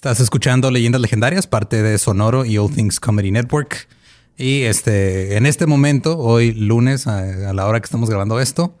[0.00, 3.86] Estás escuchando Leyendas Legendarias, parte de Sonoro y All Things Comedy Network.
[4.34, 8.78] Y este, en este momento, hoy lunes, a, la hora que estamos grabando esto,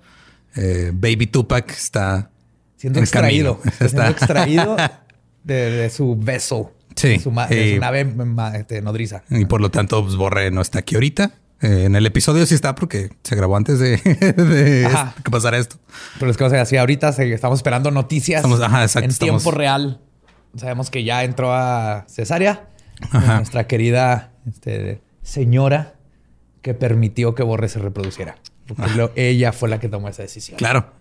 [0.56, 2.30] eh, Baby Tupac está
[2.76, 3.60] siendo extraído.
[3.64, 4.76] Está siendo extraído
[5.44, 6.72] de, su beso.
[6.96, 7.18] Sí.
[7.18, 8.14] Su, de su nave
[8.54, 9.22] este, nodriza.
[9.28, 11.32] Y por lo tanto, pues, Borre no está aquí ahorita.
[11.60, 14.00] Eh, en el episodio sí está porque se grabó antes de,
[15.22, 15.76] que pasara esto.
[16.18, 18.42] Pero es que, o sea, así ahorita estamos esperando noticias
[18.96, 20.00] en tiempo real
[20.56, 22.68] sabemos que ya entró a cesárea.
[23.12, 25.94] Nuestra querida este, señora
[26.62, 28.36] que permitió que Borre se reproduciera.
[28.66, 30.58] Porque ella fue la que tomó esa decisión.
[30.58, 30.92] Claro.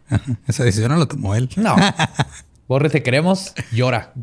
[0.48, 1.49] Esa decisión no la tomó él.
[1.58, 1.75] No.
[2.67, 3.53] Borre, te queremos.
[3.72, 4.13] Llora.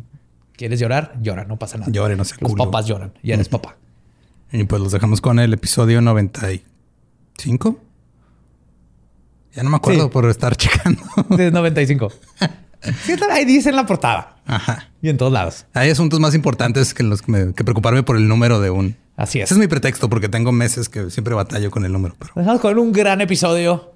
[0.57, 1.15] ¿Quieres llorar?
[1.21, 1.45] Llora.
[1.45, 1.93] No pasa nada.
[1.93, 2.37] Llore, no sé.
[2.41, 3.13] Los papás lloran.
[3.23, 3.77] Y eres papá.
[4.51, 7.81] Y pues los dejamos con el episodio 95.
[9.55, 11.03] Ya no me acuerdo por estar checando.
[11.39, 12.13] Es 95.
[13.31, 14.37] ahí dice en la portada.
[14.47, 14.89] Ajá.
[15.03, 15.67] Y en todos lados.
[15.75, 18.97] Hay asuntos más importantes que los que, preocuparme por el número de un.
[19.17, 19.45] Así es.
[19.45, 22.15] Ese es mi pretexto porque tengo meses que siempre batallo con el número.
[22.19, 22.33] Pero...
[22.37, 23.93] Dejamos con un gran episodio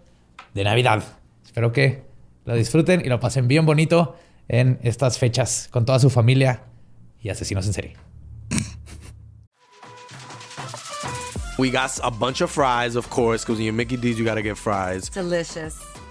[0.55, 1.03] de Navidad.
[1.45, 2.03] Espero que
[2.45, 4.17] lo disfruten y lo pasen bien bonito
[4.49, 6.63] en estas fechas con toda su familia
[7.23, 7.97] y asesinos en serie.
[11.59, 14.37] We got a bunch of fries, of course, because when you're Mickey D's, you got
[14.37, 15.11] to get fries.
[15.11, 15.90] Delicious.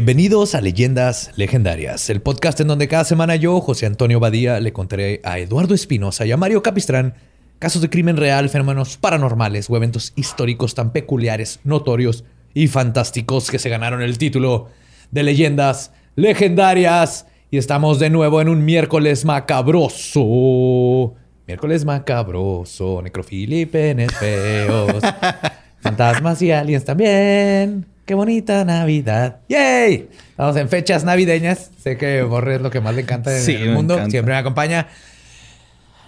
[0.00, 4.72] Bienvenidos a Leyendas Legendarias, el podcast en donde cada semana yo, José Antonio Badía, le
[4.72, 7.12] contaré a Eduardo Espinosa y a Mario Capistrán
[7.58, 12.24] casos de crimen real, fenómenos paranormales o eventos históricos tan peculiares, notorios
[12.54, 14.68] y fantásticos que se ganaron el título
[15.10, 17.26] de Leyendas Legendarias.
[17.50, 21.14] Y estamos de nuevo en un miércoles macabroso.
[21.46, 25.02] Miércoles macabroso, necrofilia y penes feos.
[25.80, 27.99] Fantasmas y aliens también.
[28.10, 29.38] Qué bonita Navidad.
[29.48, 30.08] ¡Yay!
[30.30, 31.70] Estamos en fechas navideñas.
[31.80, 34.04] Sé que Borre es lo que más le encanta en el mundo.
[34.10, 34.88] Siempre me acompaña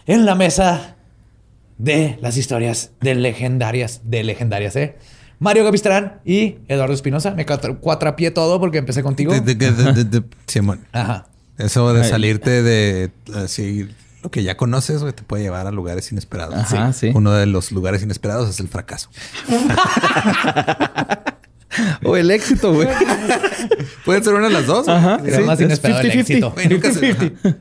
[0.09, 0.97] en la mesa
[1.79, 4.97] de las historias de legendarias, de legendarias, ¿eh?
[5.39, 7.37] Mario Gavistrán y Eduardo Espinosa.
[7.37, 9.33] Me cuatrapié todo porque empecé contigo.
[10.49, 10.81] Simón.
[10.91, 11.29] Ajá.
[11.57, 13.89] Eso de salirte de así
[14.25, 16.57] lo que ya conoces, te puede llevar a lugares inesperados.
[16.57, 17.13] Ajá, sí.
[17.15, 19.09] Uno de los lugares inesperados es el fracaso.
[22.05, 22.89] o el éxito, güey.
[24.05, 24.89] Pueden ser una de las dos.
[24.89, 25.21] Ajá.
[25.45, 26.55] más inesperado el éxito.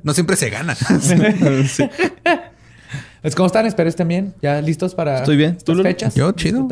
[0.04, 0.76] no siempre se gana.
[3.22, 3.68] Pues, ¿Cómo están?
[3.68, 4.34] Espero estén bien.
[4.42, 5.56] ¿Ya listos para Estoy bien.
[5.64, 6.16] ¿Tú fechas?
[6.16, 6.68] Yo, chido.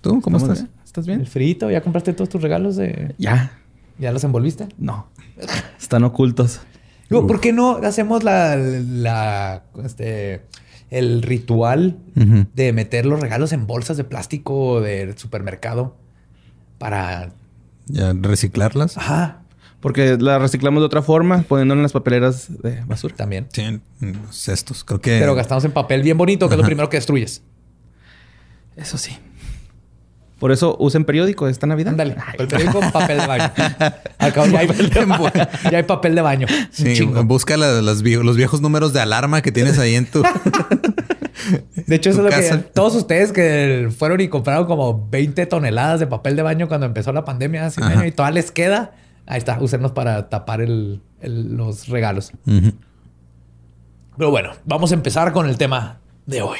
[0.00, 0.64] ¿Tú cómo estás?
[0.82, 1.20] ¿Estás bien?
[1.20, 1.70] El frito.
[1.70, 3.14] ¿Ya compraste todos tus regalos de...?
[3.18, 3.52] Ya.
[3.98, 4.66] ¿Ya los envolviste?
[4.78, 5.08] No.
[5.78, 6.60] Están ocultos.
[7.10, 8.56] Digo, ¿por qué no hacemos la...
[8.56, 10.40] la este,
[10.88, 15.96] el ritual de meter los regalos en bolsas de plástico del supermercado?
[16.80, 17.30] Para...
[17.86, 18.96] Ya, reciclarlas.
[18.96, 19.42] Ajá.
[19.80, 23.14] Porque la reciclamos de otra forma, poniéndola en las papeleras de basura.
[23.14, 23.46] También.
[23.52, 24.82] Sí, en los cestos.
[24.82, 25.18] Creo que...
[25.20, 27.42] Pero gastamos en papel bien bonito, que es lo primero que destruyes.
[28.76, 29.16] Eso sí.
[30.38, 31.90] Por eso usen periódico esta Navidad.
[31.90, 32.16] Ándale.
[32.38, 33.52] El periódico con papel de baño.
[34.18, 34.68] Al cabo, ya hay,
[35.70, 36.46] ya hay papel de baño.
[36.70, 38.02] Sí, busca los
[38.36, 40.22] viejos números de alarma que tienes ahí en tu...
[41.86, 46.00] De hecho, eso es lo que todos ustedes que fueron y compraron como 20 toneladas
[46.00, 48.92] de papel de baño cuando empezó la pandemia hace un año y todavía les queda.
[49.26, 50.60] Ahí está, úsenlos para tapar
[51.22, 52.32] los regalos.
[54.16, 56.58] Pero bueno, vamos a empezar con el tema de hoy.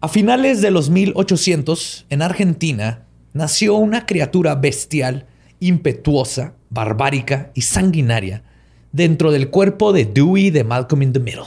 [0.00, 3.02] A finales de los 1800, en Argentina,
[3.32, 5.26] nació una criatura bestial,
[5.58, 8.44] impetuosa, barbárica y sanguinaria
[8.92, 11.46] dentro del cuerpo de Dewey de Malcolm in the Middle.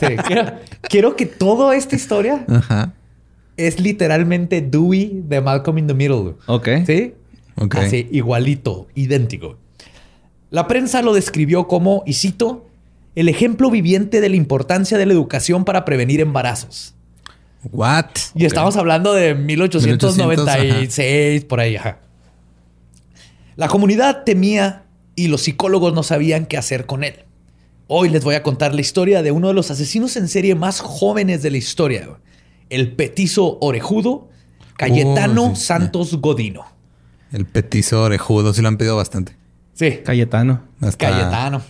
[0.88, 2.44] quiero, que toda esta historia
[3.56, 6.34] es literalmente Dewey de Malcolm in the Middle.
[6.46, 6.68] Ok.
[6.86, 7.14] ¿Sí?
[7.56, 7.76] Ok.
[7.76, 9.56] Así, igualito, idéntico.
[10.50, 12.66] La prensa lo describió como, y cito,
[13.14, 16.94] el ejemplo viviente de la importancia de la educación para prevenir embarazos.
[17.70, 18.06] What?
[18.34, 21.76] Y estamos hablando de 1896, por ahí.
[21.76, 21.98] Ajá.
[23.56, 27.24] La comunidad temía y los psicólogos no sabían qué hacer con él.
[27.92, 30.78] Hoy les voy a contar la historia de uno de los asesinos en serie más
[30.78, 32.08] jóvenes de la historia,
[32.68, 34.28] el petizo orejudo
[34.76, 35.62] Cayetano Oh, sí.
[35.64, 36.64] Santos Godino.
[37.32, 39.32] El petizo orejudo, sí lo han pedido bastante.
[39.74, 40.62] Sí, Cayetano.
[40.80, 41.62] Hasta- Cayetano.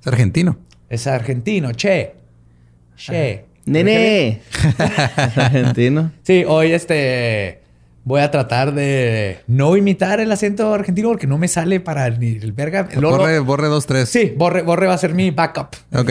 [0.00, 0.56] Es argentino.
[0.88, 2.14] Es argentino, che.
[2.96, 3.44] Che.
[3.64, 4.40] ¡Nene!
[5.36, 6.10] Argentino.
[6.24, 7.61] Sí, hoy este
[8.04, 12.36] voy a tratar de no imitar el acento argentino porque no me sale para ni
[12.36, 12.88] el verga.
[13.00, 14.08] Borre, borre dos, tres.
[14.08, 15.68] Sí, Borre, Borre va a ser mi backup.
[15.94, 16.10] Ok.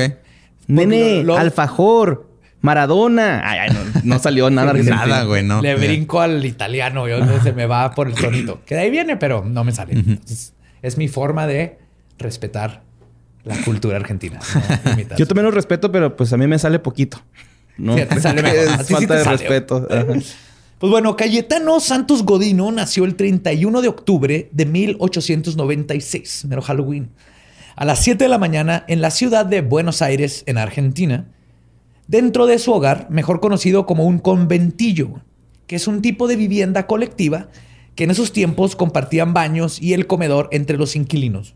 [0.67, 1.17] ¡Nene!
[1.17, 2.29] Lo- lo- ¡Alfajor!
[2.61, 3.41] ¡Maradona!
[3.43, 4.95] Ay, ay, no, no salió nada argentino.
[4.95, 5.61] Nada, güey, no.
[5.61, 8.61] Le brinco al italiano, yo, se me va por el tonito.
[8.65, 9.93] Que de ahí viene, pero no me sale.
[9.93, 10.53] Entonces,
[10.83, 11.79] es mi forma de
[12.19, 12.83] respetar
[13.43, 14.39] la cultura argentina.
[15.09, 15.15] no.
[15.17, 17.19] Yo también lo respeto, pero pues a mí me sale poquito.
[17.77, 17.97] ¿no?
[17.97, 18.59] Sí, te sale mejor.
[18.59, 19.37] Es Así sí falta te de sale.
[19.37, 19.87] respeto.
[19.89, 20.05] Ajá.
[20.81, 27.11] Pues bueno, Cayetano Santos Godino nació el 31 de octubre de 1896, mero Halloween,
[27.75, 31.27] a las 7 de la mañana en la ciudad de Buenos Aires, en Argentina,
[32.07, 35.21] dentro de su hogar, mejor conocido como un conventillo,
[35.67, 37.49] que es un tipo de vivienda colectiva
[37.93, 41.53] que en esos tiempos compartían baños y el comedor entre los inquilinos.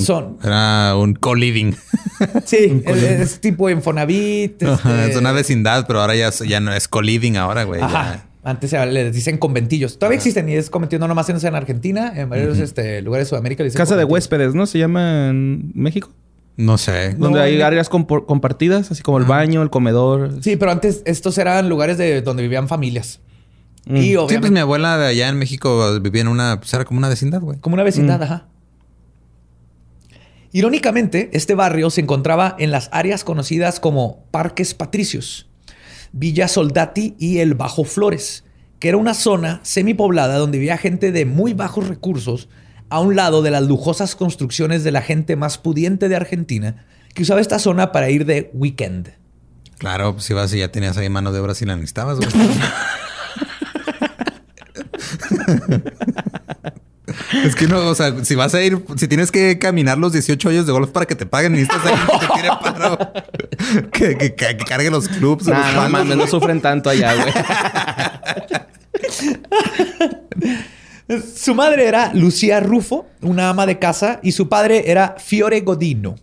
[0.00, 1.74] Son, Era un co-living.
[2.44, 4.60] sí, es, es tipo Infonavit.
[4.64, 7.80] Este- Es una vecindad, pero ahora ya, ya no es co-living ahora, güey.
[7.80, 8.16] Ajá.
[8.16, 8.27] ya.
[8.44, 9.98] Antes se- le dicen conventillos.
[9.98, 13.30] Todavía existen y es conventillo no nomás en, en Argentina, en varios este, lugares de
[13.30, 13.62] Sudamérica.
[13.62, 14.66] le dicen Casa de huéspedes, ¿no?
[14.66, 16.10] Se llama en México.
[16.56, 17.14] No sé.
[17.14, 20.42] Donde No, hay áreas compartidas, así como el baño, el comedor.
[20.42, 23.20] Sí, pero antes estos eran lugares de donde vivían familias.
[23.86, 23.96] Mm.
[23.96, 26.84] Y Sí, obviamente pues mi abuela de allá en México vivía en una, pues era
[26.84, 27.58] como una vecindad, güey.
[27.60, 28.46] como una vecindad, ajá.
[30.52, 35.47] Irónicamente, este barrio se encontraba en las áreas conocidas como Parques Patricios,
[36.12, 38.44] Villa Soldati y el Bajo Flores,
[38.78, 42.48] que era una zona semipoblada donde vivía gente de muy bajos recursos
[42.90, 47.22] a un lado de las lujosas construcciones de la gente más pudiente de Argentina que
[47.22, 49.12] usaba esta zona para ir de weekend.
[49.78, 52.28] Claro, pues ibas y ya tenías ahí mano de obra si la necesitabas, güey.
[57.44, 60.48] Es que no, o sea, si vas a ir, si tienes que caminar los 18
[60.48, 62.98] hoyos de golf para que te paguen, necesitas alguien que te tire paro.
[63.92, 65.46] que, que- que- que cargue los clubs.
[65.46, 67.32] o los Nah, no palos, mames, no sufren tanto allá, güey.
[71.34, 76.16] Su madre era Lucía Rufo, una ama de casa, y su padre era Fiore Godino.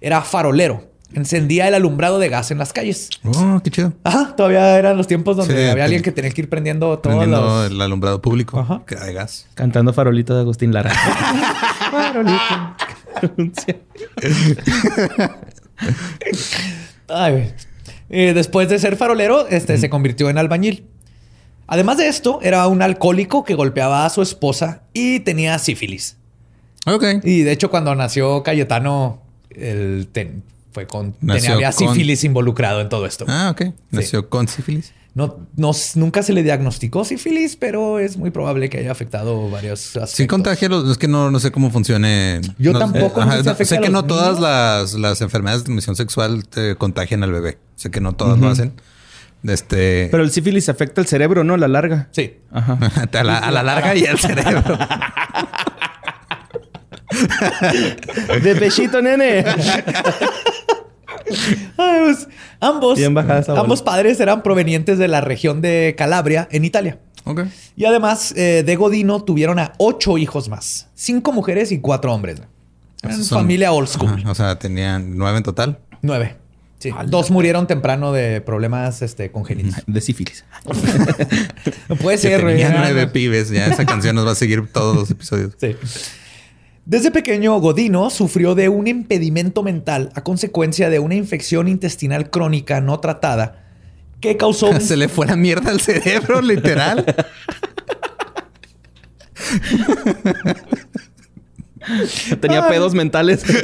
[0.00, 0.90] Era farolero.
[1.12, 3.08] Encendía el alumbrado de gas en las calles.
[3.24, 3.92] Oh, qué chido.
[4.02, 7.16] Ajá, todavía eran los tiempos donde Sí, había alguien que tenía que ir prendiendo todos
[7.16, 7.70] Prendiendo los...
[7.70, 8.82] el alumbrado público Ajá.
[8.86, 9.46] que de gas.
[9.54, 10.90] Cantando farolito de Agustín Lara.
[11.90, 12.74] farolito.
[17.08, 17.52] Ay.
[18.10, 20.84] Eh, después de ser farolero, este, se convirtió en albañil.
[21.66, 26.16] Además de esto, era un alcohólico que golpeaba a su esposa y tenía sífilis.
[26.86, 27.04] Ok.
[27.22, 30.42] Y de hecho, cuando nació Cayetano, él ten-
[30.74, 33.24] fue con, Nació tenía, había con- sífilis involucrado en todo esto.
[33.28, 33.72] Ah, ok.
[33.92, 34.92] Nació con sífilis.
[35.14, 39.86] No, no- nunca se le diagnosticó sífilis, pero es muy probable que haya afectado varios
[39.90, 40.10] aspectos.
[40.10, 40.90] Sí contagia los...
[40.90, 42.40] Es que no, no sé cómo funcione.
[42.58, 45.62] Yo No- tampoco, no sé si afecta sé a que no todas las, las enfermedades
[45.62, 47.58] de transmisión sexual te contagian al bebé.
[47.76, 48.72] Sé que no todas lo hacen.
[49.44, 50.08] Este...
[50.10, 51.56] Pero el sífilis afecta el cerebro, ¿no?
[51.56, 52.08] La larga.
[52.10, 52.38] Sí.
[52.50, 52.76] Ajá.
[53.12, 54.76] a, la, a la larga y al cerebro.
[58.42, 59.44] De pechito, nene.
[61.76, 62.28] Ay, pues,
[62.60, 62.98] ambos,
[63.48, 66.98] ambos padres eran provenientes de la región de Calabria, en Italia.
[67.24, 67.42] ok.
[67.76, 70.88] Y además eh, de Godino tuvieron a ocho hijos más.
[70.94, 72.42] Cinco mujeres y cuatro hombres.
[73.02, 74.10] Eran son- familia old school.
[74.18, 75.78] Ajá, o sea, tenían nueve en total.
[76.02, 76.36] Nueve.
[76.78, 76.90] Sí.
[77.06, 79.82] Dos murieron temprano de problemas este, congénitos.
[79.86, 80.44] De sífilis.
[81.88, 83.48] No puede ser, tenían nueve pibes.
[83.48, 85.54] Ya esa canción nos va a seguir todos los episodios.
[85.58, 85.76] Sí.
[86.86, 92.80] Desde pequeño, Godino sufrió de un impedimento mental a consecuencia de una infección intestinal crónica
[92.80, 93.60] no tratada
[94.20, 97.04] que causó un- Se le fue la mierda al cerebro, literal.
[102.40, 103.44] Tenía pedos mentales.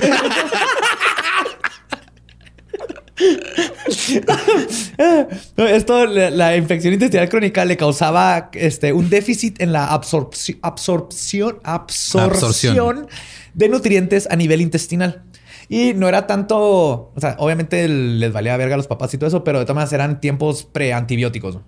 [5.56, 11.58] Esto, la, la infección intestinal crónica le causaba este, un déficit en la absorpci- absorpción,
[11.62, 13.06] absorción, Absorción.
[13.54, 15.22] de nutrientes a nivel intestinal.
[15.68, 19.28] Y no era tanto, o sea, obviamente les valía verga a los papás y todo
[19.28, 21.58] eso, pero de todas maneras eran tiempos pre-antibióticos.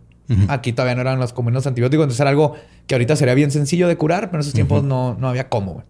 [0.49, 2.55] Aquí todavía no eran los comunes antibióticos, entonces era algo
[2.87, 5.85] que ahorita sería bien sencillo de curar, pero en esos tiempos no, no había cómo.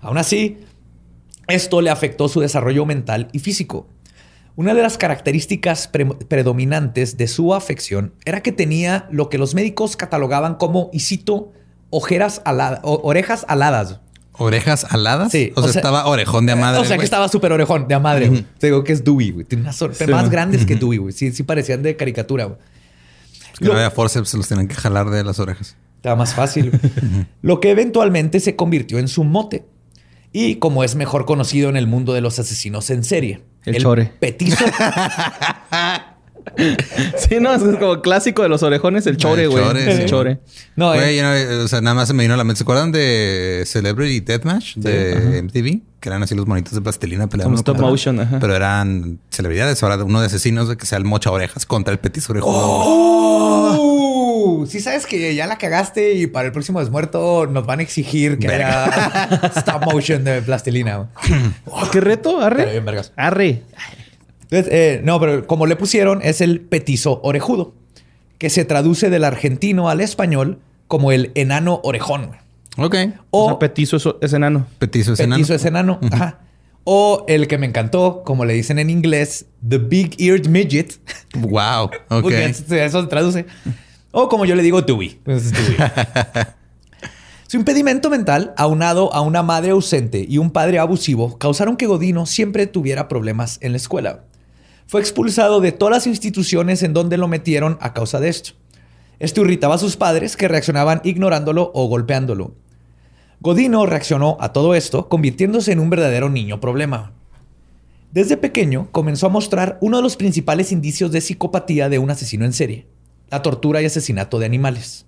[0.00, 0.58] Aún así,
[1.48, 3.88] Esto le afectó su desarrollo mental y físico.
[4.56, 9.54] Una de las características pre- predominantes de su afección era que tenía lo que los
[9.54, 11.52] médicos catalogaban como, y cito,
[11.90, 14.00] ojeras aladas, orejas aladas.
[14.36, 15.30] ¿Orejas aladas?
[15.32, 16.80] Sí, O, o sea, sea- estaba orejón de a madre.
[16.80, 18.44] o sea, que estaba súper orejón, de a madre.
[18.58, 19.44] Te digo que es Dewey, güey.
[19.44, 21.12] Tiene unas orejas más grandes que Dewey, güey.
[21.12, 22.58] Sí, sí parecían de caricatura, güey.
[23.58, 25.76] Que no había forceps, se los tenían que jalar de las orejas.
[25.96, 26.72] Estaba más fácil.
[27.42, 29.64] Lo que eventualmente se convirtió en su mote.
[30.32, 33.42] Y como es mejor conocido en el mundo de los asesinos en serie.
[33.64, 34.12] El chore.
[34.20, 34.64] Petizo.
[37.16, 39.64] Sí, no, es como clásico de los orejones, el chore, güey.
[39.88, 40.40] El chore.
[40.76, 42.58] No, Güey, eh, o sea, nada más se me vino a la mente.
[42.58, 45.80] ¿Se acuerdan de Celebrity Deathmatch de MTV?
[46.00, 47.56] Que eran así los monitos de plastilina peleando.
[47.56, 48.38] Stop contra- motion, ajá.
[48.40, 49.82] Pero eran celebridades.
[49.82, 52.52] Ahora de uno de asesinos de que sea el mocha orejas contra el petiso orejudo.
[52.54, 53.93] ¡Oh!
[54.68, 58.38] Sí sabes que ya la cagaste y para el próximo desmuerto nos van a exigir
[58.38, 58.84] que Verga.
[58.84, 61.08] haya stop motion de plastilina.
[61.66, 62.40] Oh, ¿Qué reto?
[62.40, 62.70] Arre.
[62.72, 63.12] bien, vergas.
[63.16, 63.62] Arre.
[64.42, 67.74] Entonces, eh, no, pero como le pusieron, es el petizo orejudo,
[68.38, 72.32] que se traduce del argentino al español como el enano orejón.
[72.76, 72.94] Ok.
[73.30, 74.66] O O sea, petizo es, es enano.
[74.78, 75.36] Petizo es enano.
[75.36, 75.98] petizo es enano.
[76.12, 76.40] Ajá.
[76.86, 80.98] O el que me encantó, como le dicen en inglés, the big eared midget.
[81.34, 81.84] Wow.
[82.10, 82.22] Ok.
[82.22, 83.46] Porque eso, eso se traduce.
[84.16, 85.20] O como yo le digo, Dewey.
[85.24, 85.50] Pues.
[87.48, 92.24] Su impedimento mental, aunado a una madre ausente y un padre abusivo, causaron que Godino
[92.24, 94.24] siempre tuviera problemas en la escuela.
[94.86, 98.52] Fue expulsado de todas las instituciones en donde lo metieron a causa de esto.
[99.18, 102.54] Esto irritaba a sus padres que reaccionaban ignorándolo o golpeándolo.
[103.40, 107.14] Godino reaccionó a todo esto, convirtiéndose en un verdadero niño problema.
[108.12, 112.44] Desde pequeño comenzó a mostrar uno de los principales indicios de psicopatía de un asesino
[112.44, 112.86] en serie,
[113.30, 115.06] la tortura y asesinato de animales.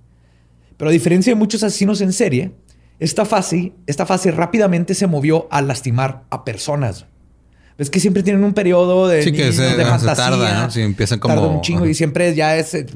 [0.77, 2.53] Pero a diferencia de muchos asesinos en serie,
[2.99, 7.07] esta fase, esta fase rápidamente se movió a lastimar a personas.
[7.79, 10.15] Ves que siempre tienen un periodo de, Sí, que niños, se- de se fantasía.
[10.15, 10.81] tarda, ¿no?
[10.83, 11.91] Empiezan como- tarda un chingo ajá.
[11.91, 12.87] y siempre ya es, eh,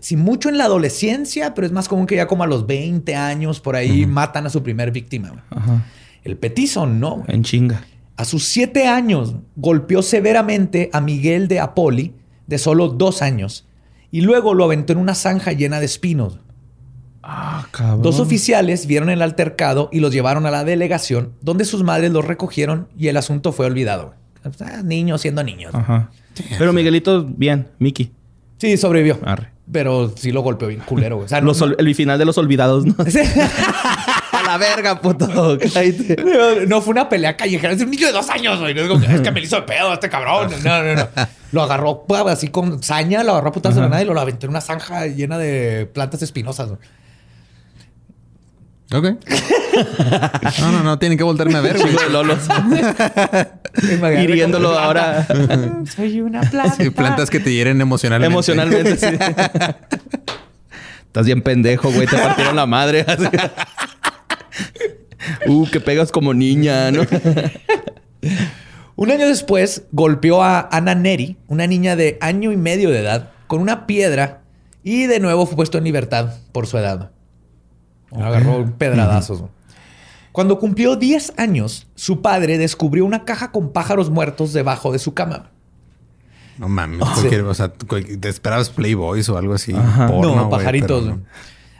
[0.00, 3.16] si mucho en la adolescencia, pero es más común que ya como a los 20
[3.16, 5.44] años por ahí matan a su primer víctima.
[5.50, 5.84] Ajá.
[6.22, 7.24] El petizo no.
[7.26, 7.84] En chinga.
[8.16, 12.14] A sus siete años golpeó severamente a Miguel de Apoli,
[12.46, 13.66] de solo dos años,
[14.10, 16.38] y luego lo aventó en una zanja llena de espinos.
[17.22, 18.02] Ah, cabrón.
[18.02, 22.24] Dos oficiales vieron el altercado y los llevaron a la delegación, donde sus madres los
[22.24, 24.14] recogieron y el asunto fue olvidado.
[24.60, 25.74] Ah, niños siendo niños.
[25.74, 26.10] Ajá.
[26.58, 27.68] Pero Miguelito, bien.
[27.78, 28.12] Mickey.
[28.58, 29.18] Sí, sobrevivió.
[29.24, 29.50] Arre.
[29.70, 31.16] Pero sí lo golpeó bien culero.
[31.16, 31.26] güey.
[31.26, 32.94] O sea, no- Los ol- el final de los olvidados, ¿no?
[34.48, 35.28] La verga, puto.
[35.28, 35.56] No,
[36.66, 37.74] no fue una pelea callejera.
[37.74, 38.72] Es un niño de dos años, güey.
[38.72, 40.50] No es, que, es que me lo hizo de pedo este cabrón.
[40.64, 41.08] No, no, no.
[41.52, 44.18] Lo agarró pues, así con saña, lo agarró a putas de la nada y lo
[44.18, 46.70] aventó en una zanja llena de plantas espinosas.
[46.70, 46.80] güey.
[48.90, 49.18] Ok.
[50.60, 50.98] No, no, no.
[50.98, 51.94] Tienen que volverme a ver, güey.
[52.10, 52.38] Lolos.
[54.18, 55.26] Hiriéndolo ahora
[55.94, 56.74] Soy una planta.
[56.74, 58.32] Sí, plantas que te hieren emocionalmente.
[58.32, 58.96] emocionalmente.
[58.96, 59.06] sí.
[61.06, 62.06] Estás bien pendejo, güey.
[62.06, 63.04] Te partieron la madre.
[65.46, 67.02] Uh, que pegas como niña, ¿no?
[68.96, 73.30] Un año después, golpeó a Ana Neri, una niña de año y medio de edad,
[73.46, 74.42] con una piedra
[74.82, 77.12] y de nuevo fue puesto en libertad por su edad.
[78.10, 79.44] Agarró pedradazos.
[80.32, 85.14] Cuando cumplió 10 años, su padre descubrió una caja con pájaros muertos debajo de su
[85.14, 85.50] cama.
[86.58, 87.00] No mames.
[87.02, 89.72] o sea, te esperabas Playboys o algo así.
[89.72, 91.02] porno, no, pajaritos.
[91.02, 91.16] pero güey.
[91.16, 91.26] no.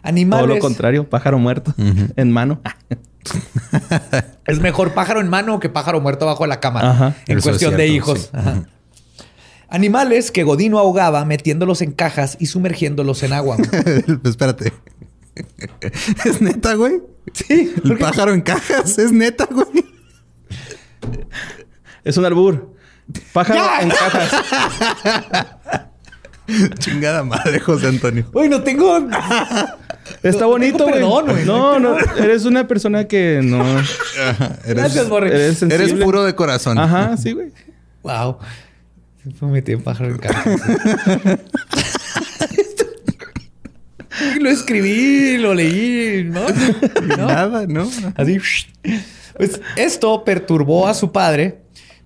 [0.09, 0.47] Animales.
[0.47, 1.09] Todo lo contrario.
[1.09, 1.75] Pájaro muerto.
[2.17, 2.61] En mano.
[4.47, 6.81] Es mejor pájaro en mano que pájaro muerto bajo la cama.
[6.81, 7.15] Ajá.
[7.27, 8.21] En Eso cuestión de hijos.
[8.21, 8.29] sí.
[8.33, 8.63] Ajá.
[9.69, 13.59] Animales que Godino ahogaba metiéndolos en cajas y sumergiéndolos en agua.
[14.25, 14.73] Espérate.
[16.25, 17.03] ¿Es neta, güey?
[17.35, 17.75] sí.
[17.85, 18.97] El pájaro en cajas.
[18.99, 19.85] ¿Es neta, güey?
[22.03, 22.75] Es un albur.
[23.35, 23.81] Pájaro ¡Ya!
[23.83, 25.88] en cajas.
[26.79, 28.25] Chingada madre, José Antonio.
[28.33, 28.99] Uy, no tengo.
[30.23, 31.03] Está No bonito, güey.
[31.03, 31.45] güey.
[31.45, 31.97] No, no.
[32.17, 33.63] Eres una persona que no...
[33.71, 33.85] Eres,
[34.67, 35.29] Gracias, Borre.
[35.29, 35.85] Eres sensible.
[35.85, 36.79] eres puro de corazón.
[36.79, 37.53] Ajá, sí, güey.
[38.03, 38.39] Wow.
[39.43, 40.61] Me metí en pájaro en cajas.
[44.37, 46.41] Y lo escribí, lo leí, ¿no?
[47.17, 47.17] ¿No?
[47.29, 47.89] Nada, ¿no?
[48.17, 48.39] Así.
[49.37, 51.59] Pues esto perturbó a su padre,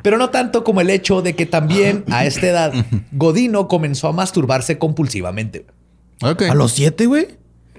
[0.03, 2.73] pero no tanto como el hecho de que también a esta edad
[3.13, 5.67] Godino comenzó a masturbarse compulsivamente.
[6.23, 6.43] Ok.
[6.43, 7.29] ¿A los siete, güey?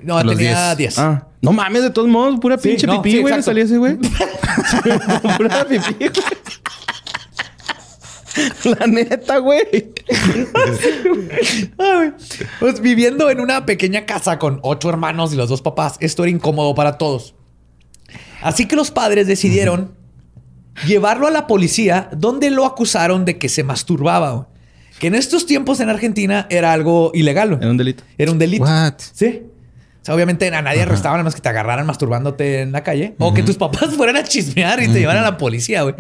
[0.02, 0.96] No, A los tenía 10.
[0.96, 1.00] 10.
[1.00, 1.28] Ah.
[1.42, 2.40] No mames, de todos modos.
[2.40, 3.34] Pura Sí, pinche no, pipí, sí, güey.
[3.34, 3.46] exacto.
[3.52, 3.98] salía ese, güey.
[5.38, 6.12] Pura pipí, güey.
[8.80, 9.62] La neta, güey.
[11.78, 12.14] Ay,
[12.60, 16.32] Pues viviendo en una pequeña casa con ocho hermanos y los dos papás, esto era
[16.32, 17.36] incómodo para todos.
[18.42, 19.96] Así que los padres decidieron
[20.86, 24.48] llevarlo a la policía, donde lo acusaron de que se masturbaba.
[25.00, 27.58] Que en estos tiempos en Argentina era algo ilegal.
[27.60, 28.04] Era un delito.
[28.18, 28.64] Era un delito.
[28.64, 28.94] What?
[29.14, 29.42] Sí.
[30.02, 33.16] O sea, obviamente a nadie arrestaban nada más que te agarraran masturbándote en la calle.
[33.20, 35.96] O que tus papás fueran a chismear y te llevaran a la policía, güey.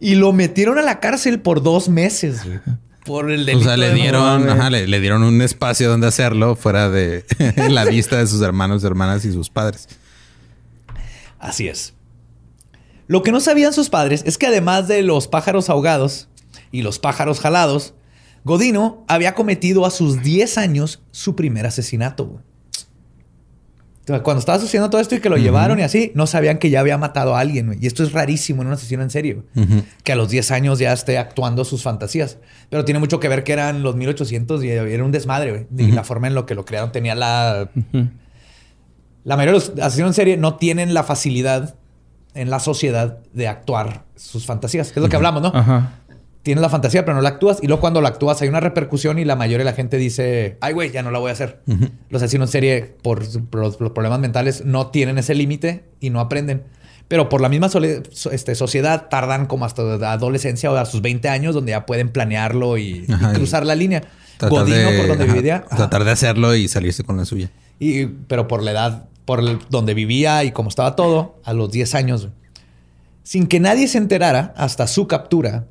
[0.00, 2.58] Y lo metieron a la cárcel por dos meses, güey.
[3.04, 3.64] Por el O delito.
[3.64, 7.24] sea, le de dieron, mamá, ajá, le, le dieron un espacio donde hacerlo fuera de
[7.70, 9.88] la vista de sus hermanos, hermanas y sus padres.
[11.38, 11.92] Así es.
[13.06, 16.28] Lo que no sabían sus padres es que además de los pájaros ahogados
[16.70, 17.94] y los pájaros jalados,
[18.44, 22.26] Godino había cometido a sus 10 años su primer asesinato.
[22.26, 22.42] güey.
[24.22, 26.80] Cuando estaba sucediendo todo esto y que lo llevaron y así, no sabían que ya
[26.80, 27.68] había matado a alguien.
[27.68, 27.78] güey.
[27.80, 29.44] Y esto es rarísimo en un asesino en serio.
[30.02, 32.36] Que a los 10 años ya esté actuando sus fantasías.
[32.68, 35.66] Pero tiene mucho que ver que eran los 1800 y era un desmadre.
[35.68, 35.88] güey.
[35.88, 37.70] Y la forma en lo que lo crearon tenía la
[39.24, 41.76] la mayoría de los asesinos en serie no tienen la facilidad
[42.34, 44.92] en la sociedad de actuar sus fantasías.
[44.92, 45.52] Que es lo que hablamos, ¿no?
[45.54, 46.00] Ajá.
[46.42, 47.58] Tienes la fantasía, pero no la actúas.
[47.62, 50.58] Y luego cuando la actúas hay una repercusión y la mayoría de la gente dice,
[50.60, 51.62] ay, güey, ya no la voy a hacer.
[52.10, 53.22] Los asesinos en serie, por,
[53.54, 56.64] los, los problemas mentales, no tienen ese límite y no aprenden.
[57.08, 57.70] Pero por la misma
[58.30, 62.10] este, sociedad tardan como hasta la adolescencia o a sus 20 años donde ya pueden
[62.10, 64.02] planearlo y, y Ajá, y cruzar la línea.
[64.36, 65.64] Tratar Godino, de- por donde ajá, vivía.
[65.66, 65.76] ajá.
[65.76, 67.50] Tratar de hacerlo y salirse con la suya.
[67.78, 71.70] Y, pero por la edad, por el- donde vivía y cómo estaba todo, a los
[71.70, 72.28] 10 años.
[73.22, 75.66] Sin que nadie se enterara, hasta su captura,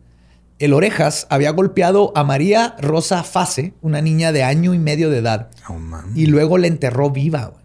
[0.59, 5.17] el Orejas había golpeado a María Rosa Fase, una niña de año y medio de
[5.19, 5.77] edad, Oh,
[6.15, 7.45] y luego le enterró viva.
[7.47, 7.63] güey.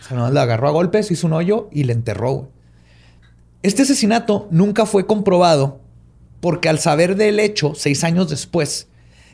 [0.00, 2.32] O sea, nomás la agarró a golpes, hizo un hoyo y le enterró.
[2.32, 2.48] güey.
[3.62, 5.80] Este asesinato nunca fue comprobado
[6.40, 8.88] porque al saber del hecho, seis años después,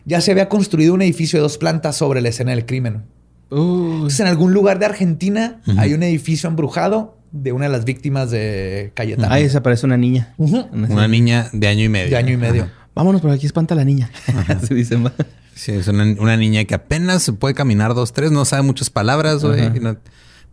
[0.05, 3.05] ya se había construido un edificio de dos plantas sobre la escena del crimen.
[3.51, 8.31] Entonces, en algún lugar de Argentina hay un edificio embrujado de una de las víctimas
[8.31, 9.33] de Cayetano.
[9.33, 10.35] Ahí desaparece una niña.
[10.39, 12.11] Una niña de año y medio.
[12.11, 12.69] De año y medio.
[12.95, 14.11] Vámonos por aquí, espanta a la niña.
[14.49, 15.07] Así dicen.
[15.07, 15.13] va.
[15.55, 18.91] Sí, es una, una niña que apenas se puede caminar dos, tres, no sabe muchas
[18.91, 19.81] palabras, güey.
[19.81, 19.97] No,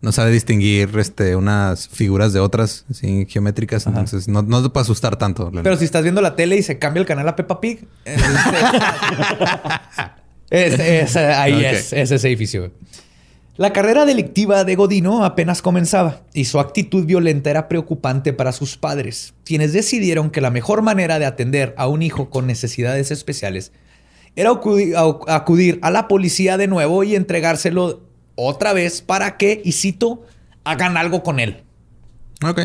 [0.02, 3.86] no sabe distinguir este, unas figuras de otras, así, geométricas.
[3.86, 5.50] Entonces, no, no te puede asustar tanto.
[5.62, 8.24] Pero si estás viendo la tele y se cambia el canal a Peppa Pig, este-
[10.50, 12.70] es- es- ahí es, es ese edificio.
[13.56, 18.76] La carrera delictiva de Godino apenas comenzaba y su actitud violenta era preocupante para sus
[18.76, 23.72] padres, quienes decidieron que la mejor manera de atender a un hijo con necesidades especiales
[24.36, 28.02] era acudir a la policía de nuevo y entregárselo
[28.34, 30.22] otra vez para que, y cito,
[30.64, 31.62] hagan algo con él.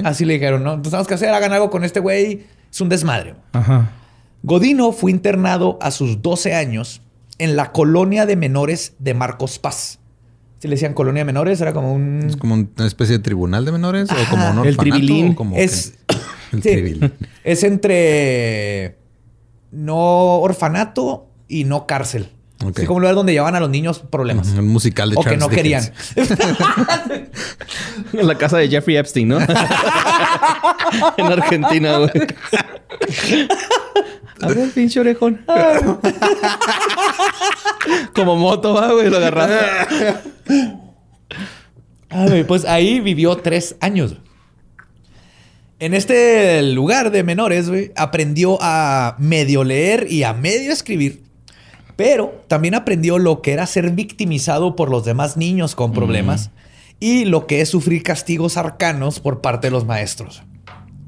[0.04, 0.72] Así le dijeron, ¿no?
[0.74, 2.44] Entonces tenemos que hacer, hagan algo con este güey.
[2.70, 3.36] Es un desmadre.
[3.54, 3.90] Ajá.
[4.44, 7.02] Godino fue internado a sus 12 años
[7.44, 10.00] en la colonia de menores de Marcos Paz.
[10.60, 12.22] Si le decían colonia de menores, era como un...
[12.28, 14.22] Es como una especie de tribunal de menores Ajá.
[14.22, 14.82] o como un El orfanato.
[14.82, 15.32] tribilín.
[15.32, 16.16] o como es, que-
[16.58, 17.14] el sí, tribilín.
[17.44, 18.98] es entre
[19.72, 22.30] no orfanato y no cárcel.
[22.64, 22.80] Ok.
[22.80, 24.48] Es como un lugar donde llevaban a los niños problemas.
[24.50, 25.92] Un musical de O que no querían.
[28.14, 29.40] En la casa de Jeffrey Epstein, ¿no?
[31.18, 32.12] en Argentina, güey.
[34.42, 35.46] A ver, pinche orejón.
[38.14, 40.16] Como moto, va, güey, lo agarraste.
[42.10, 44.18] Ah, güey, pues ahí vivió tres años.
[45.80, 51.24] En este lugar de menores, güey, aprendió a medio leer y a medio escribir.
[52.04, 56.50] Pero también aprendió lo que era ser victimizado por los demás niños con problemas
[57.00, 60.42] y lo que es sufrir castigos arcanos por parte de los maestros.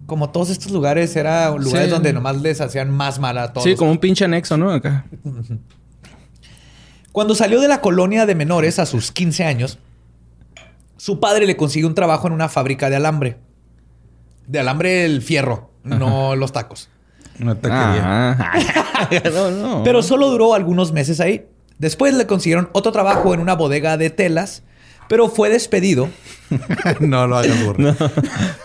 [0.06, 1.92] Como todos estos lugares, eran lugares Sí.
[1.92, 3.64] donde nomás les hacían más mal a todos.
[3.64, 4.70] Sí, como un pinche anexo, ¿no?
[4.72, 5.06] Acá.
[7.12, 9.80] Cuando salió de la colonia de menores a sus 15 años,
[10.98, 13.38] su padre le consiguió un trabajo en una fábrica de alambre.
[14.48, 16.90] De alambre el fierro, no los tacos.
[17.40, 18.04] Una taquería.
[18.40, 19.20] Ah.
[19.34, 19.84] no, no.
[19.84, 21.46] Pero solo duró algunos meses ahí.
[21.80, 24.64] Después le consiguieron otro trabajo en una bodega de telas,
[25.10, 26.10] pero fue despedido.
[27.00, 27.96] no lo hagas burro.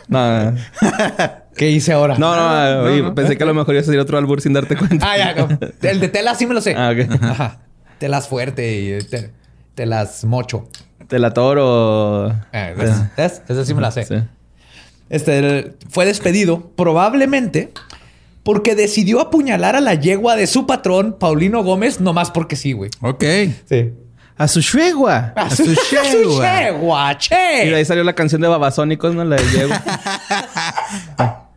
[0.09, 0.55] No,
[1.57, 2.17] ¿Qué hice ahora?
[2.19, 4.77] no, no, oye, pensé que a lo mejor iba a salir otro albur sin darte
[4.77, 5.11] cuenta.
[5.11, 5.49] Ah, ya, no.
[5.83, 6.75] El de telas sí me lo sé.
[6.77, 7.23] Ah, ok.
[7.23, 7.59] Ajá.
[7.99, 9.33] Telas fuerte y te-
[9.75, 10.69] telas mocho.
[11.09, 12.29] Te la toro.
[12.53, 12.93] Eh, ¿ves?
[13.17, 13.43] ¿Ves?
[13.49, 14.05] Esa sí me la sé.
[14.05, 14.15] Sí.
[15.09, 17.73] Este fue despedido probablemente
[18.49, 22.91] porque decidió apuñalar a la yegua de su patrón, Paulino Gómez, nomás porque sí, güey.
[23.03, 23.23] Ok.
[23.69, 23.93] Sí.
[24.39, 25.35] A su yegua.
[25.37, 26.61] A su yegua.
[26.63, 27.85] yegua, Y de ahí che.
[27.85, 29.23] salió la canción de Babasónicos, ¿no?
[29.27, 29.83] La de yegua.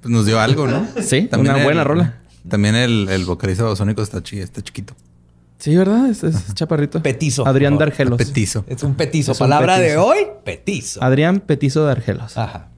[0.00, 0.84] Pues nos dio algo, ¿no?
[1.00, 2.22] Sí, una buena rola.
[2.48, 4.94] También el, el vocalista basónico está, chi- está chiquito.
[5.58, 6.08] Sí, ¿verdad?
[6.08, 7.00] Es, es chaparrito.
[7.02, 7.46] Petizo.
[7.46, 7.90] Adrián por favor.
[7.90, 8.18] Dargelos.
[8.18, 8.64] Petizo.
[8.68, 9.32] Es un petizo.
[9.32, 11.02] Es un Palabra de hoy, petizo.
[11.02, 12.36] Adrián Petizo de Argelos.
[12.36, 12.68] Ajá.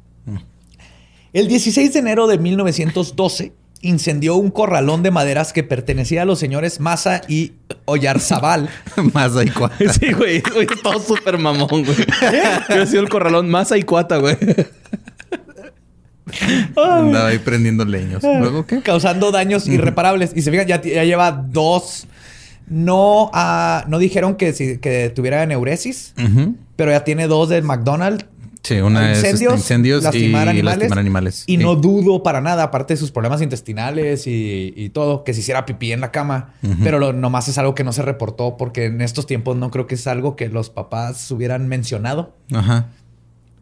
[1.33, 6.39] El 16 de enero de 1912 incendió un corralón de maderas que pertenecía a los
[6.39, 7.53] señores Maza y
[7.87, 8.69] Oyarzabal.
[9.15, 9.91] Más ahí cuatro.
[9.93, 10.43] Sí, güey.
[10.53, 11.97] güey, Todo súper mamón, güey.
[12.69, 14.37] Yo he sido el corralón más y cuata, güey.
[16.77, 18.23] Andaba ahí prendiendo leños.
[18.23, 18.81] ¿Luego qué?
[18.83, 20.33] causando daños irreparables.
[20.35, 22.07] Y se fijan, ya, ya lleva dos.
[22.69, 26.15] No, ah, no dijeron que, si- que tuviera neuresis,
[26.77, 28.27] pero ya tiene dos de McDonald's.
[28.63, 30.79] Sí, una es este, incendios lastimar y animales.
[30.81, 31.45] lastimar animales.
[31.47, 31.63] Y Sí.
[31.63, 35.65] no dudo para nada, aparte de sus problemas intestinales y, y todo, que se hiciera
[35.65, 36.55] pipí en la cama.
[36.83, 39.87] Pero lo, nomás es algo que no se reportó porque en estos tiempos no creo
[39.87, 42.35] que es algo que los papás hubieran mencionado.
[42.53, 42.89] Ajá.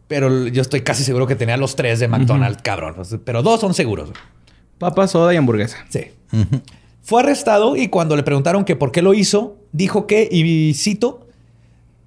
[0.09, 2.95] Pero yo estoy casi seguro que tenía los tres de McDonald's, cabrón.
[3.23, 4.09] Pero dos son seguros.
[4.79, 5.77] Papa, soda y hamburguesa.
[5.89, 6.05] Sí.
[7.03, 11.27] Fue arrestado y cuando le preguntaron que por qué lo hizo, dijo que, y cito,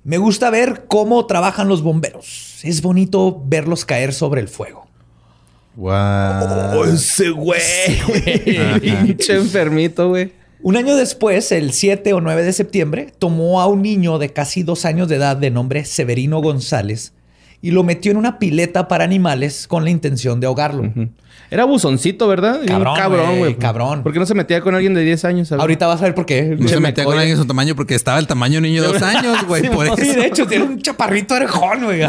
[0.04, 2.60] me gusta ver cómo trabajan los bomberos.
[2.62, 4.86] Es bonito verlos caer sobre el fuego.
[5.76, 6.84] Guau.
[6.84, 7.60] ese güey.
[8.80, 10.32] Pinche enfermito, güey.
[10.60, 14.62] Un año después, el 7 o 9 de septiembre, tomó a un niño de casi
[14.62, 17.14] dos años de edad de nombre Severino González
[17.60, 20.92] y lo metió en una pileta para animales con la intención de ahogarlo.
[21.52, 22.60] Era buzoncito, ¿verdad?
[22.66, 24.02] Cabrón, cabrón, güey, cabrón.
[24.02, 25.52] ¿Por qué no se metía con alguien de 10 años?
[25.52, 26.56] Ahorita vas a ver por qué.
[26.58, 29.02] No se metía con alguien de su tamaño porque estaba el tamaño niño de dos
[29.02, 29.60] años, güey.
[29.62, 30.02] Sí, por no, eso.
[30.02, 32.00] Sí, de hecho, tiene un chaparrito orejón, güey.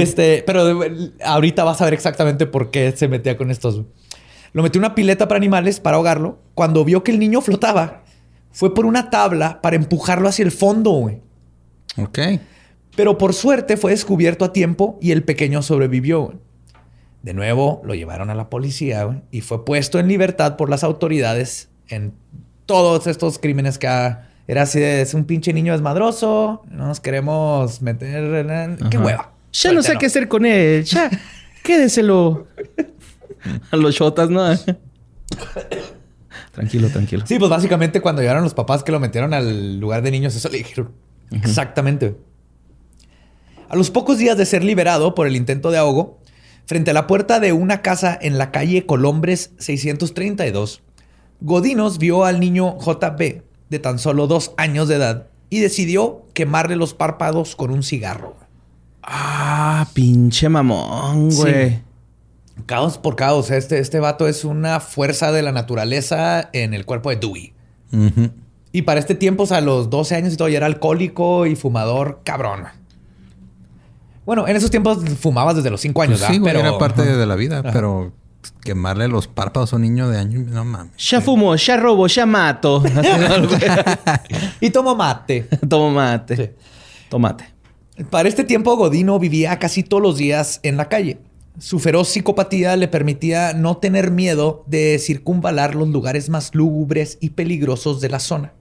[0.00, 3.74] Este, pero de- ahorita vas a ver exactamente por qué se metía con estos.
[3.76, 3.86] güey.
[4.52, 6.38] Lo metió en una pileta para animales para ahogarlo.
[6.54, 8.02] Cuando vio que el niño flotaba,
[8.50, 11.20] fue por una tabla para empujarlo hacia el fondo, güey.
[11.98, 12.18] Ok.
[12.96, 16.22] Pero por suerte fue descubierto a tiempo y el pequeño sobrevivió.
[16.22, 16.38] güey.
[17.24, 20.84] De nuevo lo llevaron a la policía güey, y fue puesto en libertad por las
[20.84, 22.12] autoridades en
[22.66, 27.00] todos estos crímenes que ha- era así de es un pinche niño desmadroso, no nos
[27.00, 28.76] queremos meter en...
[28.90, 29.32] ¡Qué hueva!
[29.54, 30.84] Ya no sé qué hacer con él.
[30.84, 31.08] Ya,
[31.62, 32.46] quédeselo.
[33.70, 34.44] A los shotas, ¿no?
[36.52, 37.24] tranquilo, tranquilo.
[37.26, 40.48] Sí, pues básicamente cuando llegaron los papás que lo metieron al lugar de niños, eso
[40.48, 40.92] le dijeron.
[41.30, 42.16] Exactamente.
[43.68, 46.18] A los pocos días de ser liberado por el intento de ahogo,
[46.66, 50.82] frente a la puerta de una casa en la calle Colombres 632,
[51.40, 56.76] Godinos vio al niño JB de tan solo dos años de edad y decidió quemarle
[56.76, 58.36] los párpados con un cigarro.
[59.02, 61.40] Ah, pinche mamón, Sí.
[61.40, 61.82] güey.
[62.66, 63.50] Caos por caos.
[63.50, 67.52] Este, este vato es una fuerza de la naturaleza en el cuerpo de Dewey.
[68.72, 71.46] Y para este tiempo, o sea, a los 12 años y todo, ya era alcohólico
[71.46, 72.64] y fumador cabrón.
[74.26, 76.60] Bueno, en esos tiempos fumabas desde los 5 años, Pues sí, ¿verdad?
[76.60, 77.70] güey, era parte de la vida, Ajá.
[77.72, 78.12] pero
[78.62, 80.92] quemarle los párpados a un niño de año, no mames.
[80.96, 82.82] Ya fumo, ya robo, ya mato.
[84.60, 85.42] Y tomo mate.
[85.68, 86.36] Toma mate.
[86.36, 86.50] Sí.
[87.08, 87.44] Tomate.
[88.10, 91.18] Para este tiempo, Godino vivía casi todos los días en la calle.
[91.58, 97.30] Su feroz psicopatía le permitía no tener miedo de circunvalar los lugares más lúgubres y
[97.30, 98.52] peligrosos de la zona.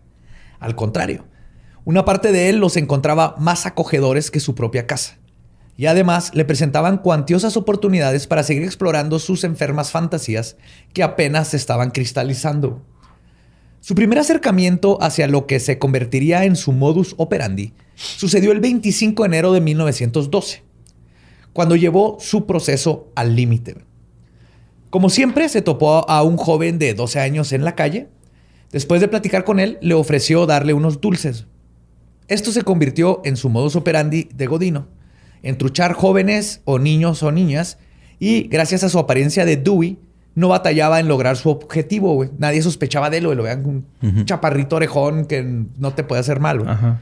[0.59, 1.25] Al contrario,
[1.85, 5.17] una parte de él los encontraba más acogedores que su propia casa.
[5.83, 10.55] Y además le presentaban cuantiosas oportunidades para seguir explorando sus enfermas fantasías
[10.93, 12.81] que apenas se estaban cristalizando.
[13.81, 19.23] Su primer acercamiento hacia lo que se convertiría en su modus operandi sucedió el 25
[19.23, 20.63] de enero de 1912,
[21.51, 23.75] cuando llevó su proceso al límite.
[24.89, 28.07] Como siempre, se topó a un joven de 12 años en la calle.
[28.71, 31.45] Después de platicar con él, le ofreció darle unos dulces.
[32.29, 34.87] Esto se convirtió en su modus operandi de Godino,
[35.43, 37.77] entruchar jóvenes o niños o niñas,
[38.19, 39.99] y gracias a su apariencia de Dewey,
[40.35, 42.31] no batallaba en lograr su objetivo, güey.
[42.39, 43.37] Nadie sospechaba de él, güey.
[43.37, 46.71] Lo vean un chaparrito orejón que no te puede hacer mal, güey.
[46.71, 47.01] Ajá.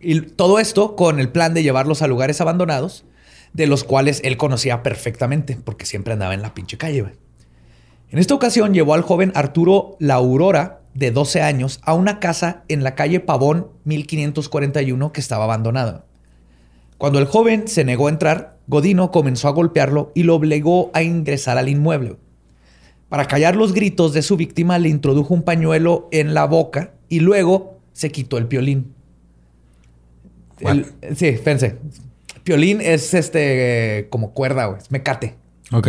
[0.00, 3.04] Y todo esto con el plan de llevarlos a lugares abandonados,
[3.54, 7.00] de los cuales él conocía perfectamente, porque siempre andaba en la pinche calle.
[7.00, 7.14] güey.
[8.10, 12.62] En esta ocasión llevó al joven Arturo La Aurora, de 12 años, a una casa
[12.68, 16.04] en la calle Pavón 1541 que estaba abandonada.
[16.98, 21.02] Cuando el joven se negó a entrar, Godino comenzó a golpearlo y lo obligó a
[21.02, 22.16] ingresar al inmueble.
[23.08, 27.20] Para callar los gritos de su víctima, le introdujo un pañuelo en la boca y
[27.20, 28.92] luego se quitó el piolín.
[30.60, 31.76] El- sí, fíjense.
[32.44, 34.78] Piolín es este como cuerda, güey.
[34.80, 35.36] Es mecate.
[35.72, 35.88] Ok.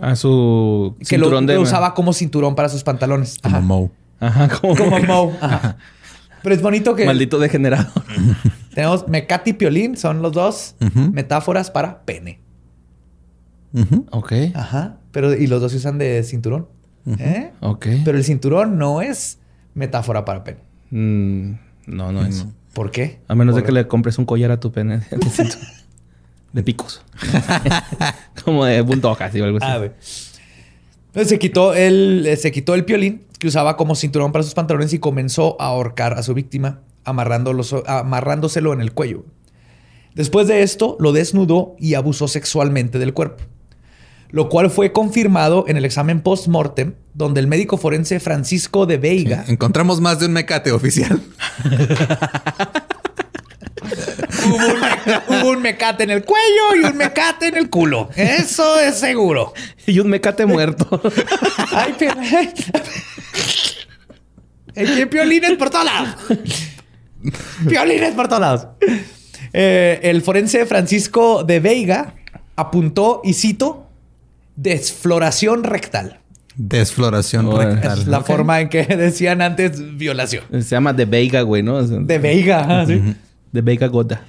[0.00, 1.54] A su Que lo, cinturón de...
[1.54, 3.38] lo usaba como cinturón para sus pantalones.
[3.42, 3.66] Como Ajá.
[3.66, 3.90] Moe.
[4.20, 4.76] Ajá, como...
[4.76, 5.32] Como Moe.
[5.40, 5.76] Ajá.
[6.42, 7.90] Pero es bonito que Maldito degenerado.
[8.78, 9.96] tenemos mecate y piolín.
[9.96, 12.38] Son los dos metáforas para pene.
[13.72, 14.06] Ujú.
[14.12, 14.32] ok.
[14.54, 14.98] Ajá.
[15.10, 16.68] Pero, y los dos se usan de cinturón.
[17.18, 17.50] ¿Eh?
[17.58, 17.88] Ok.
[18.04, 19.40] Pero el cinturón no es
[19.74, 20.60] metáfora para pene.
[20.90, 21.54] Mm,
[21.86, 22.46] no, no es.
[22.72, 23.18] ¿Por qué?
[23.26, 24.98] A menos de que le compres un collar a tu pene.
[24.98, 25.18] De
[26.52, 27.02] De picos.
[28.44, 29.66] Como de bulldog, así o algo así.
[29.68, 29.90] Ah, güey.
[31.08, 34.54] Entonces se quitó el, eh, se quitó el piolín que usaba como cinturón para sus
[34.54, 39.24] pantalones y comenzó a ahorcar a su víctima, amarrándoselo en el cuello.
[40.14, 43.44] Después de esto, lo desnudó y abusó sexualmente del cuerpo.
[44.30, 49.44] Lo cual fue confirmado en el examen post-mortem, donde el médico forense Francisco de Veiga
[49.48, 51.22] Encontramos más de un mecate oficial.
[54.46, 58.10] hubo, un, meca- hubo un mecate en el cuello y un mecate en el culo.
[58.16, 59.52] Eso es seguro.
[59.86, 61.00] Y un mecate muerto.
[61.72, 62.14] Ay, pero...
[64.76, 66.16] Hay piolines por todos lados.
[67.68, 68.66] Piolines por todos lados.
[69.52, 72.14] Eh, el forense Francisco de Veiga
[72.56, 73.88] apuntó, y cito,
[74.56, 76.20] desfloración rectal.
[76.56, 78.00] Desfloración rectal.
[78.00, 80.44] Es la forma en que decían antes violación.
[80.50, 81.82] Se llama The Veiga, güey, ¿no?
[81.82, 82.84] De Veiga.
[82.86, 83.14] sí.
[83.52, 84.22] The Veiga Goda.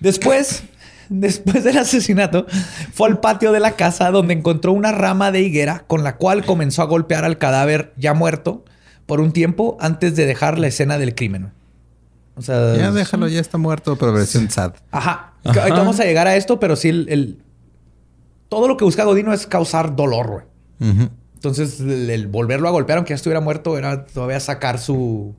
[0.00, 0.64] Después,
[1.08, 2.46] después del asesinato,
[2.92, 6.44] fue al patio de la casa donde encontró una rama de higuera con la cual
[6.44, 8.64] comenzó a golpear al cadáver ya muerto
[9.06, 11.52] por un tiempo antes de dejar la escena del crimen.
[12.36, 14.72] O sea, Ya déjalo, ya está muerto, pero versión sad.
[14.90, 15.34] Ajá.
[15.44, 17.38] Ahorita vamos a llegar a esto, pero sí, el, el-
[18.48, 20.44] todo lo que busca Godino es causar dolor, güey.
[21.34, 25.34] Entonces, el, el volverlo a golpear, aunque ya estuviera muerto, era todavía sacar su,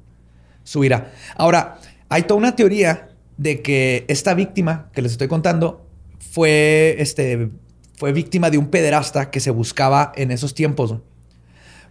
[0.63, 1.11] su ira.
[1.35, 1.77] Ahora,
[2.09, 5.85] hay toda una teoría de que esta víctima que les estoy contando
[6.31, 7.49] fue, este,
[7.97, 10.95] fue víctima de un pederasta que se buscaba en esos tiempos.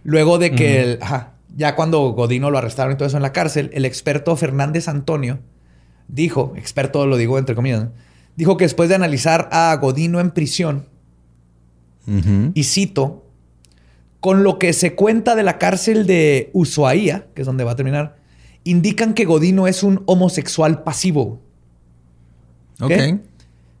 [0.03, 3.31] Luego de que, el- ajá, ya cuando Godino lo arrestaron y todo eso en la
[3.31, 5.39] cárcel, el experto Fernández Antonio
[6.07, 7.91] dijo, experto lo digo entre comillas, ¿no?
[8.35, 10.87] dijo que después de analizar a Godino en prisión,
[12.53, 13.25] y cito,
[14.19, 17.75] con lo que se cuenta de la cárcel de Ushuaia, que es donde va a
[17.75, 18.17] terminar,
[18.63, 21.41] indican que Godino es un homosexual pasivo.
[22.79, 22.91] Ok.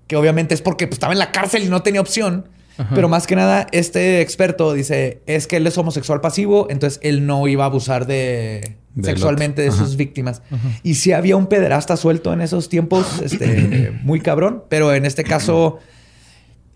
[0.07, 2.49] Que obviamente es porque pues, estaba en la cárcel y no tenía opción.
[2.93, 7.25] Pero más que nada, este experto dice, es que él es homosexual pasivo, entonces él
[7.25, 10.41] no iba a abusar de sexualmente de sus víctimas.
[10.83, 15.23] Y sí había un pederasta suelto en esos tiempos, este, muy cabrón, pero en este
[15.23, 15.79] caso...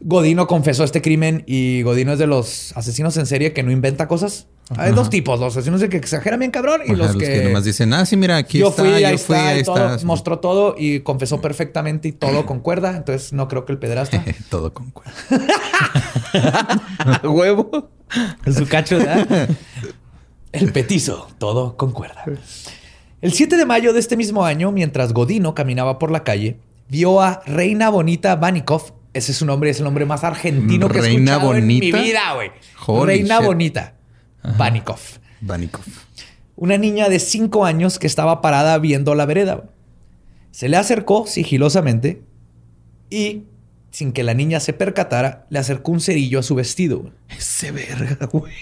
[0.01, 4.07] Godino confesó este crimen y Godino es de los asesinos en serie que no inventa
[4.07, 4.47] cosas.
[4.77, 7.63] Hay dos tipos, los asesinos de que exageran bien cabrón y Ajá, los, que, nomás
[7.63, 9.95] dicen, ah, sí, mira, aquí yo está, fui, ahí yo está, fui, ahí y todo,
[9.95, 10.05] está.
[10.05, 12.95] mostró todo y confesó perfectamente y todo concuerda.
[12.95, 15.13] Entonces no creo que el pederasta Todo con cuerda.
[17.23, 17.89] Huevo.
[18.45, 19.49] en su cacho, ¿verdad?
[20.51, 22.25] El petizo, todo concuerda.
[23.21, 27.21] El 7 de mayo de este mismo año, mientras Godino caminaba por la calle, vio
[27.21, 28.93] a Reina Bonita Vanikov.
[29.13, 32.33] Ese es su nombre, es el nombre más argentino que he escuchado en mi vida,
[32.33, 32.51] güey.
[33.05, 33.45] Reina shit.
[33.45, 33.98] Bonita
[34.57, 34.99] Vanikov.
[35.41, 35.85] Vanikov.
[36.55, 39.69] Una niña de 5 años que estaba parada viendo la vereda.
[40.51, 42.23] Se le acercó sigilosamente
[43.09, 43.43] y,
[43.91, 47.11] sin que la niña se percatara, le acercó un cerillo a su vestido.
[47.29, 48.53] Ese verga, güey.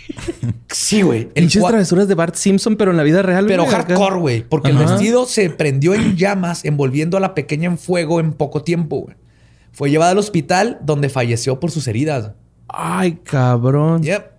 [0.69, 1.29] Sí, güey.
[1.33, 3.45] El Pinches travesuras de Bart Simpson, pero en la vida real.
[3.47, 4.43] Pero hardcore, güey.
[4.43, 8.63] Porque el vestido se prendió en llamas, envolviendo a la pequeña en fuego en poco
[8.63, 9.15] tiempo, güey.
[9.71, 12.31] Fue llevada al hospital donde falleció por sus heridas.
[12.67, 14.03] Ay, cabrón.
[14.03, 14.36] Yep.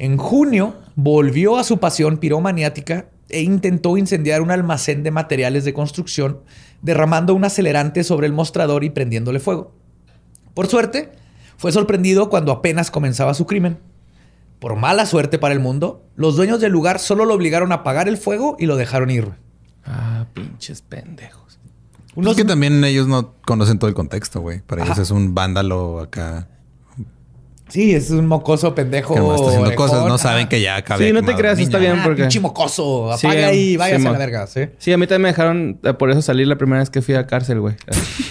[0.00, 5.74] En junio volvió a su pasión piromaniática e intentó incendiar un almacén de materiales de
[5.74, 6.40] construcción,
[6.80, 9.74] derramando un acelerante sobre el mostrador y prendiéndole fuego.
[10.54, 11.12] Por suerte,
[11.58, 13.78] fue sorprendido cuando apenas comenzaba su crimen.
[14.58, 18.08] Por mala suerte para el mundo, los dueños del lugar solo lo obligaron a apagar
[18.08, 19.28] el fuego y lo dejaron ir.
[19.84, 21.58] Ah, pinches pendejos.
[22.14, 24.60] Unos- Es que también ellos no conocen todo el contexto, güey.
[24.62, 26.48] Para ellos es un vándalo acá
[27.70, 29.14] Sí, es un mocoso pendejo.
[29.14, 29.76] que está haciendo orejón.
[29.88, 30.06] cosas.
[30.06, 31.06] No saben que ya acabé.
[31.06, 31.92] Sí, no te creas, está bien.
[31.98, 33.10] Ah, porque- pinche mocoso.
[33.16, 34.46] Sí, Apaga ahí y váyase a la verga.
[34.46, 34.62] ¿sí?
[34.78, 37.14] Sí, a mí también me dejaron eh, por eso salir la primera vez que fui
[37.14, 37.76] a cárcel, güey.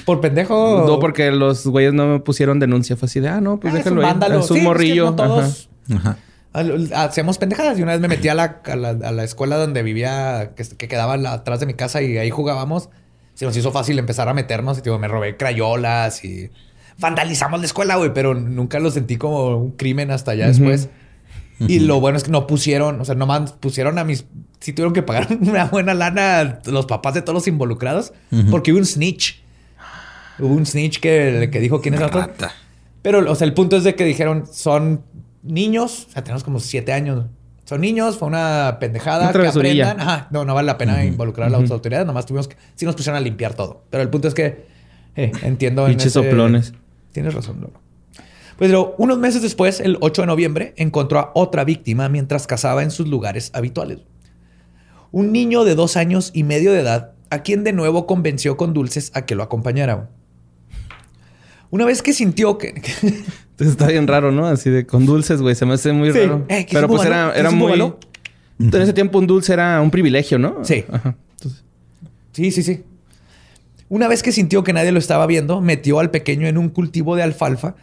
[0.06, 0.84] Por pendejo.
[0.86, 2.96] No, porque los güeyes no me pusieron denuncia.
[2.96, 4.12] Fue así de, ah, no, pues Ah, es déjalo un ahí.
[4.40, 5.06] Es Sí, un es que morrillo.
[5.06, 6.18] no todos Ajá.
[6.54, 7.80] al- hacemos pendejadas.
[7.80, 10.64] Y una vez me metí a la, a la, a la escuela donde vivía, que,
[10.78, 12.90] que quedaba la- atrás de mi casa y ahí jugábamos.
[13.36, 16.50] Se nos hizo fácil empezar a meternos y digo, me robé crayolas y
[17.00, 20.90] vandalizamos la escuela, güey, pero nunca lo sentí como un crimen hasta allá después.
[21.60, 24.26] Y lo bueno es que no pusieron, o sea, nomás pusieron a mis.
[24.62, 28.14] Sí tuvieron que pagar una buena lana los papás de todos los involucrados
[28.50, 29.42] porque hubo un snitch.
[30.40, 32.30] Hubo un snitch que, que dijo quién es el otro.
[33.02, 35.02] Pero, o sea, el punto es de que dijeron, son
[35.44, 37.26] niños, o sea, tenemos como siete años.
[37.66, 39.24] Son niños, fue una pendejada.
[39.24, 39.92] Una que travesurilla.
[39.92, 40.08] aprendan.
[40.10, 42.96] Ajá, no, no vale la pena involucrar a las autoridades, nomás tuvimos que, sí nos
[42.96, 43.84] pusieron a limpiar todo.
[43.90, 44.66] Pero el punto es que,
[45.16, 45.84] eh, entiendo.
[45.86, 46.74] en Pinches ese- soplones.
[47.12, 47.74] Tienes razón, Lolo.
[48.58, 52.84] Pues pero unos meses después, el 8 de noviembre, encontró a otra víctima mientras cazaba
[52.84, 54.00] en sus lugares habituales.
[55.12, 58.74] Un niño de dos años y medio de edad, a quien de nuevo convenció con
[58.74, 60.10] dulces a que lo acompañara.
[61.72, 62.70] Una vez que sintió que...
[63.60, 64.46] Entonces está bien raro, ¿no?
[64.48, 65.54] Así de con dulces, güey.
[65.56, 66.20] Se me hace muy Sí.
[66.20, 66.46] raro.
[66.48, 67.60] Eh, ¿quieres Pero pues era, ¿Quieres era muy.
[67.68, 68.00] búbalo?
[68.60, 70.58] En ese tiempo un dulce era un privilegio, ¿no?
[70.64, 70.84] Sí.
[70.92, 71.16] Ajá.
[71.32, 71.64] Entonces,
[72.34, 72.84] Sí, sí, sí.
[73.90, 77.16] Una vez que sintió que nadie lo estaba viendo, metió al pequeño en un cultivo
[77.16, 77.76] de alfalfa,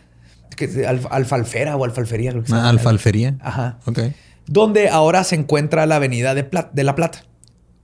[0.56, 2.52] que es de alf- alfalfera o alfalfería, lo que.
[2.54, 3.36] Ah, alfalfería.
[3.40, 3.78] Ajá.
[3.86, 3.98] Ok.
[4.46, 7.24] Donde ahora se encuentra la avenida de, Pla- de La Plata.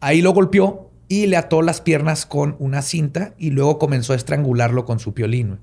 [0.00, 4.16] Ahí lo golpeó y le ató las piernas con una cinta y luego comenzó a
[4.16, 5.48] estrangularlo con su piolín.
[5.48, 5.60] güey.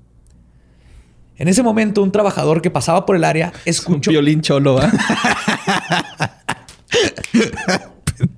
[1.38, 4.10] En ese momento, un trabajador que pasaba por el área un escuchó.
[4.10, 4.90] violín cholo, ¿ah?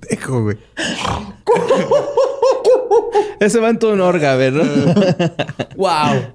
[0.09, 0.57] Dejo, güey.
[3.39, 4.63] Ese va en todo un orga, a ver, ¿no?
[5.75, 6.33] ¡Wow!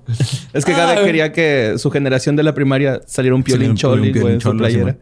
[0.53, 1.05] es que Gabe Ay.
[1.05, 4.97] quería que su generación de la primaria saliera un piolín choli, güey, en su playera.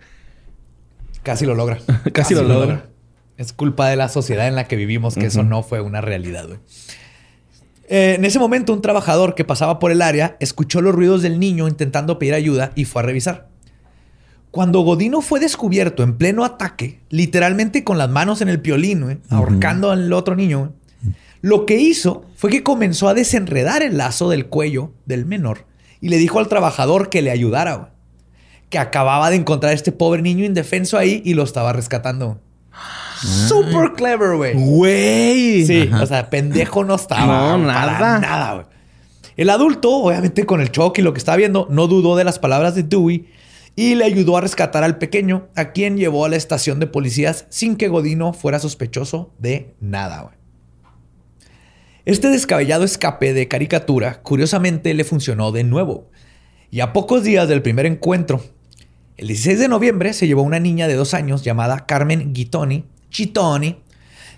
[1.23, 1.79] Casi lo logra.
[2.13, 2.87] Casi lo logra.
[3.37, 6.47] Es culpa de la sociedad en la que vivimos que eso no fue una realidad.
[6.47, 6.59] güey.
[7.89, 11.39] Eh, en ese momento, un trabajador que pasaba por el área escuchó los ruidos del
[11.39, 13.49] niño intentando pedir ayuda y fue a revisar.
[14.51, 19.19] Cuando Godino fue descubierto en pleno ataque, literalmente con las manos en el piolín, güey,
[19.29, 20.71] ahorcando al otro niño, güey,
[21.47, 25.65] lo que hizo fue que comenzó a desenredar el lazo del cuello del menor
[26.01, 27.91] y le dijo al trabajador que le ayudara, güey,
[28.69, 32.41] que acababa de encontrar a este pobre niño indefenso ahí y lo estaba rescatando.
[33.23, 34.55] Super clever, güey.
[34.55, 35.65] Güey.
[35.65, 37.57] Sí, o sea, pendejo no estaba.
[37.57, 38.19] No, para nada.
[38.19, 38.67] Nada, güey.
[39.37, 42.41] El adulto, obviamente con el shock y lo que estaba viendo, no dudó de las
[42.41, 43.29] palabras de Dewey
[43.77, 47.47] y le ayudó a rescatar al pequeño, a quien llevó a la estación de policías
[47.51, 50.46] sin que Godino fuera sospechoso de nada, güey.
[52.07, 56.09] Este descabellado escape de caricatura, curiosamente, le funcionó de nuevo.
[56.71, 58.45] Y a pocos días del primer encuentro,
[59.17, 63.83] el 16 de noviembre se llevó una niña de dos años llamada Carmen Guitoni, Chitoni,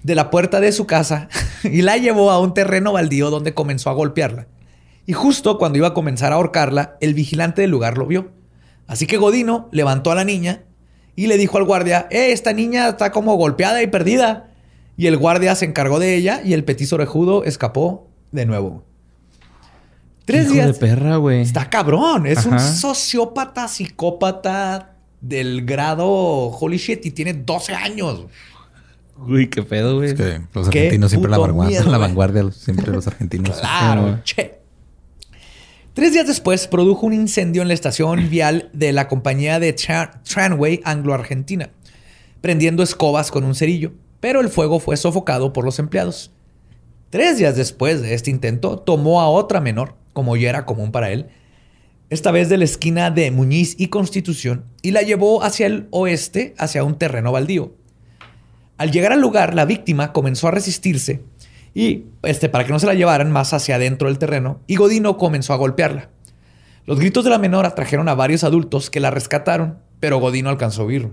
[0.03, 1.29] de la puerta de su casa
[1.63, 4.47] y la llevó a un terreno baldío donde comenzó a golpearla.
[5.05, 8.33] Y justo cuando iba a comenzar a ahorcarla, el vigilante del lugar lo vio.
[8.87, 10.63] Así que Godino levantó a la niña
[11.17, 14.55] y le dijo al guardia, eh, esta niña está como golpeada y perdida.
[14.99, 18.85] Y el guardia se encargó de ella y el petiso orejudo escapó de nuevo.
[20.27, 20.67] Tres Hijo días.
[20.67, 21.41] de perra, güey.
[21.41, 22.27] Está cabrón.
[22.27, 26.07] Es un sociópata, psicópata del grado
[26.51, 28.27] holy shit y tiene 12 años.
[29.17, 30.11] Uy, qué pedo, güey.
[30.11, 33.57] Es que los Qué argentinos siempre la vanguardia, miedo, la vanguardia, siempre los argentinos.
[33.61, 34.59] Claro, che.
[35.95, 40.23] Tres días después produjo un incendio en la estación vial de la compañía de Tra-
[40.23, 41.71] Tranway Anglo-Argentina,
[42.41, 46.33] prendiendo escobas con un cerillo, pero el fuego fue sofocado por los empleados.
[47.11, 51.11] Tres días después de este intento, tomó a otra menor, como ya era común para
[51.11, 51.29] él,
[52.11, 56.55] esta vez de la esquina de Muñiz y Constitución, y la llevó hacia el oeste,
[56.59, 57.75] hacia un terreno baldío.
[58.79, 61.23] Al llegar al lugar, la víctima comenzó a resistirse
[61.75, 65.17] y, este, para que no se la llevaran más hacia adentro del terreno, y Godino
[65.17, 66.11] comenzó a golpearla.
[66.87, 70.83] Los gritos de la menor atrajeron a varios adultos que la rescataron, pero Godino alcanzó
[70.83, 71.11] a huir.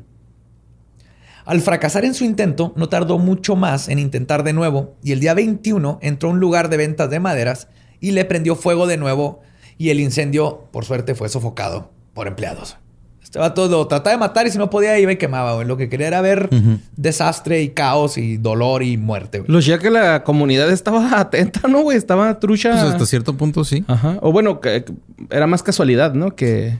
[1.45, 5.19] Al fracasar en su intento, no tardó mucho más en intentar de nuevo, y el
[5.19, 7.67] día 21 entró a un lugar de ventas de maderas
[7.99, 9.41] y le prendió fuego de nuevo,
[9.77, 12.77] y el incendio, por suerte, fue sofocado por empleados.
[13.21, 15.67] Este vato lo trataba de matar y si no podía iba y quemaba, güey.
[15.67, 16.49] Lo que quería era ver
[16.95, 19.51] desastre y caos y dolor y muerte, güey.
[19.51, 21.97] Lo ya que la comunidad estaba atenta, ¿no, güey?
[21.97, 22.71] Estaba trucha.
[22.71, 23.84] Pues hasta cierto punto sí.
[23.88, 24.19] Ajá.
[24.21, 24.93] O bueno, que, que
[25.31, 26.36] era más casualidad, ¿no?
[26.36, 26.79] Que,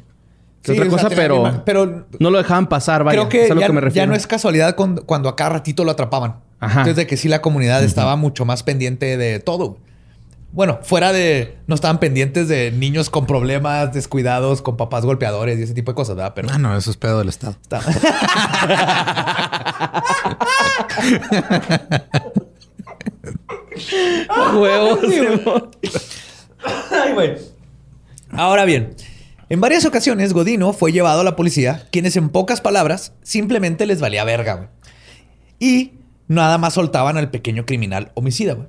[0.65, 3.19] que Sí, otra cosa, pero, misma- pero no lo dejaban pasar, vaya.
[3.19, 4.08] creo que, es a lo ya, que me ya refiero.
[4.08, 6.36] no es casualidad cuando, cuando a cada ratito lo atrapaban.
[6.60, 6.80] Ajá.
[6.82, 9.78] Entonces de que sí la comunidad estaba mucho más pendiente de todo.
[10.51, 11.58] Bueno, fuera de...
[11.67, 15.95] No estaban pendientes de niños con problemas, descuidados, con papás golpeadores y ese tipo de
[15.95, 16.32] cosas, ¿verdad?
[16.34, 16.47] Pero...
[16.49, 17.58] Ah, no, eso es pedo del Estado.
[17.62, 17.82] está-
[24.56, 24.99] Huevos.
[26.91, 27.38] Ay, güey.
[28.32, 28.95] Ahora bien,
[29.49, 33.99] en varias ocasiones Godino fue llevado a la policía, quienes en pocas palabras simplemente les
[34.01, 34.69] valía verga, güey.
[35.60, 35.93] Y
[36.27, 38.67] nada más soltaban al pequeño criminal homicida, güey.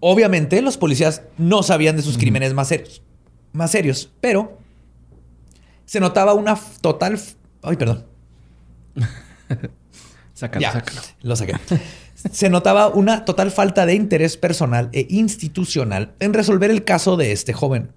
[0.00, 3.02] Obviamente los policías no sabían de sus crímenes más serios,
[3.52, 4.58] más serios, pero
[5.84, 7.20] se notaba una total...
[7.62, 8.06] Ay, perdón.
[10.34, 11.00] Sácalo, Ya, sácalo.
[11.22, 11.52] lo saqué.
[12.32, 17.32] Se notaba una total falta de interés personal e institucional en resolver el caso de
[17.32, 17.92] este joven.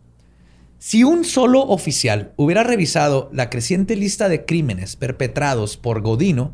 [0.86, 6.52] Si un solo oficial hubiera revisado la creciente lista de crímenes perpetrados por Godino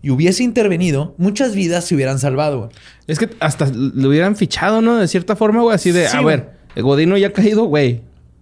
[0.00, 2.58] y hubiese intervenido, muchas vidas se hubieran salvado.
[2.60, 2.70] güey.
[3.06, 4.96] Es que hasta lo hubieran fichado, ¿no?
[4.96, 5.74] De cierta forma, güey.
[5.74, 8.00] Así de, Sí, a ver, el Godino ya ha caído, güey.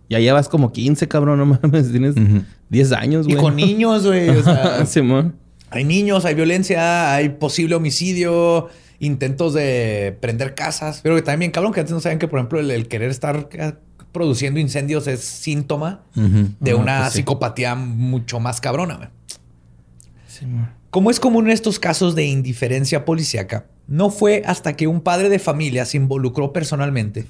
[0.09, 1.91] Ya llevas como 15, cabrón, no mames.
[1.91, 2.15] Tienes
[2.69, 3.43] 10 años, Y güey.
[3.43, 4.29] con niños, güey.
[4.29, 5.35] o sea, Simón.
[5.71, 8.69] hay niños, hay violencia, hay posible homicidio,
[9.01, 11.01] intentos de prender casas.
[11.03, 13.49] Pero que también cabrón que antes no sabían que, por ejemplo, el, el querer estar
[14.17, 17.19] produciendo incendios es síntoma de Ah, una pues sí.
[17.19, 19.11] psicopatía mucho más cabrona.
[20.89, 25.29] Como es común en estos casos de indiferencia policíaca, no fue hasta que un padre
[25.29, 27.27] de familia se involucró personalmente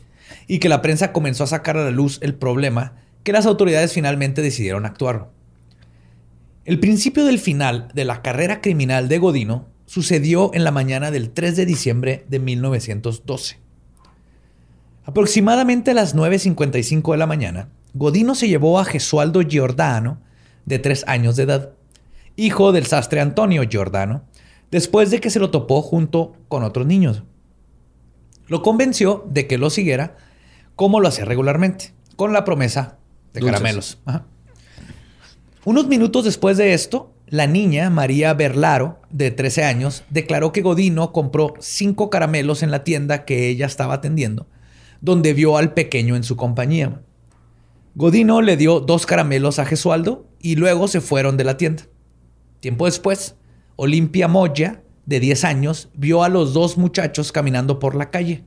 [0.46, 3.92] y que la prensa comenzó a sacar a la luz el problema que las autoridades
[3.92, 5.30] finalmente decidieron actuar.
[6.64, 11.30] El principio del final de la carrera criminal de Godino sucedió en la mañana del
[11.30, 13.58] 3 de diciembre de 1912.
[15.06, 20.20] Aproximadamente a las 9.55 de la mañana, Godino se llevó a Gesualdo Giordano,
[20.64, 21.70] de tres años de edad,
[22.34, 24.24] hijo del sastre Antonio Giordano,
[24.72, 27.22] después de que se lo topó junto con otros niños.
[28.48, 30.16] Lo convenció de que lo siguiera
[30.74, 32.98] como lo hacía regularmente, con la promesa
[33.32, 33.60] de Dulces.
[33.60, 33.98] caramelos.
[34.06, 34.26] Ajá.
[35.64, 41.12] Unos minutos después de esto, la niña María Berlaro, de 13 años, declaró que Godino
[41.12, 44.48] compró cinco caramelos en la tienda que ella estaba atendiendo,
[45.00, 47.00] donde vio al pequeño en su compañía.
[47.94, 51.84] Godino le dio dos caramelos a Gesualdo y luego se fueron de la tienda.
[52.60, 53.36] Tiempo después,
[53.76, 58.44] Olimpia Moya, de 10 años, vio a los dos muchachos caminando por la calle.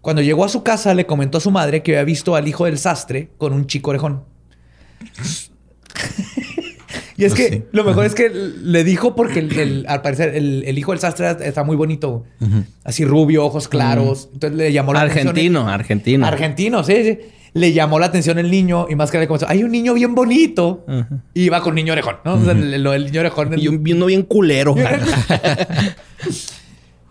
[0.00, 2.66] Cuando llegó a su casa, le comentó a su madre que había visto al hijo
[2.66, 4.24] del sastre con un chico orejón.
[7.16, 7.62] Y es Pues que sí.
[7.72, 11.00] lo mejor es que le dijo porque el- el- al parecer el, el hijo del
[11.00, 12.24] sastre está muy bonito.
[12.84, 14.28] Así rubio, ojos claros.
[14.34, 15.28] Entonces le llamó la atención.
[15.28, 16.26] Argentino, argentino.
[16.26, 17.18] Argentino, sí, sí.
[17.54, 20.14] Le llamó la atención el niño y más que le comenzó, hay un niño bien
[20.14, 20.84] bonito.
[20.86, 21.08] Ajá.
[21.32, 22.34] Y iba con niño orejón, ¿no?
[22.34, 23.58] O sea, el, el niño orejón.
[23.58, 24.74] Y un, y uno bien culero.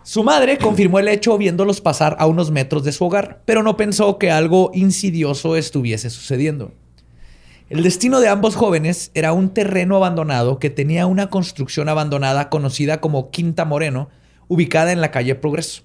[0.02, 3.76] Su madre confirmó el hecho viéndolos pasar a unos metros de su hogar, pero no
[3.76, 6.72] pensó que algo insidioso estuviese sucediendo.
[7.68, 13.00] El destino de ambos jóvenes era un terreno abandonado que tenía una construcción abandonada conocida
[13.00, 14.08] como Quinta Moreno,
[14.46, 15.82] ubicada en la calle Progreso,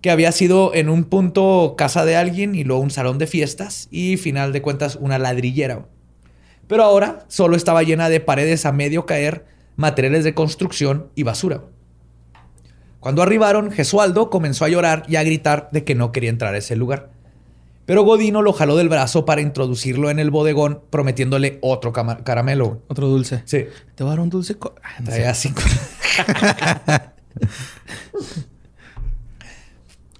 [0.00, 3.88] que había sido en un punto casa de alguien y luego un salón de fiestas
[3.90, 5.86] y, final de cuentas, una ladrillera.
[6.68, 9.44] Pero ahora solo estaba llena de paredes a medio caer,
[9.74, 11.64] materiales de construcción y basura.
[13.00, 16.58] Cuando arribaron, Gesualdo comenzó a llorar y a gritar de que no quería entrar a
[16.58, 17.10] ese lugar.
[17.84, 22.82] Pero Godino lo jaló del brazo para introducirlo en el bodegón, prometiéndole otro caramelo.
[22.88, 23.42] Otro dulce.
[23.44, 24.56] Sí, Te voy a dar un dulce.
[24.82, 25.62] Ah, traía cinco.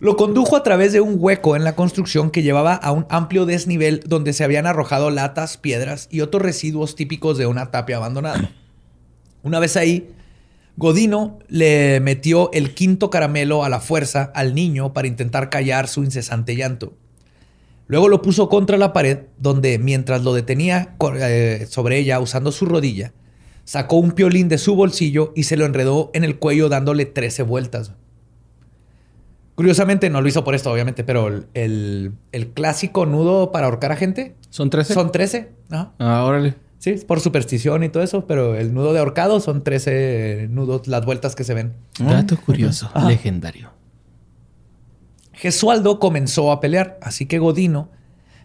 [0.03, 3.47] Lo condujo a través de un hueco en la construcción que llevaba a un amplio
[3.47, 8.51] desnivel donde se habían arrojado latas, piedras y otros residuos típicos de una tapia abandonada.
[9.45, 10.11] Una vez ahí,
[10.77, 16.03] Godino le metió el quinto caramelo a la fuerza al niño para intentar callar su
[16.03, 16.95] incesante llanto.
[17.93, 22.65] Luego lo puso contra la pared, donde mientras lo detenía eh, sobre ella usando su
[22.65, 23.13] rodilla,
[23.65, 27.43] sacó un piolín de su bolsillo y se lo enredó en el cuello dándole 13
[27.43, 27.93] vueltas.
[29.57, 33.93] Curiosamente, no lo hizo por esto, obviamente, pero el, el- el clásico nudo para ahorcar
[33.93, 34.95] a gente ¿Son 13?
[34.95, 35.51] son 13.
[35.71, 35.93] Ajá.
[35.99, 36.55] Ah, órale.
[36.79, 40.89] Sí, es por superstición y todo eso, pero el nudo de ahorcado son 13 nudos,
[40.89, 41.75] las vueltas que se ven.
[41.99, 42.91] Dato curioso.
[43.07, 43.71] Legendario.
[45.43, 47.89] Gesualdo comenzó a pelear, así que Godino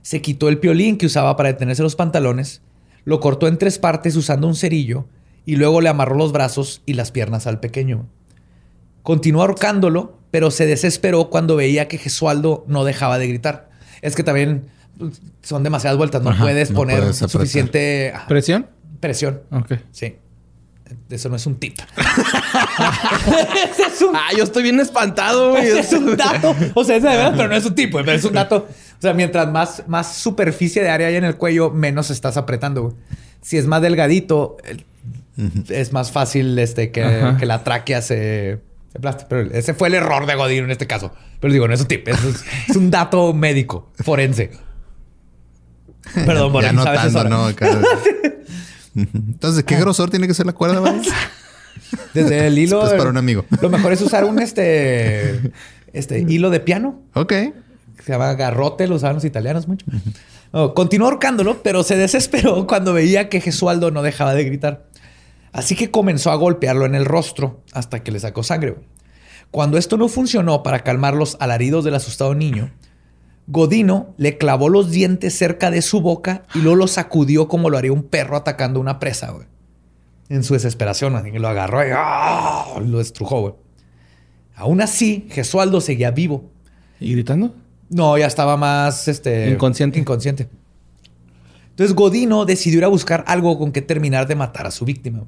[0.01, 2.63] se quitó el piolín que usaba para detenerse los pantalones,
[3.03, 5.05] lo cortó en tres partes usando un cerillo
[5.45, 8.07] y luego le amarró los brazos y las piernas al pequeño.
[9.03, 13.69] Continuó ahorcándolo, pero se desesperó cuando veía que Gesualdo no dejaba de gritar.
[14.01, 14.63] Es que también
[14.97, 18.65] pues, son demasiadas vueltas, no Ajá, puedes no poner puedes suficiente ah, ¿Presión?
[18.99, 19.43] presión.
[19.51, 19.73] Ok.
[19.91, 20.15] Sí.
[21.09, 21.79] Eso no es un tip.
[23.71, 25.65] Ese es un Ah, yo estoy bien espantado, güey.
[25.67, 26.55] ese es un dato.
[26.73, 28.67] O sea, es de verdad, pero no es un tipo, pero es un dato.
[28.69, 32.81] O sea, mientras más, más superficie de área hay en el cuello, menos estás apretando.
[32.83, 32.95] güey.
[33.41, 34.83] Si es más delgadito, el-
[35.69, 38.59] es más fácil este, que, la tráquea se,
[38.91, 39.25] se aplaste.
[39.29, 41.13] Pero ese fue el error de Godino en este caso.
[41.39, 42.17] Pero digo, no es un tip, es,
[42.67, 44.51] es un dato médico, forense.
[46.25, 47.29] Perdón, ya eso notando, ahora.
[47.29, 47.45] ¿no?
[47.47, 47.79] Acá.
[49.13, 50.93] Entonces, ¿qué grosor tiene que ser la cuerda, güey?
[52.13, 52.81] Desde el hilo.
[52.81, 53.45] Esto es para un amigo.
[53.61, 55.53] Lo mejor es usar un este,
[55.93, 57.01] este hilo de piano.
[57.13, 57.33] Ok.
[58.03, 59.85] Se llama garrote, lo usaban los italianos mucho.
[60.51, 64.87] Oh, continuó ahorcándolo, pero se desesperó cuando veía que Gesualdo no dejaba de gritar.
[65.51, 68.75] Así que comenzó a golpearlo en el rostro hasta que le sacó sangre.
[69.51, 72.71] Cuando esto no funcionó para calmar los alaridos del asustado niño,
[73.47, 77.77] Godino le clavó los dientes cerca de su boca y luego lo sacudió como lo
[77.77, 79.47] haría un perro atacando una presa, güey.
[80.29, 82.65] En su desesperación, así que lo agarró y ¡ah!
[82.85, 83.53] lo estrujó, güey.
[84.55, 86.51] Aún así, Gesualdo seguía vivo.
[86.99, 87.55] ¿Y gritando?
[87.89, 89.97] No, ya estaba más este, Inconsciente.
[89.97, 90.49] inconsciente.
[91.69, 95.23] Entonces Godino decidió ir a buscar algo con que terminar de matar a su víctima.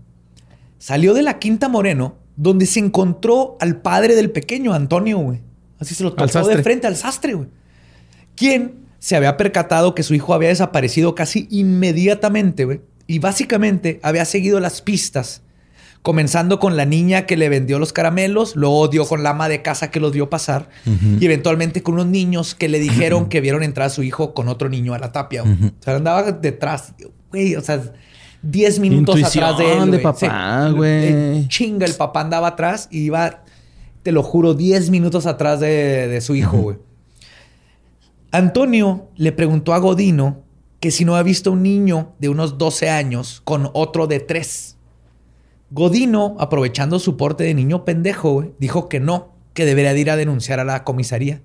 [0.77, 5.41] Salió de la Quinta Moreno, donde se encontró al padre del pequeño, Antonio, güey.
[5.79, 6.57] Así se lo sastre.
[6.57, 7.47] de frente al sastre, güey.
[8.39, 12.79] Quien se había percatado que su hijo había desaparecido casi inmediatamente, güey.
[13.05, 15.41] Y básicamente había seguido las pistas,
[16.03, 19.61] comenzando con la niña que le vendió los caramelos, luego dio con la ama de
[19.61, 20.69] casa que los vio pasar
[21.19, 24.47] y eventualmente con unos niños que le dijeron que vieron entrar a su hijo con
[24.47, 25.41] otro niño a la tapia.
[25.41, 25.55] güey.
[25.55, 26.93] O sea, andaba detrás,
[27.31, 27.81] güey, o sea,
[28.43, 29.91] 10 minutos Intuición atrás de él.
[29.91, 31.47] de papá, güey.
[31.49, 33.43] Chinga, el papá andaba atrás y iba,
[34.03, 36.77] te lo juro, 10 minutos atrás de, de su hijo, güey.
[38.31, 40.43] Antonio le preguntó a Godino
[40.79, 44.77] que si no había visto un niño de unos 12 años con otro de 3.
[45.71, 50.09] Godino, aprovechando su porte de niño pendejo, güey, dijo que no, que debería de ir
[50.09, 51.41] a denunciar a la comisaría.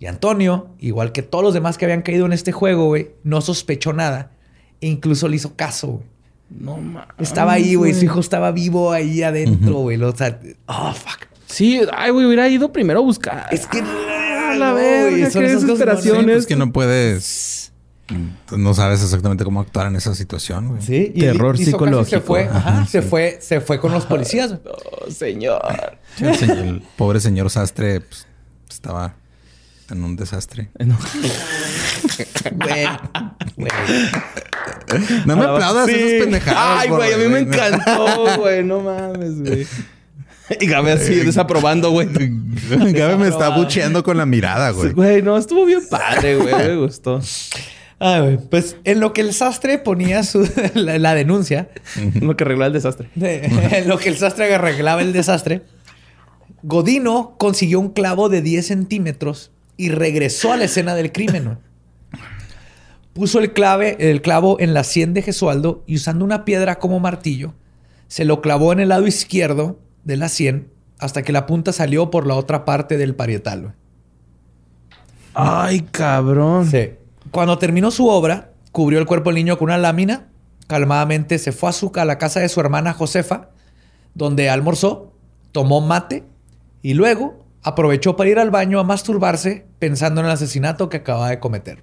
[0.00, 3.40] Y Antonio, igual que todos los demás que habían caído en este juego, güey, no
[3.40, 4.32] sospechó nada
[4.80, 6.04] e incluso le hizo caso, güey.
[6.50, 7.08] No mames.
[7.18, 10.00] Estaba ahí, güey, su hijo estaba vivo ahí adentro, güey.
[10.02, 11.26] O sea, oh, fuck.
[11.46, 13.46] Sí, ay, güey, hubiera ido primero a buscar.
[13.50, 13.82] Es que
[14.54, 14.84] No, la güey,
[15.14, 16.16] verga, son qué esas cosas, desesperación.
[16.18, 17.60] Sí, pues es- que no puedes.
[18.54, 20.82] No sabes exactamente cómo actuar en esa situación, güey.
[20.82, 22.20] Sí, y Terror Se psicológico.
[22.20, 23.08] fue, ajá, Ajá, se sí.
[23.08, 24.54] fue, se fue con los policías.
[25.06, 25.60] Oh, señor.
[26.16, 28.26] Sí, el, señor- el pobre señor sastre pues,
[28.70, 29.14] estaba
[29.90, 30.70] en un desastre.
[30.78, 30.96] No.
[32.54, 32.86] Güey,
[33.56, 33.70] güey.
[35.26, 35.94] No me aplaudas Sí.
[35.94, 36.80] esas pendejadas.
[36.82, 38.62] Ay, por- güey, a mí me encantó, güey.
[38.62, 39.66] No mames, güey.
[40.60, 42.08] Y Gabe así desaprobando, güey.
[42.92, 44.92] Gabe me está bucheando con la mirada, güey.
[44.92, 46.54] Güey, no, estuvo bien padre, güey.
[46.54, 47.20] Me gustó.
[47.98, 48.38] Ay, güey.
[48.50, 51.70] Pues en lo que el sastre ponía su, la, la denuncia,
[52.20, 53.08] Lo que arregló el desastre.
[53.14, 55.62] de- en lo que el sastre arreglaba el desastre,
[56.62, 61.58] Godino consiguió un clavo de 10 centímetros y regresó a la escena del crimen.
[63.12, 66.98] Puso el, clave, el clavo en la sien de Gesualdo y usando una piedra como
[67.00, 67.54] martillo,
[68.08, 72.10] se lo clavó en el lado izquierdo de la sien hasta que la punta salió
[72.10, 73.62] por la otra parte del parietal.
[73.62, 73.74] güey.
[75.34, 76.70] Ay, cabrón.
[76.70, 76.90] Sí.
[77.30, 80.28] Cuando terminó su obra, cubrió el cuerpo del niño con una lámina.
[80.66, 83.50] Calmadamente se fue a, su, a la casa de su hermana Josefa,
[84.14, 85.12] donde almorzó,
[85.52, 86.24] tomó mate
[86.80, 91.30] y luego aprovechó para ir al baño a masturbarse pensando en el asesinato que acababa
[91.30, 91.82] de cometer.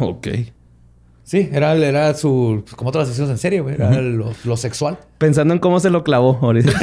[0.00, 0.28] Ok.
[1.28, 2.62] Sí, era, era su.
[2.64, 3.74] pues, Como otros asesinos en serie, güey.
[3.74, 4.96] Era lo, lo sexual.
[5.18, 6.70] Pensando en cómo se lo clavó ahorita.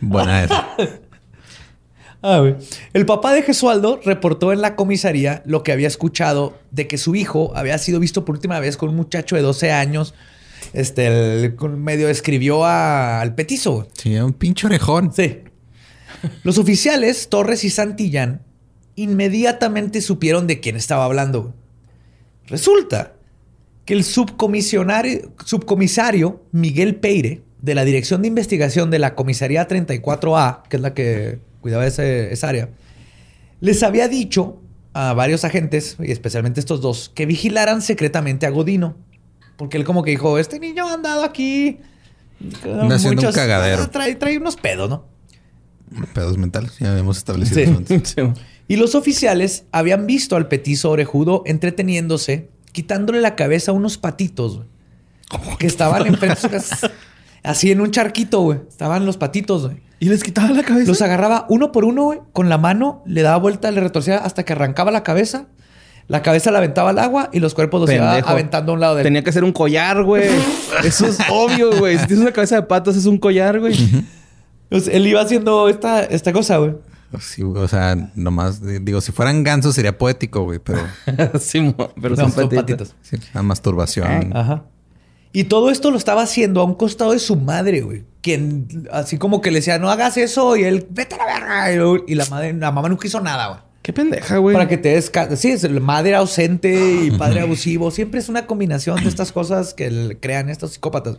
[0.00, 0.68] Buena esa.
[2.22, 2.56] Ah, güey.
[2.92, 7.14] El papá de Gesualdo reportó en la comisaría lo que había escuchado de que su
[7.14, 10.14] hijo había sido visto por última vez con un muchacho de 12 años.
[10.72, 11.06] Este,
[11.44, 13.72] el- medio escribió a- al petizo.
[13.74, 13.86] güey.
[13.94, 15.12] Sí, un pinche orejón.
[15.12, 15.40] Sí.
[16.44, 18.42] Los oficiales, Torres y Santillán,
[18.94, 21.54] inmediatamente supieron de quién estaba hablando.
[22.46, 23.12] Resulta
[23.84, 30.62] que el subcomisionario, subcomisario Miguel Peire, de la Dirección de Investigación de la Comisaría 34A,
[30.68, 32.68] que es la que cuidaba ese- esa área,
[33.60, 34.60] les había dicho
[34.92, 38.96] a varios agentes, y especialmente estos dos, que vigilaran secretamente a Godino.
[39.56, 41.78] Porque él como que dijo, este niño ha andado aquí...
[42.90, 43.82] Haciendo un cagadero.
[43.82, 45.04] Ah, trae, trae unos pedos, ¿no?
[46.14, 46.72] Pedos mentales.
[46.78, 47.62] Ya habíamos establecido Sí.
[47.62, 48.10] eso antes.
[48.16, 48.22] Sí.
[48.68, 54.56] Y los oficiales habían visto al petizo orejudo entreteniéndose, quitándole la cabeza a unos patitos,
[54.56, 54.68] güey,
[55.58, 56.90] que estaban enfrente de su casa.
[57.44, 58.58] Así en un charquito, güey.
[58.68, 59.76] Estaban los patitos, güey.
[60.00, 60.88] Y les quitaba la cabeza.
[60.88, 64.44] Los agarraba uno por uno, güey, con la mano, le daba vuelta, le retorcía hasta
[64.44, 65.46] que arrancaba la cabeza.
[66.08, 68.28] La cabeza la aventaba al agua y los cuerpos los iba Pendejo.
[68.30, 70.28] aventando a un lado del Tenía que ser un collar, güey.
[70.84, 71.98] Eso es obvio, güey.
[71.98, 73.74] Si tienes una cabeza de patos, es un collar, güey.
[74.70, 76.74] Él iba haciendo esta, esta cosa, güey.
[77.20, 80.80] Sí, güey, o sea, nomás digo, si fueran gansos sería poético, güey, pero
[81.40, 82.64] sí, pero No, son, son patitos.
[82.64, 82.94] patitos.
[83.02, 84.36] sí, la masturbación.
[84.36, 84.64] Ajá.
[85.32, 88.04] Y todo esto lo estaba haciendo a un costado de su madre, güey.
[88.22, 90.56] Quien así como que le decía, no hagas eso.
[90.56, 92.02] Y él, vete a la verga.
[92.06, 93.60] Y, la madre, la mamá nunca hizo nada, güey.
[93.82, 94.54] Qué pendeja, güey.
[94.54, 95.12] Para que te des...
[95.36, 97.90] Sí, es el madre ausente y padre abusivo.
[97.90, 101.18] Siempre es una combinación de estas cosas que crean estos psicópatas.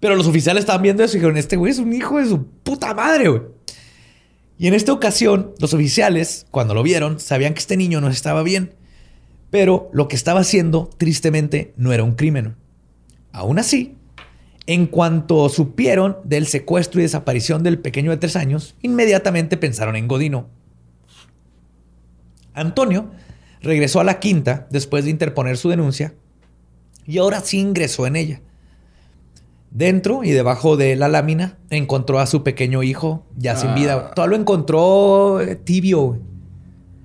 [0.00, 2.46] Pero los oficiales estaban viendo eso y dijeron, este güey es un hijo de su
[2.46, 3.42] puta madre, güey.
[4.58, 8.42] Y en esta ocasión, los oficiales, cuando lo vieron, sabían que este niño no estaba
[8.42, 8.74] bien.
[9.50, 12.56] Pero lo que estaba haciendo, tristemente, no era un crimen.
[13.32, 13.96] Aún así,
[14.66, 20.08] en cuanto supieron del secuestro y desaparición del pequeño de tres años, inmediatamente pensaron en
[20.08, 20.48] Godino.
[22.52, 23.10] Antonio
[23.62, 26.14] regresó a la quinta después de interponer su denuncia
[27.06, 28.42] y ahora sí ingresó en ella.
[29.70, 34.12] Dentro y debajo de la lámina encontró a su pequeño hijo ya sin vida.
[34.12, 36.00] Todo lo encontró eh, tibio.
[36.00, 36.18] O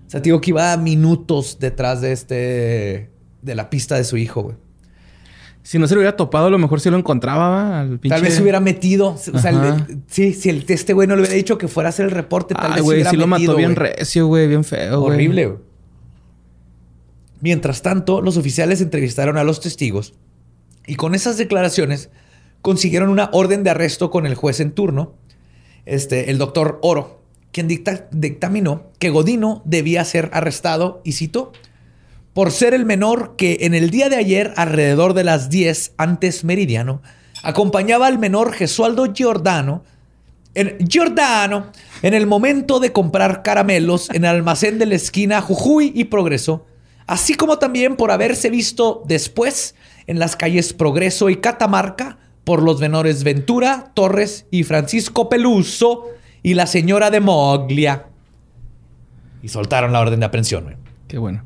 [0.08, 3.10] sea, te digo que iba minutos detrás de este
[3.42, 4.56] de la pista de su hijo, güey.
[5.62, 8.10] Si no se lo hubiera topado, a lo mejor sí lo encontraba al pinche...
[8.10, 9.12] Tal vez se hubiera metido.
[9.12, 12.06] O sea, sí, si el, este güey no le hubiera dicho que fuera a hacer
[12.06, 14.48] el reporte, tal Ay, vez se güey, hubiera sí lo metido, mató bien recio, güey.
[14.48, 15.04] Bien feo.
[15.04, 15.60] Horrible, güey.
[17.40, 20.14] Mientras tanto, los oficiales entrevistaron a los testigos
[20.86, 22.10] y con esas declaraciones
[22.64, 25.14] consiguieron una orden de arresto con el juez en turno,
[25.86, 31.52] este, el doctor Oro, quien dicta- dictaminó que Godino debía ser arrestado, y cito,
[32.34, 36.44] por ser el menor que en el día de ayer, alrededor de las 10 antes
[36.44, 37.02] meridiano,
[37.44, 39.84] acompañaba al menor Gesualdo Giordano
[40.56, 45.92] en Giordano, en el momento de comprar caramelos en el almacén de la esquina Jujuy
[45.96, 46.66] y Progreso,
[47.08, 49.76] así como también por haberse visto después
[50.08, 56.06] en las calles Progreso y Catamarca por los menores Ventura, Torres y Francisco Peluso
[56.42, 58.08] y la señora de Moglia.
[59.42, 60.64] Y soltaron la orden de aprehensión.
[60.64, 60.76] güey.
[61.08, 61.44] Qué bueno.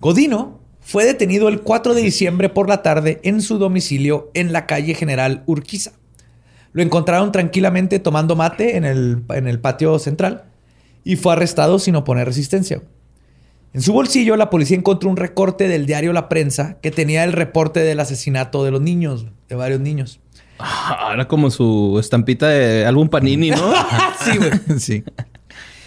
[0.00, 4.66] Godino fue detenido el 4 de diciembre por la tarde en su domicilio en la
[4.66, 5.92] calle General Urquiza.
[6.72, 10.44] Lo encontraron tranquilamente tomando mate en el, en el patio central
[11.04, 12.82] y fue arrestado sin oponer resistencia.
[13.74, 17.32] En su bolsillo, la policía encontró un recorte del diario La Prensa que tenía el
[17.32, 20.20] reporte del asesinato de los niños, de varios niños.
[20.58, 23.72] Ah, Era como su estampita de álbum Panini, ¿no?
[24.24, 24.50] sí, güey.
[24.78, 25.04] sí.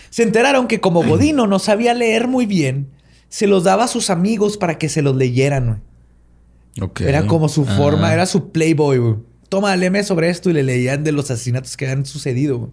[0.09, 2.89] Se enteraron que como Godino no sabía leer muy bien,
[3.29, 5.65] se los daba a sus amigos para que se los leyeran.
[5.67, 6.89] güey.
[6.89, 7.01] Ok.
[7.01, 8.13] Era como su forma, Ah.
[8.13, 9.15] era su playboy, güey.
[9.47, 12.57] Toma, léeme sobre esto y le leían de los asesinatos que han sucedido.
[12.57, 12.71] güey.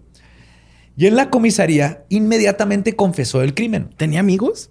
[0.97, 3.89] Y en la comisaría inmediatamente confesó el crimen.
[3.95, 4.69] ¿Tenía amigos?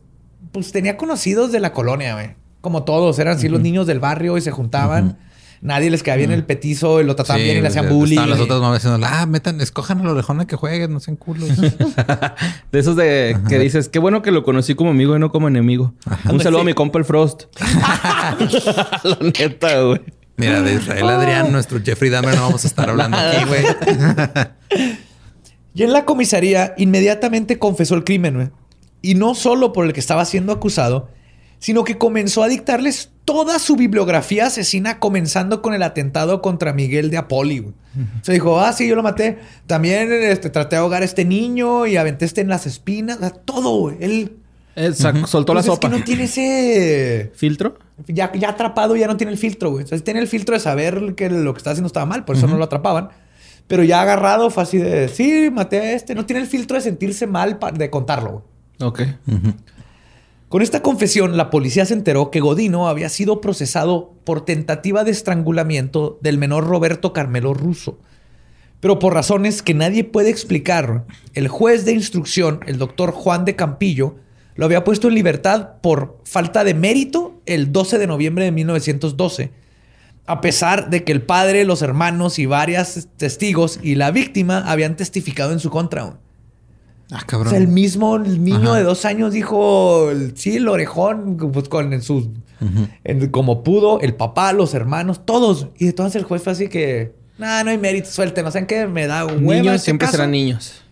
[0.52, 2.36] Pues tenía conocidos de la colonia, güey.
[2.60, 5.18] Como todos, eran así los niños del barrio y se juntaban.
[5.62, 7.90] Nadie les caía bien el petizo y lo trataban Sí, bien y le hacían ya
[7.92, 8.14] bullying.
[8.14, 11.16] Estaban las otras mamás diciendo, ah, metan, escojan a la orejona que jueguen, no sean
[11.16, 11.48] culos.
[12.72, 15.46] De esos de que dices, qué bueno que lo conocí como amigo y no como
[15.46, 15.94] enemigo.
[16.28, 17.44] Un saludo a mi compa el Frost.
[19.04, 20.00] La neta, güey.
[20.36, 23.64] Mira, de Israel Adrián, nuestro Jeffrey Dahmer, no vamos a estar hablando aquí, güey.
[25.74, 28.50] Y en la comisaría inmediatamente confesó el crimen, güey.
[29.02, 31.08] Y no solo por el que estaba siendo acusado,
[31.58, 37.10] sino que comenzó a dictarles toda su bibliografía asesina, comenzando con el atentado contra Miguel
[37.10, 37.72] de Apoli.
[38.22, 39.38] Se dijo, ah, sí, yo lo maté.
[39.66, 43.18] También este, traté de ahogar a este niño y aventé este en las espinas.
[43.18, 43.96] O sea, Todo, güey.
[44.00, 44.36] Él
[44.74, 45.90] Eh, sac- Soltó la pues es sopa.
[45.90, 47.30] que no tiene ese...
[47.34, 47.78] ¿Filtro?
[48.08, 49.84] Ya, ya atrapado, ya no tiene el filtro, güey.
[49.84, 52.36] O sea, tiene el filtro de saber que lo que está haciendo estaba mal, por
[52.36, 53.10] eso no lo atrapaban.
[53.68, 56.14] Pero ya agarrado fue así de, sí, maté a este.
[56.14, 58.44] No tiene el filtro de sentirse mal de contarlo, güey.
[58.82, 59.02] Ok.
[60.48, 65.10] Con esta confesión, la policía se enteró que Godino había sido procesado por tentativa de
[65.10, 67.98] estrangulamiento del menor Roberto Carmelo Russo.
[68.80, 73.56] Pero por razones que nadie puede explicar, el juez de instrucción, el doctor Juan de
[73.56, 74.16] Campillo,
[74.54, 79.52] lo había puesto en libertad por falta de mérito el 12 de noviembre de 1912,
[80.26, 84.96] a pesar de que el padre, los hermanos y varios testigos y la víctima habían
[84.96, 86.18] testificado en su contra.
[87.14, 87.50] Ah, O cabrón.
[87.50, 88.76] sea, el mismo el niño Ajá.
[88.78, 92.28] de dos años dijo, sí, el orejón, pues con en sus,
[93.04, 95.68] en- como pudo, el papá, los hermanos, todos.
[95.78, 98.86] Y entonces el juez fue así que, nah, no hay mérito, suelten, no saben qué,
[98.86, 100.16] me da hueva Niños este siempre caso".
[100.16, 100.82] serán niños.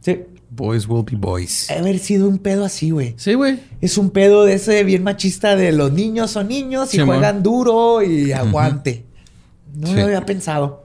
[0.00, 0.20] Sí.
[0.50, 1.70] Boys will be boys.
[1.70, 3.14] Haber sido un pedo así, güey.
[3.16, 3.58] Sí, güey.
[3.80, 8.02] Es un pedo de ese bien machista de los niños son niños y juegan duro
[8.02, 9.04] y aguante.
[9.74, 9.94] No Sí.
[9.94, 10.81] lo había pensado.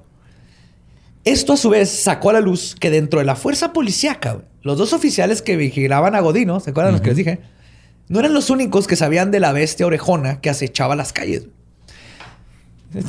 [1.28, 4.78] Esto a su vez sacó a la luz que dentro de la fuerza policíaca, los
[4.78, 7.40] dos oficiales que vigilaban a Godino, ¿se acuerdan los que les dije?
[8.10, 11.48] No eran los únicos que sabían de la bestia orejona que acechaba las calles.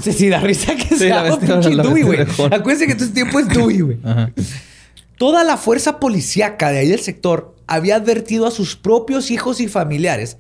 [0.03, 2.21] Sí, sí, da risa que la un bestia- pinche la Dewey, güey.
[2.21, 3.99] Acuérdense que este tiempo es Dewey, güey.
[5.19, 9.69] Toda la fuerza policíaca de ahí del sector había advertido a sus propios hijos y
[9.69, 10.37] familiares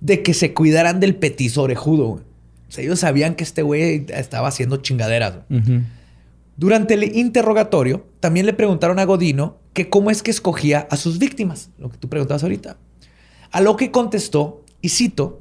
[0.00, 2.06] de que se cuidaran del petizo orejudo.
[2.08, 2.22] güey.
[2.68, 5.34] O sea, ellos sabían que este güey estaba haciendo chingaderas.
[5.48, 5.82] güey.
[6.56, 11.18] Durante el interrogatorio, también le preguntaron a Godino que cómo es que escogía a sus
[11.18, 12.76] víctimas, lo que tú preguntabas ahorita.
[13.50, 15.40] A lo que contestó, y cito,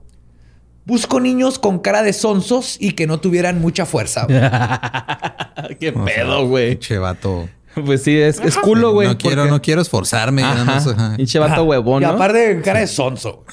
[0.85, 4.25] busco niños con cara de sonsos y que no tuvieran mucha fuerza.
[4.25, 4.39] güey".
[5.79, 6.71] Qué O pedo, güey.
[6.71, 7.47] Pinche vato.
[7.85, 9.07] Pues sí, es, es culo, güey.
[9.07, 10.41] No quiero, porque- no quiero esforzarme.
[10.41, 11.15] no.
[11.17, 12.11] Pinche vato huevón, Y ¿no?
[12.13, 13.45] aparte, cara de sonso.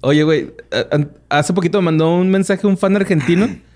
[0.00, 0.52] Oye, güey,
[1.28, 3.48] hace poquito me mandó un mensaje un fan argentino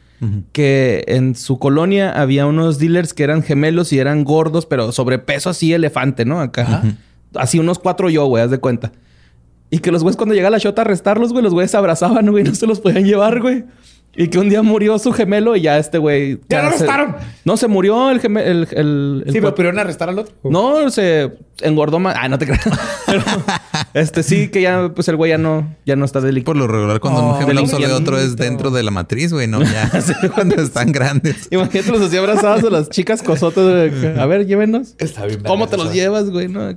[0.53, 5.51] que en su colonia había unos dealers que eran gemelos y eran gordos, pero sobrepeso
[5.51, 6.41] así elefante, ¿no?
[6.41, 6.83] Acá.
[7.35, 8.93] Así unos cuatro yo, güey, haz de cuenta.
[9.71, 12.31] Y que los güeyes cuando llega la shota a arrestarlos, güey, los güeyes se abrazaban,
[12.31, 13.65] güey, no se los podían llevar, güey.
[14.21, 16.41] Y que un día murió su gemelo y ya este güey.
[16.49, 17.15] ¡Ya lo se- arrestaron!
[17.45, 18.47] No, se murió el gemelo.
[18.51, 20.35] El, el- el Sí, pero pudieron arrestar al otro.
[20.43, 22.17] No, se engordó más.
[22.19, 22.63] Ah, no te creas.
[23.07, 23.23] Pero,
[23.95, 26.47] este sí que ya, pues el güey ya no, ya no está delicado.
[26.53, 29.47] Por lo regular, cuando Oh, un gemelo absorbe otro es dentro de la matriz, güey,
[29.47, 29.91] no ya.
[30.35, 31.49] cuando están grandes.
[31.51, 33.65] Imagínate los así abrazados a las chicas cosotas.
[33.65, 34.19] güey.
[34.19, 34.95] A ver, llévenos.
[34.99, 35.41] Está bien.
[35.47, 36.49] ¿Cómo te los llevas, güey?
[36.49, 36.77] No.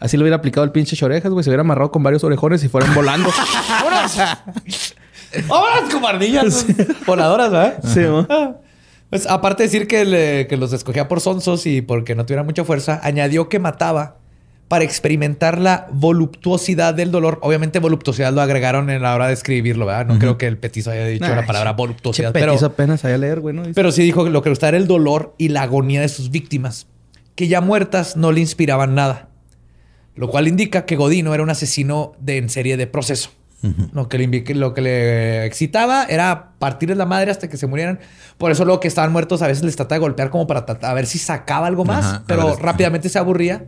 [0.00, 1.42] Así le hubiera aplicado el pinche orejas, güey.
[1.42, 3.30] Se hubiera amarrado con varios orejones y fueran volando.
[3.82, 4.18] ¡Vámonos
[5.92, 6.66] como ardillas
[7.06, 7.78] voladoras, ¿verdad?
[7.84, 8.26] sí, ¿no?
[9.10, 12.44] Pues aparte de decir que, le- que los escogía por sonsos y porque no tuvieran
[12.44, 14.18] mucha fuerza, añadió que mataba
[14.68, 17.38] para experimentar la voluptuosidad del dolor.
[17.40, 20.04] Obviamente voluptuosidad lo agregaron en la hora de escribirlo, ¿verdad?
[20.04, 22.32] No creo que el petizo haya dicho Ay, la palabra Che, voluptuosidad.
[22.34, 23.62] Pero, apenas sabía leer, güey, ¿no?
[23.74, 26.08] pero sí dijo que lo que le gustaba era el dolor y la agonía de
[26.10, 26.86] sus víctimas,
[27.34, 29.30] que ya muertas no le inspiraban nada.
[30.16, 33.30] Lo cual indica que Godino era un asesino de, en serie de proceso.
[33.92, 37.98] Lo, que le, lo que le excitaba era partirles la madre hasta que se murieran.
[38.38, 40.94] Por eso luego que estaban muertos a veces les trataba de golpear como para a
[40.94, 42.04] ver si sacaba algo más.
[42.04, 43.64] Ajá, pero ver, rápidamente se aburría.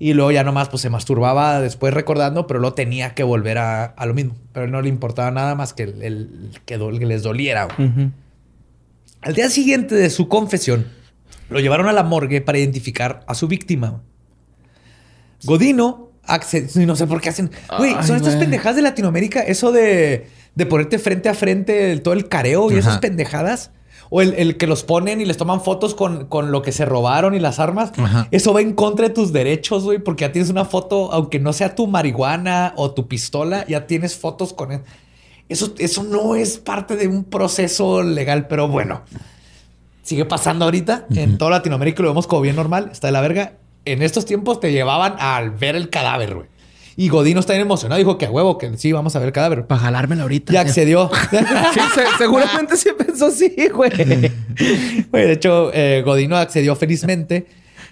[0.00, 3.84] Y luego ya nomás pues se masturbaba después recordando, pero luego tenía que volver a,
[3.84, 4.34] a lo mismo.
[4.52, 7.66] Pero no le importaba nada más que, el, el- que, do- que les doliera.
[7.66, 7.88] güey.
[7.88, 8.10] Ujú.
[9.20, 10.86] Al día siguiente de su confesión,
[11.50, 14.00] lo llevaron a la morgue para identificar a su víctima.
[15.44, 16.86] Godino accedió.
[16.86, 17.50] No sé por qué hacen.
[17.78, 19.40] Güey, son estas pendejadas de Latinoamérica.
[19.40, 23.70] Eso de, de ponerte frente a frente el- todo el careo y esas pendejadas.
[24.12, 26.84] O el, el que los ponen y les toman fotos con, con lo que se
[26.84, 27.92] robaron y las armas.
[27.96, 28.26] Ajá.
[28.32, 31.52] Eso va en contra de tus derechos, güey, porque ya tienes una foto, aunque no
[31.52, 34.80] sea tu marihuana o tu pistola, ya tienes fotos con él.
[35.48, 39.02] Eso, eso no es parte de un proceso legal, pero bueno.
[40.02, 41.06] Sigue pasando ahorita.
[41.14, 42.88] En toda Latinoamérica lo vemos como bien normal.
[42.90, 43.52] Está de la verga.
[43.84, 46.46] En estos tiempos te llevaban al ver el cadáver, güey.
[46.96, 47.98] Y Godino está bien emocionado.
[47.98, 49.66] Dijo que a huevo, que sí, vamos a ver el cadáver.
[49.66, 50.52] Para jalármela ahorita.
[50.52, 51.10] Y accedió.
[51.30, 53.90] Sí, se- seguramente sí pensó así, güey.
[55.10, 57.46] Güey, de hecho, eh, Godino accedió felizmente.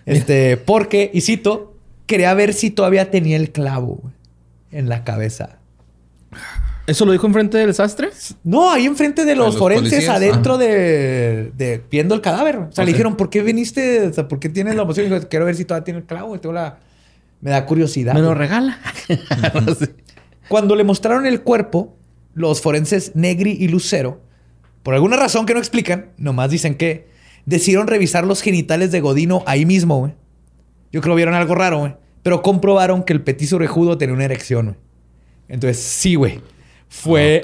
[0.05, 1.75] Este, porque, y cito,
[2.07, 4.15] quería ver si todavía tenía el clavo güey,
[4.73, 5.59] en la cabeza.
[6.89, 8.09] ¿Eso lo dijo enfrente del sastre?
[8.45, 10.65] No, ahí enfrente de los, los forenses policías, adentro ajá.
[10.65, 12.57] de, de viendo el cadáver.
[12.57, 14.07] O sea, le dijeron, ¿por qué viniste?
[14.07, 15.05] O sea, ¿por qué tienes la emoción?
[15.05, 16.35] Y dijo, quiero ver si todavía tiene el clavo.
[16.35, 16.79] Y tengo la...
[17.43, 18.15] Me da curiosidad.
[18.15, 18.39] Me lo güey.
[18.39, 18.79] regala.
[20.49, 21.95] Cuando le mostraron el cuerpo,
[22.33, 24.23] los forenses Negri y Lucero,
[24.83, 27.09] por alguna razón que no explican, nomás dicen que
[27.45, 30.15] decidieron revisar los genitales de Godino ahí mismo, güey.
[30.91, 31.97] Yo creo que vieron algo raro, güey.
[32.23, 34.77] Pero comprobaron que el petiso orejudo tenía una erección, güey.
[35.49, 36.41] Entonces, sí, güey.
[36.89, 37.43] Fue...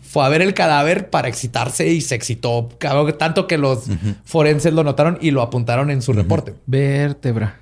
[0.00, 2.68] Fue a ver el cadáver para excitarse y se excitó.
[3.18, 3.84] Tanto que los
[4.24, 6.54] forenses lo notaron y lo apuntaron en su reporte.
[6.66, 7.60] Vértebra.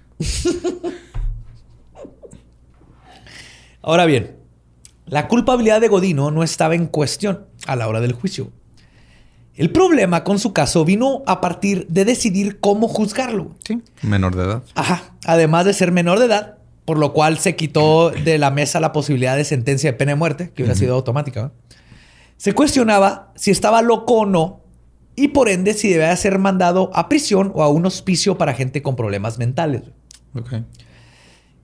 [3.82, 4.36] Ahora bien,
[5.06, 8.50] la culpabilidad de Godino no estaba en cuestión a la hora del juicio.
[9.54, 13.54] El problema con su caso vino a partir de decidir cómo juzgarlo.
[13.64, 13.80] Sí.
[14.02, 14.62] Menor de edad.
[14.74, 15.14] Ajá.
[15.24, 18.92] Además de ser menor de edad, por lo cual se quitó de la mesa la
[18.92, 21.42] posibilidad de sentencia de pena de muerte, que hubiera sido automática.
[21.42, 21.52] ¿no?
[22.36, 24.60] Se cuestionaba si estaba loco o no,
[25.16, 28.80] y por ende si debía ser mandado a prisión o a un hospicio para gente
[28.82, 29.82] con problemas mentales.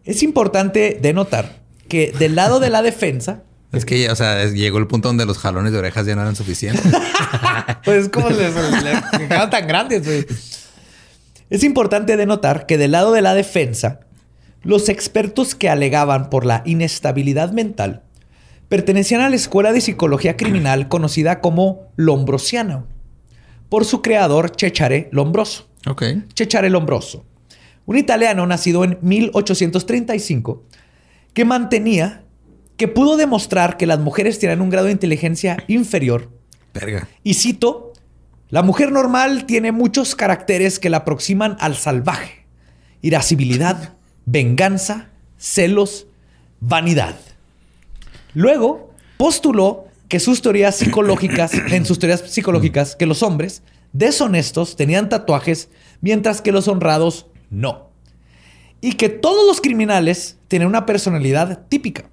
[0.04, 3.42] Es importante denotar que del lado de la defensa,
[3.72, 6.22] Es que, ya, o sea, llegó el punto donde los jalones de orejas ya no
[6.22, 6.82] eran suficientes.
[7.84, 10.24] pues es como les, les- les quedan tan grandes, güey.
[11.50, 14.00] Es importante denotar que del lado de la defensa,
[14.66, 18.02] los expertos que alegaban por la inestabilidad mental
[18.68, 22.84] pertenecían a la escuela de psicología criminal conocida como Lombrosiana,
[23.68, 25.68] por su creador Cecare Lombroso.
[25.86, 26.02] ok.
[26.34, 27.24] Cecare Lombroso,
[27.86, 30.64] un italiano nacido en 1835
[31.32, 32.24] que mantenía
[32.76, 36.30] que pudo demostrar que las mujeres tienen un grado de inteligencia inferior
[36.74, 37.08] Verga.
[37.22, 37.92] y cito,
[38.48, 42.46] la mujer normal tiene muchos caracteres que la aproximan al salvaje.
[43.00, 43.94] Irascibilidad,
[44.27, 45.09] venganza,
[45.39, 46.07] celos,
[46.61, 47.16] vanidad.
[48.35, 53.62] Luego, postuló que sus teorías psicológicas, en sus teorías psicológicas, que los hombres
[53.93, 55.70] deshonestos tenían tatuajes,
[56.01, 57.89] mientras que los honrados no.
[58.83, 62.11] Y que todos los criminales tienen una personalidad típica.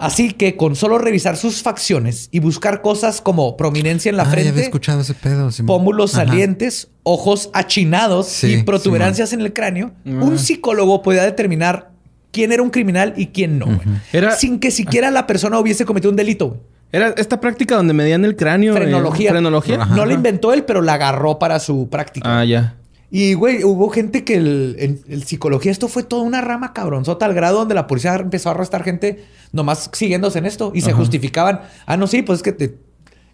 [0.00, 4.26] Así que con solo revisar sus facciones y buscar cosas como prominencia en la Ah,
[4.26, 5.50] ya había frente, escuchado ese pedo.
[5.52, 5.66] Simón.
[5.66, 6.26] pómulos Ajá.
[6.26, 11.90] salientes, ojos achinados Sí, y protuberancias en el cráneo, un psicólogo podía determinar
[12.32, 13.78] quién era un criminal y quién no.
[14.12, 16.56] Era- sin que siquiera la persona hubiese cometido un delito.
[16.92, 18.72] Era esta práctica donde medían el cráneo.
[18.72, 19.30] eh, Frenología.
[19.30, 19.82] frenología.
[19.82, 19.94] Ajá.
[19.94, 22.40] No la inventó él, pero la agarró para su práctica.
[22.40, 22.74] Ah, ya.
[23.12, 24.76] Y, güey, hubo gente que el,
[25.08, 28.52] en psicología, esto fue toda una rama cabronzota al grado donde la policía empezó a
[28.52, 31.62] arrestar gente nomás siguiéndose en esto y se justificaban.
[31.86, 32.76] Ah, no, sí, pues es que te.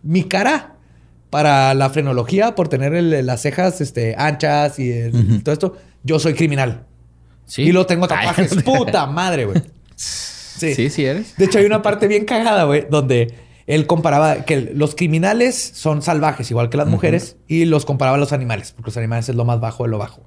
[0.02, 0.76] mi cara
[1.28, 6.18] para la frenología por tener el- las cejas este, anchas y el- todo esto, yo
[6.18, 6.84] soy criminal.
[7.44, 7.62] Sí.
[7.62, 8.54] Y lo tengo tatuajes.
[8.64, 9.62] Puta madre, güey.
[9.94, 10.74] Sí.
[10.74, 11.36] Sí, sí eres.
[11.36, 13.34] De hecho, hay una parte bien cagada, güey, donde
[13.66, 18.20] él comparaba que los criminales son salvajes, igual que las mujeres, y los comparaba a
[18.20, 20.22] los animales, porque los animales es lo más bajo de lo bajo.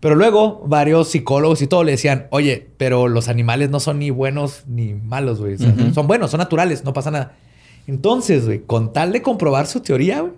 [0.00, 4.10] Pero luego, varios psicólogos y todo le decían, oye, pero los animales no son ni
[4.10, 5.54] buenos ni malos, güey.
[5.54, 7.34] O sea, Son buenos, son naturales, no pasa nada.
[7.86, 10.32] Entonces, güey, con tal de comprobar su teoría, güey,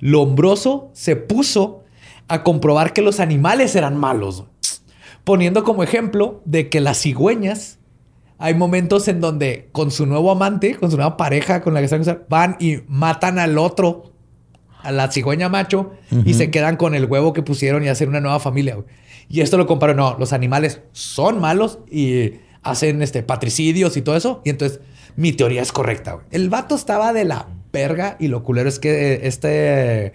[0.00, 1.84] Lombroso se puso
[2.28, 4.50] a comprobar que los animales eran malos, güey.
[5.22, 7.78] poniendo como ejemplo de que las cigüeñas
[8.38, 11.86] hay momentos en donde con su nuevo amante, con su nueva pareja con la que
[11.86, 14.12] están van y matan al otro,
[14.82, 15.92] a la cigüeña macho,
[16.24, 18.74] y se quedan con el huevo que pusieron y hacen una nueva familia.
[18.76, 18.86] güey.
[19.28, 22.32] Y esto lo comparo, no, los animales son malos y
[22.62, 24.42] hacen este, patricidios y todo eso.
[24.44, 24.80] Y entonces
[25.16, 26.12] mi teoría es correcta.
[26.12, 26.26] güey.
[26.30, 30.12] El vato estaba de la verga y lo culero es que eh, este,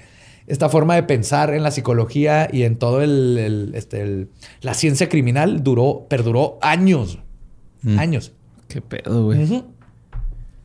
[0.47, 4.29] esta forma de pensar en la psicología y en todo el, el, este, el-
[4.61, 7.19] la ciencia criminal duró, perduró años.
[7.97, 8.31] Años.
[8.67, 9.63] Qué pedo, güey.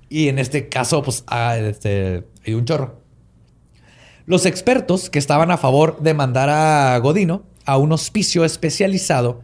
[0.09, 3.01] Y en este caso, pues, ah, este, hay un chorro.
[4.27, 9.43] Los expertos que estaban a favor de mandar a Godino a un hospicio especializado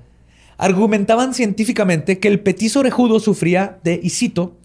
[0.59, 4.59] argumentaban científicamente que el petiso orejudo sufría de, y cito,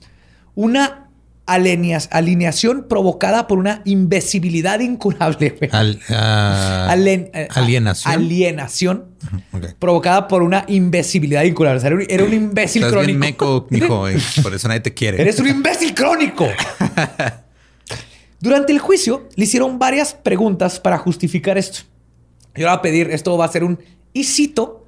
[0.53, 1.06] una
[1.47, 5.57] alineación provocada por una invisibilidad incurable.
[5.71, 8.13] Al- ah, Alen- eh, alienación.
[8.13, 9.05] Alienación
[9.79, 11.77] provocada por una invisibilidad incurable.
[11.77, 13.07] O sea, era un, imbécil Estás crónico.
[13.07, 15.21] bien meco, mijo, y por eso nadie te quiere.
[15.21, 16.45] Eres un imbécil crónico.
[18.39, 21.79] Durante el juicio le hicieron varias preguntas para justificar esto.
[22.55, 23.79] Yo le voy a pedir, esto va a ser un
[24.13, 24.87] y cito,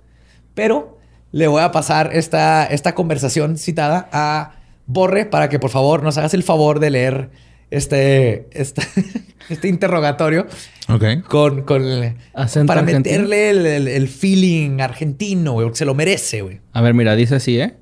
[0.53, 0.99] pero
[1.31, 4.58] le voy a pasar esta, esta conversación citada a
[4.91, 7.29] Borre para que por favor nos hagas el favor de leer
[7.69, 8.81] este, este,
[9.49, 10.47] este interrogatorio
[10.87, 11.21] Ok.
[11.27, 13.15] con, con el- ¿Acento para argentino?
[13.15, 16.59] meterle el, el- el feeling argentino, güey, porque se lo merece, güey.
[16.73, 17.75] A ver, mira, dice así, ¿eh?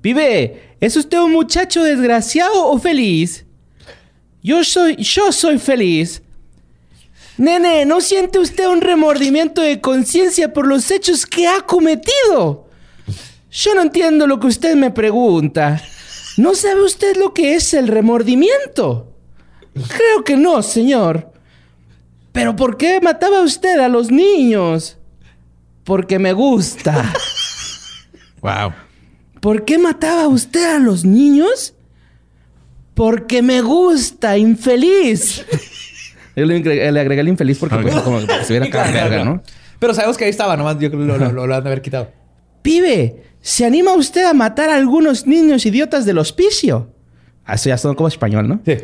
[0.00, 3.44] Pibe, ¿es usted un muchacho desgraciado o feliz?
[4.40, 6.22] Yo soy, yo soy feliz.
[7.38, 12.67] Nene, ¿no siente usted un remordimiento de conciencia por los hechos que ha cometido?
[13.50, 15.82] Yo no entiendo lo que usted me pregunta.
[16.36, 19.14] ¿No sabe usted lo que es el remordimiento?
[19.74, 21.32] Creo que no, señor.
[22.32, 24.98] ¿Pero por qué mataba usted a los niños?
[25.84, 27.12] Porque me gusta.
[28.40, 28.72] Wow.
[29.40, 31.74] ¿Por qué mataba usted a los niños?
[32.94, 35.44] Porque me gusta, infeliz.
[36.36, 39.24] Yo le, agregué- le agregué el infeliz porque pues, como que se viera acá verga,
[39.24, 39.42] ¿no?
[39.80, 41.82] Pero sabemos que ahí estaba, nomás yo creo que lo, lo- lo han de haber
[41.82, 42.12] quitado.
[42.62, 46.90] Pibe, ¿se anima usted a matar a algunos niños idiotas del hospicio?
[47.44, 48.60] Ah, Eso ya son como español, ¿no?
[48.64, 48.76] Sí.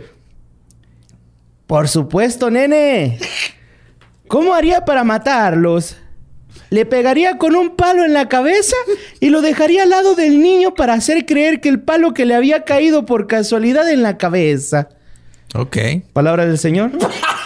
[1.66, 3.18] Por supuesto, nene.
[4.28, 5.96] ¿Cómo haría para matarlos?
[6.70, 8.74] Le pegaría con un palo en la cabeza
[9.20, 12.34] y lo dejaría al lado del niño para hacer creer que el palo que le
[12.34, 14.88] había caído por casualidad en la cabeza.
[15.54, 15.76] Ok.
[16.12, 16.90] Palabra del Señor.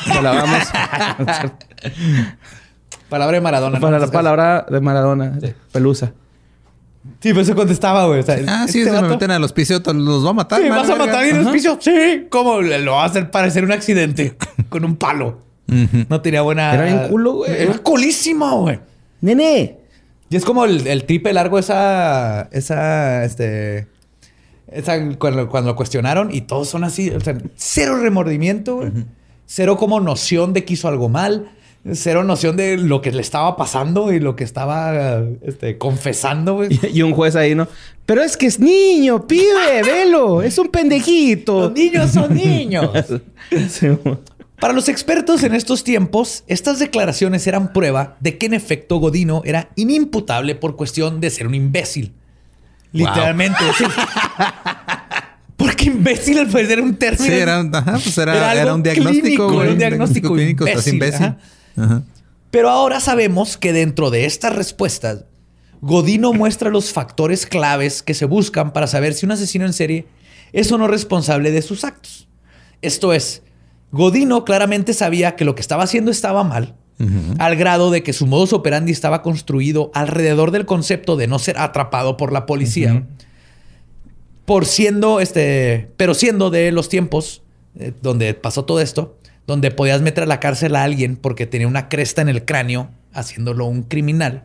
[0.07, 0.63] Alabamos.
[3.09, 3.79] Palabra de Maradona.
[3.99, 5.39] este palabra de Maradona.
[5.73, 6.13] Pelusa.
[7.21, 8.21] Sí, pues eso contestaba, güey.
[8.21, 10.63] O sea, Ah, sí, este se me vato- meten al hospicio, los va a matar.
[10.63, 11.79] Sí, vas a matar en el hospicio.
[11.81, 12.27] Sí.
[12.31, 14.37] ¿Cómo le- lo va a hacer parecer un accidente?
[14.69, 15.41] Con un palo.
[15.67, 16.73] No tenía buena.
[16.75, 17.51] Era bien culo, güey.
[17.63, 18.81] Era culísimo, güey.
[19.21, 19.77] Nene.
[20.31, 22.49] Y es como el, el tripe largo, esa.
[22.53, 23.25] Esa.
[23.25, 23.87] Este.
[24.71, 27.11] Esa, cuando, cuando lo cuestionaron y todos son así.
[27.11, 28.93] O sea, cero remordimiento, güey.
[29.47, 31.51] Cero como noción de que hizo algo mal.
[31.95, 36.69] Cero noción de lo que le estaba pasando y lo que estaba este, confesando, güey.
[36.93, 37.69] Y un juez ahí, ¿no?
[38.07, 40.43] Pero es que es niño, pibe, velo.
[40.43, 41.61] Es un pendejito.
[41.69, 42.91] Los niños son niños.
[43.69, 43.87] Sí,
[44.61, 49.41] Para los expertos en estos tiempos, estas declaraciones eran prueba de que en efecto Godino
[49.45, 52.13] era inimputable por cuestión de ser un imbécil.
[52.93, 53.59] Literalmente.
[53.77, 53.85] sí.
[55.57, 57.25] Porque imbécil al parecer era un término.
[57.25, 59.23] Sí, era, un- ajá, pues era, Era algo era un diagnóstico.
[59.23, 59.61] clínico, güey.
[59.63, 60.67] era un diagnóstico clínico.
[60.67, 61.49] Estás imbécil, imbécil.
[61.79, 62.03] Ajá.
[62.51, 65.25] Pero ahora sabemos que dentro de estas respuestas,
[65.81, 70.07] Godino muestra los factores claves que se buscan para saber si un asesino en serie
[70.53, 72.27] es o no responsable de sus actos.
[72.81, 73.43] Esto es,
[73.93, 76.75] Godino claramente sabía que lo que estaba haciendo estaba mal,
[77.39, 81.57] al grado de que su modus operandi estaba construido alrededor del concepto de no ser
[81.59, 83.07] atrapado por la policía.
[84.47, 87.43] Por siendo, este, pero siendo de los tiempos
[87.79, 89.18] eh, donde pasó todo esto,
[89.49, 92.91] donde podías meter a la cárcel a alguien porque tenía una cresta en el cráneo,
[93.15, 94.45] haciéndolo un criminal.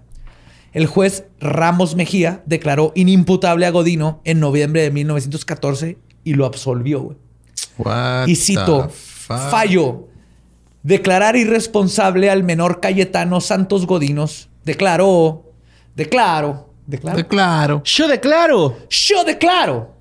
[0.72, 7.18] El juez Ramos Mejía declaró inimputable a Godino en noviembre de 1914 y lo absolvió.
[8.28, 10.08] Y cito, fallo.
[10.84, 14.50] Declarar irresponsable al menor Cayetano Santos Godinos.
[14.64, 15.52] Declaró,
[15.98, 17.18] declaro, declaro.
[17.18, 17.82] De claro.
[17.84, 18.78] Yo declaro.
[18.90, 19.94] Yo declaro.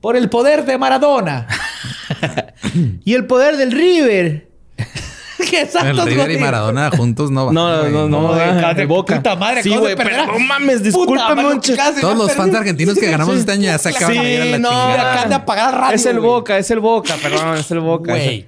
[0.00, 1.46] Por el poder de Maradona.
[3.04, 4.48] Y el poder del River.
[5.50, 6.38] que El Santos River y.
[6.38, 7.54] Maradona juntos no van.
[7.54, 9.16] No, no, no, No, de boca.
[9.16, 11.42] puta madre, sí, güey, pero no mames, discúlpame
[12.00, 14.56] Todos los fans argentinos que ganamos este año ya se acaban de ir a la
[14.56, 14.68] Sí, no.
[14.68, 15.10] chingada.
[15.12, 18.12] Acaban de apagar el radio, Es el boca, es el boca, perdón, es el boca.
[18.12, 18.46] Güey.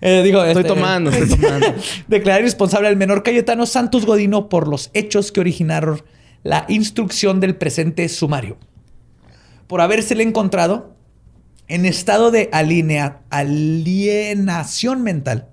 [0.00, 1.74] Eh, digo, Estoy este, tomando, estoy tomando.
[2.06, 6.02] Declarar responsable al menor Cayetano Santos Godino por los hechos que originaron
[6.42, 8.56] la instrucción del presente sumario.
[9.66, 10.95] Por habérsele encontrado
[11.68, 15.48] en estado de alinea- alienación mental,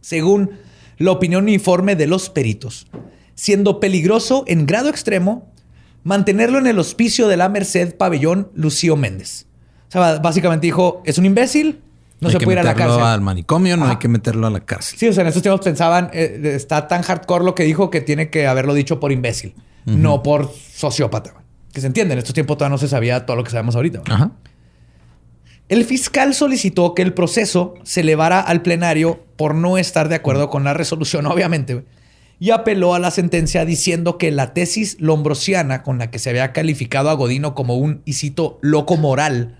[0.00, 0.50] según
[0.98, 2.86] la opinión uniforme de los peritos,
[3.34, 5.52] siendo peligroso en grado extremo
[6.02, 9.46] mantenerlo en el hospicio de la Merced Pabellón Lucio Méndez.
[9.88, 11.80] O sea, básicamente dijo, es un imbécil,
[12.20, 13.12] no se puede ir a la meterlo cárcel.
[13.14, 13.92] al manicomio, no Ajá.
[13.92, 14.98] hay que meterlo a la cárcel.
[14.98, 18.00] Sí, o sea, en estos tiempos pensaban, eh, está tan hardcore lo que dijo que
[18.00, 19.54] tiene que haberlo dicho por imbécil,
[19.86, 21.34] no por sociópata.
[21.72, 24.02] Que se entiende, en estos tiempos todavía no se sabía todo lo que sabemos ahorita.
[24.08, 24.32] Ajá.
[25.68, 30.48] El fiscal solicitó que el proceso se elevara al plenario por no estar de acuerdo
[30.48, 31.84] con la resolución, obviamente,
[32.40, 36.52] y apeló a la sentencia diciendo que la tesis lombrosiana con la que se había
[36.52, 39.58] calificado a Godino como un, y cito, loco moral,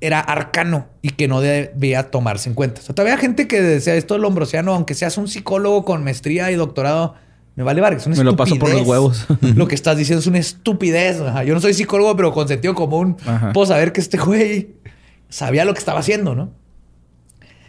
[0.00, 2.80] era arcano y que no debía tomarse en cuenta.
[2.80, 6.02] O sea, todavía hay gente que decía esto es lombrosiano, aunque seas un psicólogo con
[6.04, 7.14] maestría y doctorado,
[7.58, 9.26] me vale ver, es una Me lo paso por los huevos.
[9.40, 11.20] Lo que estás diciendo es una estupidez.
[11.20, 11.42] Ajá.
[11.42, 13.52] Yo no soy psicólogo, pero con sentido común Ajá.
[13.52, 14.76] puedo saber que este güey
[15.28, 16.50] sabía lo que estaba haciendo, ¿no?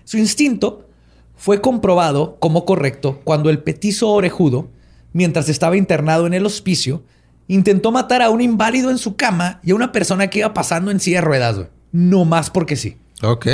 [0.04, 0.88] Su instinto
[1.36, 4.70] fue comprobado como correcto cuando el petizo orejudo,
[5.14, 7.04] mientras estaba internado en el hospicio,
[7.48, 10.92] intentó matar a un inválido en su cama y a una persona que iba pasando
[10.92, 11.68] en silla de ruedas, güey.
[11.92, 12.98] No más porque sí.
[13.24, 13.48] Ok.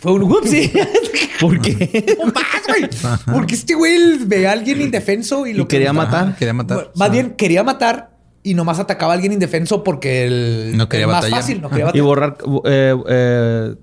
[0.00, 0.70] Fue un whoopsie.
[1.40, 2.16] ¿Por qué?
[2.18, 2.88] no más, güey.
[3.36, 6.36] Porque este güey ve a alguien indefenso y lo Y quería que- matar.
[6.36, 6.92] Quería matar.
[6.94, 8.13] Más bien quería matar
[8.44, 11.40] y nomás atacaba a alguien indefenso porque el No quería el más batallar.
[11.40, 12.36] fácil, no quería Y borrar,
[12.66, 13.74] eh, eh,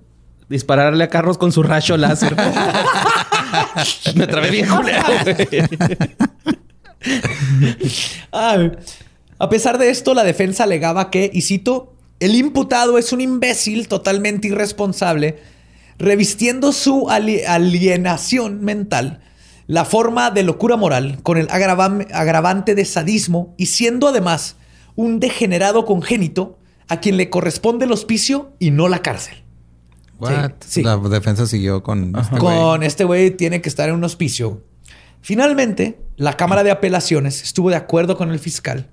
[0.47, 2.33] dispararle a carros con su rayo láser.
[4.15, 5.47] Me trabé bien culero, güey.
[8.31, 8.71] Ay.
[9.39, 13.87] A pesar de esto, la defensa alegaba que, y cito, el imputado es un imbécil
[13.87, 15.39] totalmente irresponsable,
[15.97, 19.21] revistiendo su ali- alienación mental,
[19.71, 24.57] la forma de locura moral, con el agravam- agravante de sadismo y siendo además
[24.95, 26.57] un degenerado congénito
[26.89, 29.35] a quien le corresponde el hospicio y no la cárcel.
[30.19, 30.51] What?
[30.67, 30.83] sí.
[30.83, 32.37] La defensa siguió con este.
[32.37, 34.61] Con este güey tiene que estar en un hospicio.
[35.21, 38.89] Finalmente, la Cámara de Apelaciones estuvo de acuerdo con el fiscal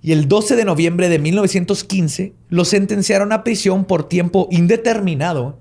[0.00, 5.58] y el 12 de noviembre de 1915 lo sentenciaron a prisión por tiempo indeterminado.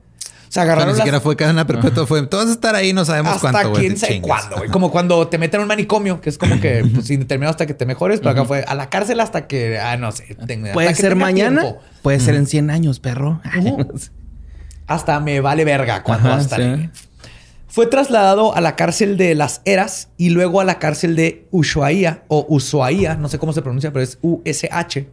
[0.47, 2.25] O sea, agarraron ni las- siquiera fue cadena perpetua, fue.
[2.25, 3.81] Tú vas a estar ahí, no sabemos hasta cuánto, güey.
[3.81, 4.69] quién sabe cuándo, güey.
[4.69, 7.73] Como cuando te meten a un manicomio, que es como que pues, indeterminado hasta que
[7.73, 10.35] te mejores, pero acá fue a la cárcel hasta que, ah, no sé,
[10.73, 11.81] Puede hasta ser mañana, tiempo.
[12.01, 13.41] puede ser en 100 años, perro.
[14.87, 16.89] Hasta me vale verga cuando Ajá, va a estar sí.
[17.67, 22.23] Fue trasladado a la cárcel de Las Heras y luego a la cárcel de Ushuaia
[22.29, 25.05] o Ushuaia, no sé cómo se pronuncia, pero es USH.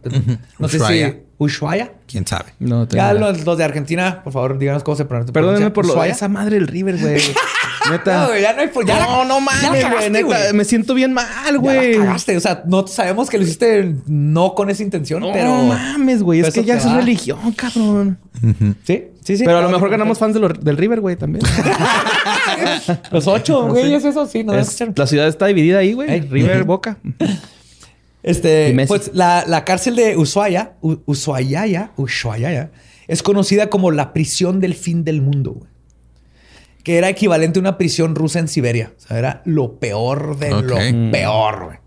[0.57, 1.91] No sé si Ushuaia.
[2.07, 2.45] ¿Quién sabe?
[2.59, 5.33] No, tengo Ya los, los de Argentina, por favor, díganos cómo se pronuncia.
[5.33, 6.13] Perdónenme por lo Ushuaia.
[6.13, 7.21] esa madre del River, güey.
[7.91, 8.21] Neta.
[8.23, 10.09] No, güey, ya no hay ya la- no, no mames, güey.
[10.09, 11.97] Neta, me siento bien mal, Ya la güey.
[11.97, 12.35] cagaste.
[12.37, 15.51] O sea, no sabemos que lo hiciste no con esa intención, No pero.
[15.63, 16.39] mames, güey.
[16.39, 16.95] Es que ya es va.
[16.95, 18.17] religión, cabrón.
[18.85, 19.43] Sí, sí, sí.
[19.45, 21.45] Pero a lo mejor ganamos fans de lo- del River, güey, también.
[23.11, 26.09] Los ocho, güey, es eso, sí, no Es- la ciudad está dividida ahí, güey.
[26.09, 26.21] Ey.
[26.21, 26.97] River, Boca.
[28.27, 32.71] Este, pues la, la cárcel de Ushuaia, U- Ushuaia, Ushuaia,
[33.07, 35.69] es conocida como la prisión del fin del mundo, güey.
[36.83, 38.93] Que era equivalente a una prisión rusa en Siberia.
[38.97, 40.75] O sea, era lo peor de lo
[41.11, 41.77] peor, güey.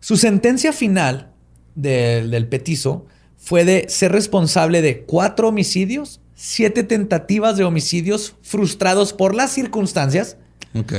[0.00, 1.32] Su sentencia final
[1.74, 9.12] del- del petizo fue de ser responsable de cuatro homicidios, siete tentativas de homicidios frustrados
[9.12, 10.36] por las circunstancias
[10.74, 10.92] Ok.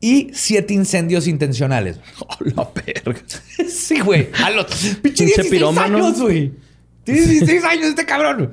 [0.00, 1.98] Y siete incendios intencionales.
[2.20, 3.20] Oh, la verga.
[3.68, 4.28] Sí, güey.
[4.44, 5.96] A los pinche Pinche 16 pirómano.
[5.98, 6.52] años, güey.
[7.04, 8.52] Tiene 16 años este cabrón.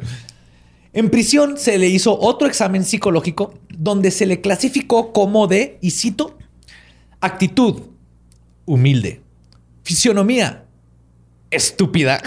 [0.93, 5.91] En prisión se le hizo otro examen psicológico donde se le clasificó como de, y
[5.91, 6.37] cito,
[7.19, 7.81] actitud
[8.65, 9.21] humilde,
[9.83, 10.63] fisionomía
[11.51, 12.21] estúpida,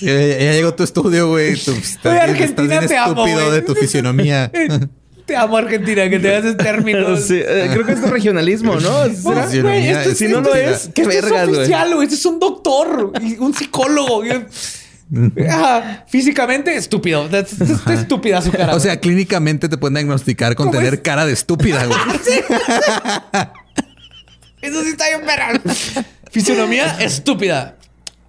[0.00, 1.56] Ya, ya llegó tu estudio, güey.
[1.56, 3.52] Tú, estás, Oye, bien- Argentina, estás bien te amo, estúpido güey.
[3.52, 4.50] de tu fisionomía.
[5.28, 7.14] Te amo, Argentina, que te hagas ese término.
[7.18, 9.04] Sí, eh, creo que es de regionalismo, ¿no?
[9.14, 9.44] ¿Será?
[9.44, 11.60] Pues, güey, esto es- Si no lo es, qué esto vergas, es güey.
[11.60, 12.04] oficial, güey.
[12.06, 14.22] Este es un doctor, un psicólogo.
[15.50, 17.28] Ah, físicamente estúpido.
[17.30, 18.74] Está estúpida su cara.
[18.74, 21.00] O sea, clínicamente te pueden diagnosticar con ¿Cómo tener es?
[21.00, 21.98] cara de estúpida, güey.
[24.62, 25.60] Eso sí está bien perra.
[26.30, 27.76] Fisionomía estúpida.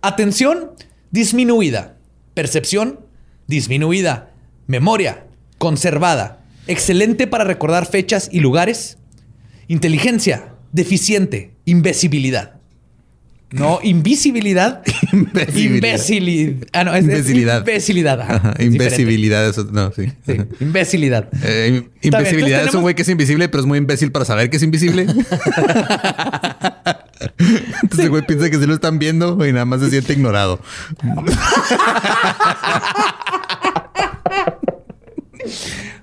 [0.01, 0.71] Atención
[1.11, 1.97] disminuida.
[2.33, 2.99] Percepción
[3.47, 4.31] disminuida.
[4.67, 5.25] Memoria
[5.57, 6.43] conservada.
[6.67, 8.97] Excelente para recordar fechas y lugares.
[9.67, 11.51] Inteligencia deficiente.
[11.65, 12.53] Invisibilidad.
[13.51, 14.83] No, invisibilidad.
[15.11, 15.75] Imbecilidad.
[15.75, 16.67] Imbecilidad.
[16.71, 17.59] Ah, no, es, es Imbecilidad.
[17.61, 18.21] imbecilidad.
[18.21, 18.35] ajá.
[18.35, 18.73] Ajá, Es.
[18.75, 20.03] Imbecilidad, eso no, sí.
[20.23, 21.29] Sí, imbecilidad.
[21.43, 24.57] Eh, invisibilidad es un güey que es invisible, pero es muy imbécil para saber que
[24.57, 25.07] es invisible.
[27.39, 30.59] Entonces el güey piensa que sí lo están viendo y nada más se siente ignorado.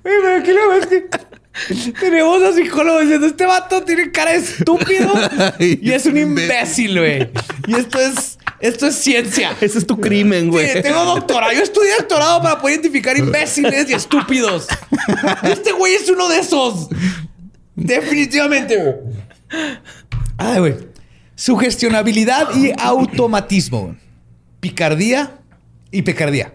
[0.05, 1.09] Oye, pero aquí lo ves que
[2.01, 5.13] tenemos a psicólogos diciendo este vato tiene cara de estúpido
[5.59, 7.31] y es un imbécil, güey.
[7.67, 9.55] Y esto es, esto es ciencia.
[9.61, 10.73] Ese es tu crimen, güey.
[10.73, 11.53] Sí, tengo doctorado.
[11.53, 14.69] Yo estudié doctorado para poder identificar imbéciles y estúpidos.
[15.43, 16.89] Este güey es uno de esos.
[17.75, 18.95] Definitivamente, güey.
[20.39, 20.96] Ay, güey.
[21.37, 23.95] Sugestionabilidad y automatismo.
[24.61, 25.39] Picardía
[25.93, 26.53] y picardía.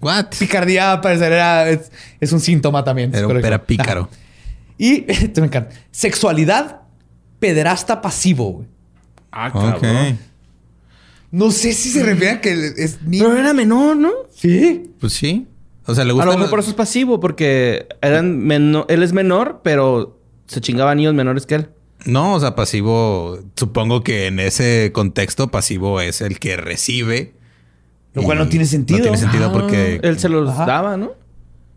[0.00, 0.26] What?
[0.38, 3.14] Picardía, era, es, es un síntoma también.
[3.14, 4.08] Era pera pícaro.
[4.78, 5.70] Y esto me encanta.
[5.92, 6.80] Sexualidad
[7.38, 8.52] pederasta pasivo.
[8.52, 8.66] güey.
[9.30, 10.18] Ah, Ok.
[11.30, 12.98] No sé si se refiere a que es.
[13.08, 14.10] Pero era menor, ¿no?
[14.34, 14.90] Sí.
[15.00, 15.46] Pues sí.
[15.86, 16.26] O sea, le A gusta.
[16.26, 20.94] lo mejor por eso es pasivo, porque eran meno- él es menor, pero se chingaba
[20.94, 21.68] niños menores que él.
[22.06, 23.38] No, o sea, pasivo.
[23.56, 27.34] Supongo que en ese contexto, pasivo es el que recibe.
[28.14, 28.98] Lo cual no tiene sentido.
[28.98, 30.00] No tiene sentido porque.
[30.02, 30.66] Él se los Ajá.
[30.66, 31.12] daba, ¿no?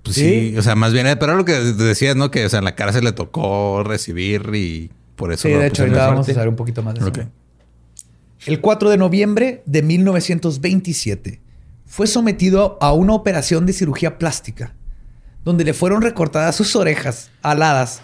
[0.04, 0.52] Pues Sí.
[0.52, 0.58] sí.
[0.58, 2.30] O sea, más bien, pero lo que decías, ¿no?
[2.32, 5.48] Que, o sea, en la cárcel le tocó recibir y por eso.
[5.48, 7.12] Sí, de hecho, ahorita vamos a saber un poquito más de eso.
[8.46, 11.42] El 4 de noviembre de 1927
[11.86, 14.74] fue sometido a una operación de cirugía plástica,
[15.44, 18.02] donde le fueron recortadas sus orejas aladas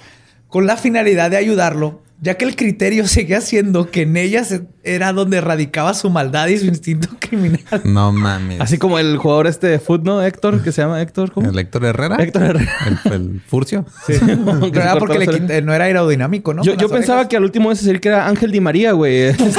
[0.48, 5.12] con la finalidad de ayudarlo, ya que el criterio seguía siendo que en ellas era
[5.12, 7.60] donde radicaba su maldad y su instinto criminal.
[7.84, 8.62] No mames.
[8.62, 10.22] Así como el jugador este de fútbol, ¿no?
[10.24, 11.50] Héctor, que se llama Héctor, ¿cómo?
[11.50, 12.18] ¿El Héctor Herrera?
[12.20, 12.72] Héctor Herrera.
[13.06, 13.86] El, el Furcio.
[14.06, 16.64] Se Pero era porque le no era aerodinámico, ¿no?
[16.64, 19.18] Yo, yo pensaba que al último ese sería que era Ángel Di María, güey.
[19.22, 19.46] Este-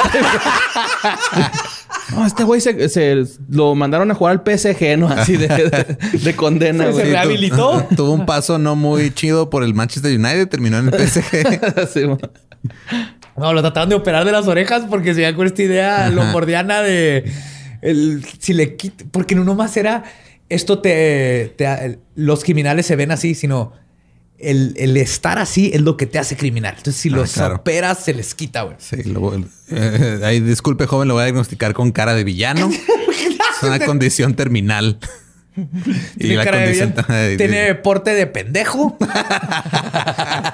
[2.15, 5.09] no, este güey se, se- lo mandaron a jugar al PSG, ¿no?
[5.09, 7.87] Así de, de, de condena, Se rehabilitó.
[7.97, 11.87] Tuvo un paso no muy chido por el Manchester United, terminó en el PSG.
[11.93, 12.03] Sí,
[13.37, 17.25] No, lo trataban de operar de las orejas porque se con esta idea lombardiana de
[17.81, 20.05] el, si le quita, porque no nomás era
[20.49, 23.73] esto te, te- los criminales se ven así, sino
[24.39, 26.75] el, el estar así es lo que te hace criminal.
[26.77, 27.57] Entonces, si Ah, los claro.
[27.57, 28.77] operas, se les quita, güey.
[28.79, 29.35] Sí, lo,
[29.71, 32.69] eh, ahí, disculpe, joven, lo voy a diagnosticar con cara de villano.
[33.57, 34.99] es una condición terminal.
[36.19, 38.97] y la condición de- tiene porte de pendejo.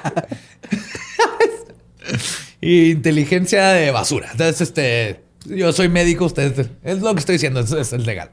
[2.61, 4.29] inteligencia de basura.
[4.31, 8.31] Entonces, este, yo soy médico, ustedes, es lo que estoy diciendo, es, es legal.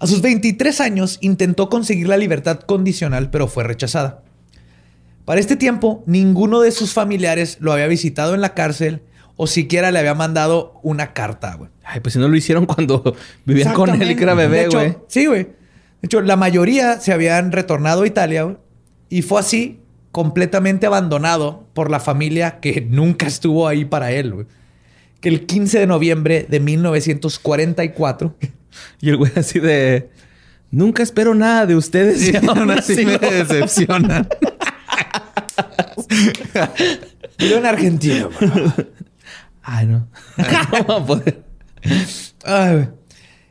[0.00, 4.24] A sus 23 años intentó conseguir la libertad condicional, pero fue rechazada.
[5.24, 9.02] Para este tiempo, ninguno de sus familiares lo había visitado en la cárcel
[9.36, 11.70] o siquiera le había mandado una carta, güey.
[11.84, 14.96] Ay, pues si no lo hicieron cuando vivían con él y que era bebé, güey.
[15.06, 15.44] Sí, güey.
[15.44, 18.56] De hecho, la mayoría se habían retornado a Italia, güey.
[19.08, 19.81] Y fue así,
[20.12, 24.46] completamente abandonado por la familia que nunca estuvo ahí para él.
[25.20, 28.36] Que el 15 de noviembre de 1944...
[29.00, 30.08] Y el güey así de...
[30.70, 32.26] Nunca espero nada de ustedes.
[32.28, 34.26] y aún así me lo- decepciona.
[37.38, 38.28] Vivió en Argentina.
[39.62, 40.08] Ay, no.
[40.70, 41.42] ¿Cómo va a poder?
[42.44, 42.88] Ay,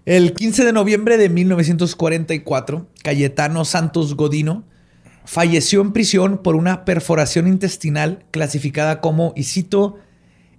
[0.05, 4.63] el 15 de noviembre de 1944, Cayetano Santos Godino
[5.25, 9.97] falleció en prisión por una perforación intestinal clasificada como, y cito,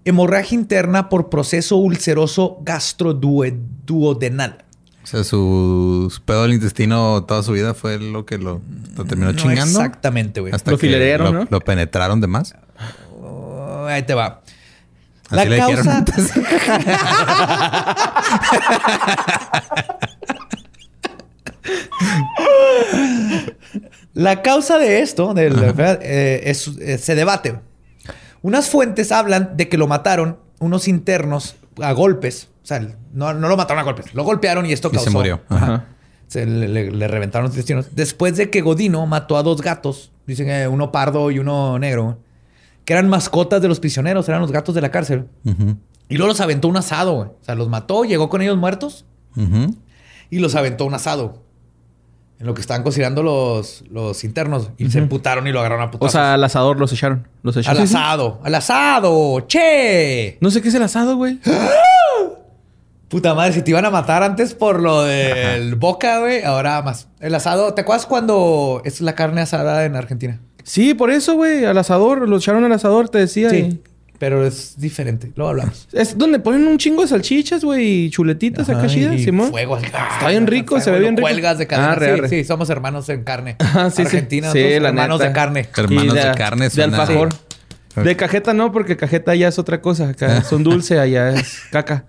[0.04, 4.64] hemorragia interna por proceso ulceroso gastroduodenal.
[5.02, 8.60] O sea, su, pedo del intestino toda su vida fue lo que lo,
[8.96, 9.80] lo terminó No chingando.
[9.80, 10.52] exactamente, güey.
[10.52, 11.48] Hasta Lo que filerearon, lo, ¿no?
[11.50, 12.54] lo penetraron de más.
[13.20, 14.42] Oh, ahí te va.
[15.28, 16.34] Así La le dijeron causa...
[24.14, 27.58] La causa de esto, eh, es- eh, se debate.
[28.42, 32.48] Unas fuentes hablan de que lo mataron unos internos a golpes.
[32.62, 32.80] O sea,
[33.12, 35.10] no, no lo mataron a golpes, lo golpearon y esto Y se causó.
[35.12, 35.40] murió.
[35.48, 35.86] Ajá.
[36.28, 37.94] Se le, le- le reventaron los intestinos.
[37.94, 42.18] Después de que Godino mató a dos gatos dicen que uno pardo y uno negro,
[42.84, 45.26] que eran mascotas de los prisioneros, eran los gatos de la cárcel.
[46.08, 47.28] Y luego los aventó un asado, güey.
[47.28, 49.04] O sea, los mató, llegó con ellos muertos
[50.30, 51.42] y los aventó un asado.
[52.42, 54.70] En lo que estaban cocinando los, los internos.
[54.76, 56.10] Y se emputaron y lo agarraron a O putazos.
[56.12, 57.28] sea, al asador los echaron.
[57.44, 57.80] Los echaron.
[57.80, 57.96] al Sí, sí.
[57.96, 58.40] asado.
[58.42, 59.40] ¡Al asado!
[59.46, 60.38] ¡Che!
[60.40, 61.38] No sé qué es el asado, güey.
[63.08, 67.08] Puta madre, si te iban a matar antes por lo del boca, güey, ahora más.
[67.20, 70.40] El asado, ¿te acuerdas cuando es la carne asada en Argentina?
[70.64, 71.64] Sí, por eso, güey.
[71.64, 72.26] Al asador.
[72.28, 73.54] Los echaron al asador, te decía.
[73.54, 73.82] y-
[74.22, 75.32] pero es diferente.
[75.34, 75.88] Luego hablamos.
[75.92, 78.04] Es donde ponen un chingo de salchichas, güey.
[78.04, 79.50] Y chuletitas acá Ajá, chidas, y Simón.
[79.50, 79.76] Fuego.
[79.78, 81.26] Está bien rico, se ve bien rico.
[81.28, 81.90] Cuelgas de cadena.
[81.90, 82.28] Ah, re, sí, re.
[82.28, 83.56] sí, somos hermanos en carne.
[83.58, 84.02] Ajá, sí, sí.
[84.02, 85.28] Argentina, Sí, la hermanos neta.
[85.28, 85.68] de carne.
[85.76, 87.30] Hermanos Y de carne De suena- alfajor.
[87.32, 88.00] Sí.
[88.00, 90.10] De cajeta no, porque cajeta ya es otra cosa.
[90.10, 92.06] Acá son dulce, allá es caca.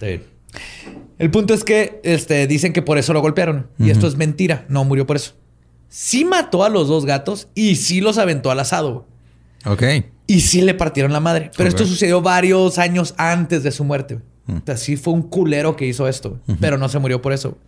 [0.00, 0.22] Sí.
[1.18, 3.66] El punto es que este, dicen que por eso lo golpearon.
[3.78, 4.64] Y esto es mentira.
[4.68, 5.34] No murió por eso.
[5.90, 9.06] Sí mató a los dos gatos y sí los aventó al asado.
[9.66, 9.82] Ok.
[10.26, 11.50] Y sí le partieron la madre.
[11.56, 14.14] Pero esto sucedió varios años antes de su muerte.
[14.46, 14.58] güey.
[14.58, 16.40] O sea, sí fue un culero que hizo esto.
[16.60, 17.58] Pero no se murió por eso.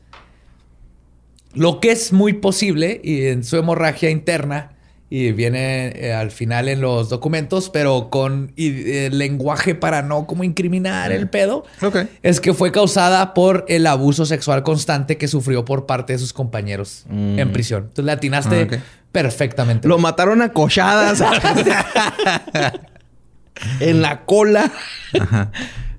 [1.55, 4.72] Lo que es muy posible, y en su hemorragia interna,
[5.15, 10.27] y viene eh, al final en los documentos, pero con y, eh, lenguaje para no
[10.27, 12.07] como incriminar el pedo, Ok.
[12.23, 16.33] es que fue causada por el abuso sexual constante que sufrió por parte de sus
[16.33, 17.83] compañeros en prisión.
[17.83, 18.79] Entonces le atinaste Ah,
[19.13, 19.87] perfectamente.
[19.87, 21.21] Lo mataron a cochadas.
[23.81, 24.73] en la cola.
[25.21, 25.53] Ajá.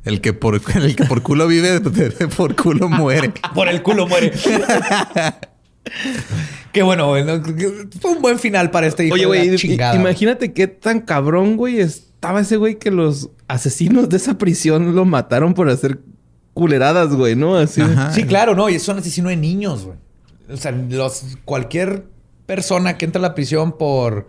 [0.06, 1.82] El que por, el que por culo vive,
[2.36, 3.32] por culo muere.
[3.54, 4.32] Por el culo muere.
[6.72, 7.24] Qué bueno, güey.
[7.24, 7.42] ¿no?
[8.02, 9.56] Fue un buen final para este hijo Oye, güey,
[9.96, 15.06] imagínate qué tan cabrón, güey, estaba ese güey que los asesinos de esa prisión lo
[15.06, 16.00] mataron por hacer
[16.54, 17.58] culeradas, güey, ¿no?
[17.58, 17.82] Así.
[17.82, 18.12] Ajá.
[18.12, 18.70] Sí, claro, no.
[18.70, 19.98] Y es un asesino de niños, güey.
[20.50, 22.06] O sea, los, cualquier
[22.46, 24.28] persona que entra a la prisión por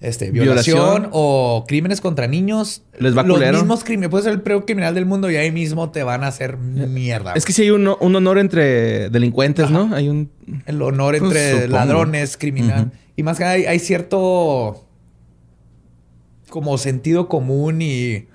[0.00, 1.08] este, violación, Violación.
[1.12, 3.58] o crímenes contra niños, Les va los culero.
[3.58, 4.10] mismos crímenes.
[4.10, 7.32] Puedes ser el peor criminal del mundo y ahí mismo te van a hacer mierda.
[7.34, 9.94] Es que sí hay un, un honor entre delincuentes, ¿no?
[9.94, 10.30] Hay un...
[10.66, 12.92] el honor Pues, entre ladrones, criminal.
[13.16, 14.84] Y más que nada hay, hay cierto
[16.50, 18.28] como sentido común y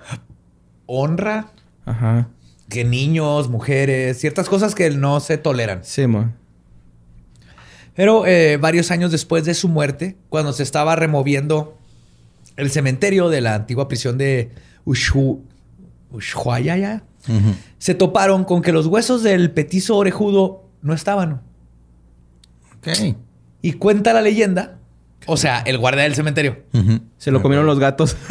[0.86, 1.52] honra
[1.86, 2.28] Ajá.
[2.68, 5.80] que niños, mujeres, ciertas cosas que no se toleran.
[5.82, 6.36] Sí, man.
[7.94, 11.76] Pero eh, varios años después de su muerte, cuando se estaba removiendo
[12.56, 14.50] el cementerio de la antigua prisión de
[14.84, 15.42] Ushu,
[16.10, 17.54] Ushuaia, Ujú.
[17.78, 21.40] se toparon con que los huesos del petizo orejudo no estaban.
[22.78, 23.16] Ok.
[23.62, 24.78] Y cuenta la leyenda,
[25.26, 26.64] o sea, el guardia del cementerio.
[27.18, 28.16] Se lo comieron los gatos.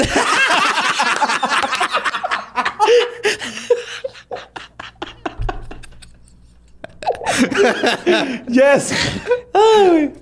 [8.48, 8.94] Yes.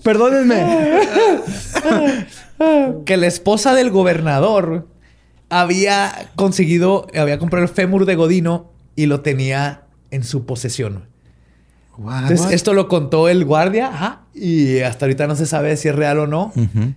[0.04, 1.00] Perdónenme.
[3.06, 4.88] que la esposa del gobernador
[5.50, 11.08] había conseguido, había comprado el fémur de Godino y lo tenía en su posesión.
[11.98, 12.24] What?
[12.24, 15.96] Entonces, esto lo contó el guardia, ajá, y hasta ahorita no se sabe si es
[15.96, 16.54] real o no.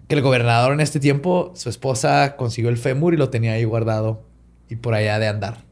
[0.07, 3.65] Que el gobernador en este tiempo, su esposa consiguió el fémur y lo tenía ahí
[3.65, 4.23] guardado
[4.69, 5.65] y por allá de andar.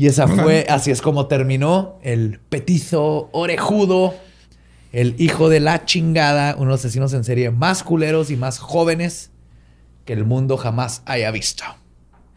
[0.00, 4.14] Y esa fue, así es como terminó el petizo orejudo,
[4.92, 8.58] el hijo de la chingada, uno de los asesinos en serie más culeros y más
[8.60, 9.30] jóvenes
[10.06, 11.64] que el mundo jamás haya visto.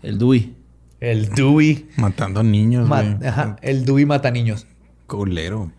[0.02, 0.58] El Dewey.
[1.00, 3.28] El Dewey, Matando niños, ma- güey.
[3.30, 4.68] ajá, el Dewey mata niños.
[5.08, 5.72] Culero.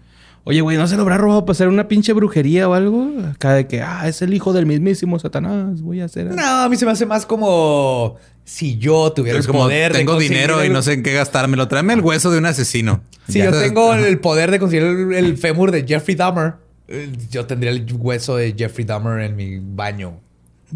[0.44, 3.10] Oye, güey, ¿no se lo habrá robado para hacer una pinche brujería o algo?
[3.30, 6.34] Acá de que, ah, es el hijo del mismísimo Satanás, voy a hacer...
[6.34, 9.92] No, a mí se me hace más como si yo tuviera Es el como, poder
[9.92, 11.66] de tengo dinero y no sé en qué gastármelo.
[11.68, 13.02] Tráeme el hueso de un asesino.
[13.28, 13.46] Si Ya.
[13.46, 16.54] yo tengo el poder de conseguir el, el fémur de Jeffrey Dahmer,
[16.88, 20.20] eh, yo tendría el hueso de Jeffrey Dahmer en mi baño.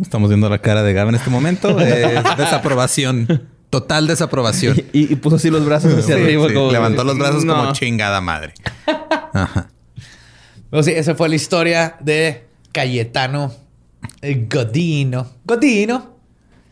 [0.01, 1.77] Estamos viendo la cara de Gab en este momento.
[1.81, 3.49] Eh, desaprobación.
[3.71, 4.77] Total desaprobación.
[4.95, 6.49] Y, y puso así los brazos hacia Sí, arriba.
[6.49, 6.55] sí.
[6.55, 7.55] como- Levantó los brazos No.
[7.57, 8.55] como chingada madre.
[9.35, 9.69] Ajá.
[10.71, 13.53] Pero sí, esa fue la historia de Cayetano
[14.23, 15.27] eh, Godino.
[15.45, 16.18] Godino.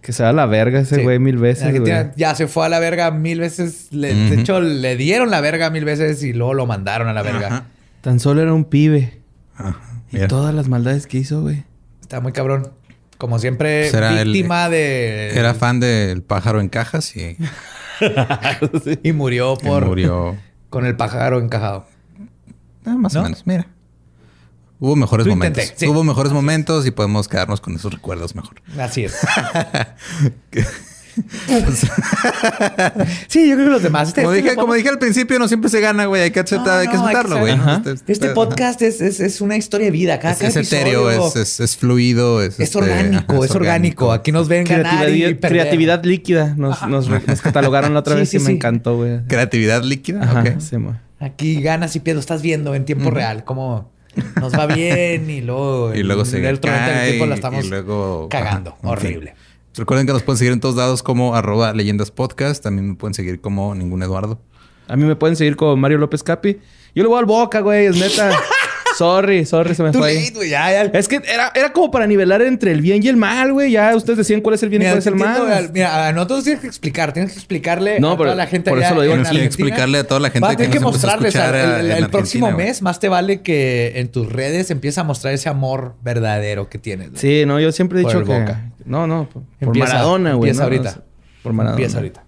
[0.06, 1.02] Que se da la verga ese Sí.
[1.02, 1.92] güey mil veces, güey.
[2.14, 3.88] Ya se fue a la verga mil veces.
[3.90, 7.22] Le- De hecho, le dieron la verga mil veces y luego lo mandaron a la
[7.22, 7.46] verga.
[7.48, 7.64] Ajá.
[8.02, 9.18] Tan solo era un pibe.
[9.56, 9.80] Ajá.
[10.12, 11.64] Y todas las maldades que hizo, güey.
[12.02, 12.70] Está muy cabrón.
[13.18, 15.30] Como siempre, Será el- víctima de...
[15.36, 17.36] Era fan del pájaro en cajas y,
[19.02, 19.86] Y murió y por...
[19.86, 20.36] murió.
[20.70, 21.86] Con el pájaro encajado.
[22.84, 23.20] Ah, más ¿No?
[23.20, 23.66] o menos, mira.
[24.78, 25.62] Hubo mejores Lo momentos.
[25.64, 25.90] intenté, sí.
[25.90, 28.60] Hubo mejores momentos y podemos quedarnos con esos recuerdos mejor.
[28.78, 29.16] Así es.
[33.28, 34.08] Sí, yo creo que los demás.
[34.08, 36.22] Este, Como este dije, lo como dije al principio, no siempre se gana, güey.
[36.22, 37.94] Hay que aceptar, hay que No, no, hay que aceptarlo, güey.
[37.94, 40.18] Este, Este podcast es, es, es una historia de vida.
[40.18, 44.12] Cada, es, cada es etéreo, es, es, es fluido, es, es este, orgánico, es orgánico.
[44.12, 46.54] Aquí nos ven ganar y Creatividad, creatividad líquida.
[46.56, 49.24] Nos, nos, nos catalogaron la otra Sí, vez sí, y me encantó, güey.
[49.26, 50.22] Creatividad líquida.
[50.22, 50.44] Ajá.
[51.20, 52.24] Aquí ganas y pierdes.
[52.24, 53.90] Estás viendo en tiempo real cómo
[54.40, 55.92] nos va bien y luego...
[55.94, 58.70] Y luego se el cae tiempo la y estamos luego cagando.
[58.82, 59.10] ajá, en fin.
[59.10, 59.34] Horrible.
[59.76, 62.62] Recuerden que nos pueden seguir en todos lados como arroba leyendas podcast.
[62.62, 64.40] También me pueden seguir como ningún Eduardo.
[64.88, 66.58] A mí me pueden seguir con Mario López Capi.
[66.94, 67.86] Yo le voy al Boca, güey.
[67.86, 68.30] Es neta.
[68.96, 70.18] sorry, sorry, se me Too fue ahí.
[70.24, 70.50] late, güey.
[70.50, 70.82] Ya, ya.
[70.98, 73.70] Es que era, era como para nivelar entre el bien y el mal, güey.
[73.72, 75.52] Ya ustedes decían cuál es el bien y Mira, cuál es el entiendo, mal.
[75.52, 78.46] al- Mira, a nosotros tienes que explicar, tienes que explicarle No, a pero toda la
[78.46, 79.66] gente por allá eso lo digo, en tienes que Argentina.
[79.68, 81.54] explicarle a toda la gente Vas a que tener que nos empezó a mostrarles escuchar
[81.54, 82.66] al- el, en el Argentina, próximo güey.
[82.66, 86.78] mes más te vale que en tus redes empieza a mostrar ese amor verdadero que
[86.78, 87.10] tienes.
[87.10, 87.20] güey.
[87.20, 88.38] Sí, no, yo siempre he Por dicho el que...
[88.40, 88.72] Boca.
[88.84, 90.50] No, no, por, por Empieza- Maradona, güey.
[90.50, 90.90] empieza no, ahorita.
[90.96, 91.02] no,
[91.42, 91.76] por Maradona.
[91.82, 92.22] Empieza ahorita.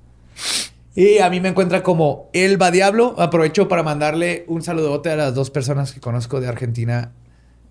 [0.98, 3.14] Y a mí me encuentra como Elba Diablo.
[3.18, 7.12] Aprovecho para mandarle un saludote a las dos personas que conozco de Argentina,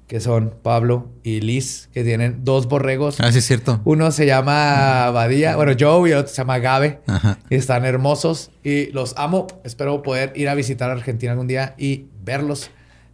[0.07, 3.19] que son Pablo y Liz, que tienen dos borregos.
[3.19, 3.81] Ah, sí, es cierto.
[3.83, 7.01] Uno se llama Badía, bueno, Joe y el otro se llama Gabe.
[7.05, 7.37] Ajá.
[7.49, 9.47] Y están hermosos y los amo.
[9.65, 12.69] Espero poder ir a visitar Argentina algún día y verlos.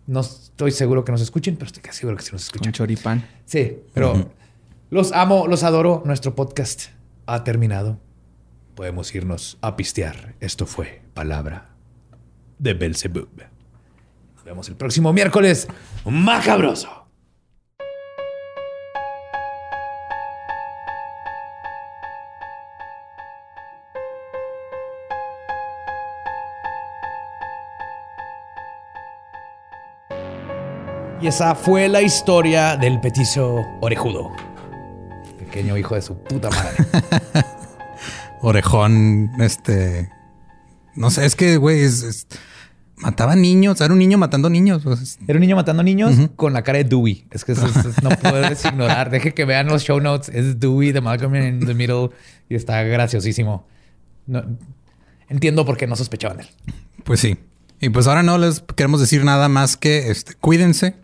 [0.05, 2.73] No estoy seguro que nos escuchen, pero estoy casi seguro que sí nos Con escuchan.
[2.73, 3.27] choripán.
[3.45, 4.29] Sí, pero
[4.91, 6.03] los amo, los adoro.
[6.05, 6.89] Nuestro podcast
[7.25, 7.97] ha terminado.
[8.75, 10.35] Podemos irnos a pistear.
[10.39, 11.69] Esto fue Palabra
[12.57, 13.29] de Belzebub.
[14.35, 15.67] Nos vemos el próximo miércoles.
[16.05, 17.03] Macabroso.
[31.21, 34.31] Y esa fue la historia del petizo orejudo.
[35.39, 37.53] Pequeño hijo de su puta madre.
[38.43, 40.09] Orejón, este.
[40.95, 42.27] No sé, es que, güey, es, es-
[42.97, 43.81] mataba niños.
[43.81, 44.83] Era un niño matando niños.
[44.83, 47.25] pues, Era un niño matando niños con la cara de Dewey.
[47.31, 47.67] Es que eso,
[48.03, 49.09] no puedes ignorar.
[49.09, 50.29] Deje que vean los show notes.
[50.33, 52.09] Es Dewey de Malcolm in the Middle
[52.49, 53.65] y está graciosísimo.
[54.27, 54.43] No-
[55.29, 56.49] entiendo por qué no sospechaban de él.
[57.03, 57.37] Pues sí.
[57.79, 60.95] Y pues ahora no les queremos decir nada más que este, cuídense,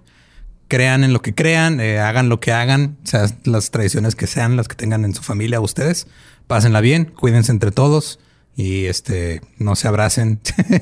[0.69, 4.27] crean en lo que crean, eh, hagan lo que hagan, o sea, las tradiciones que
[4.27, 6.07] sean, las que tengan en su familia ustedes,
[6.49, 8.19] pásenla bien, cuídense entre todos
[8.55, 10.41] y este no se abracen,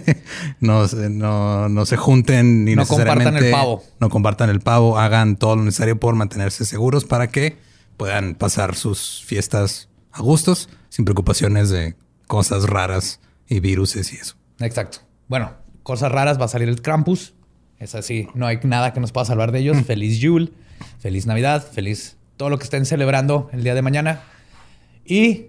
[0.62, 3.84] no, se- no, no se junten ni No compartan necesariamente el pavo.
[4.00, 7.58] no compartan el pavo, hagan todo lo necesario por mantenerse seguros para que
[7.98, 11.96] puedan pasar sus fiestas a gustos sin preocupaciones de
[12.28, 13.20] cosas raras
[13.50, 14.36] y viruses y eso.
[14.60, 15.00] Exacto.
[15.28, 15.52] Bueno,
[15.84, 16.40] cosas raras.
[16.40, 17.34] Va a salir el Krampus.
[17.80, 18.28] Es así.
[18.34, 19.78] No hay nada que nos pueda salvar de ellos.
[19.86, 20.52] Feliz Yule.
[21.00, 21.66] Feliz Navidad.
[21.72, 24.22] Feliz todo lo que estén celebrando el día de mañana.
[25.06, 25.48] Y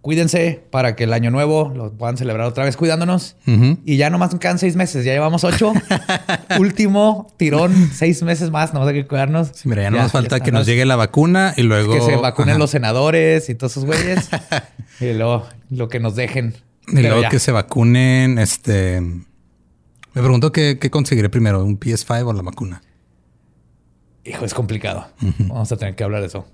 [0.00, 3.36] cuídense para que el año nuevo lo puedan celebrar otra vez cuidándonos.
[3.84, 5.04] Y ya nomás nos quedan seis meses.
[5.04, 5.72] Ya llevamos ocho.
[6.60, 7.90] Último tirón.
[7.92, 8.72] Seis meses más.
[8.72, 9.48] Nomás hay que cuidarnos.
[9.54, 10.58] Sí, mira, ya no nos falta que ¿no?
[10.58, 11.94] nos llegue la vacuna y luego...
[11.94, 12.58] Que se vacunen Ajá.
[12.58, 14.28] los senadores y todos esos güeyes.
[15.00, 16.54] y luego lo que nos dejen.
[16.88, 17.28] Y Pero luego ya.
[17.28, 19.00] que se vacunen, este...
[19.00, 22.80] Me pregunto qué, qué conseguiré primero, un PS5 o la vacuna.
[24.24, 25.08] Hijo, es complicado.
[25.40, 26.46] Vamos a tener que hablar de eso.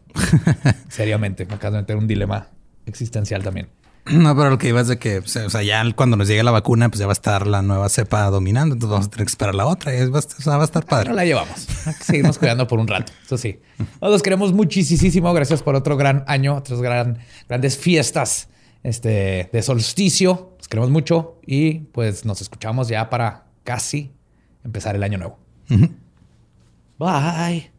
[0.89, 1.47] Seriamente.
[1.47, 2.49] Me acabo de meter un dilema
[2.87, 3.69] existencial también.
[4.07, 6.51] No, pero lo que iba es de que, o sea, ya cuando nos llegue la
[6.51, 8.75] vacuna, pues ya va a estar la nueva cepa dominando.
[8.75, 10.57] Entonces vamos a tener que esperar la otra y es- va a estar, o sea,
[10.57, 11.13] va a estar padre.
[11.15, 11.69] la llevamos.
[12.01, 13.13] Seguirnos cuidando por un rato.
[13.25, 13.61] Eso sí.
[14.01, 15.33] Nos queremos muchísimo.
[15.33, 17.19] Gracias por otro gran año, otras gran,
[17.49, 18.49] grandes fiestas
[18.83, 20.57] este, de solsticio.
[20.59, 24.11] Los queremos mucho y pues nos escuchamos ya para casi
[24.65, 25.39] empezar el año nuevo.
[26.99, 27.71] Bye.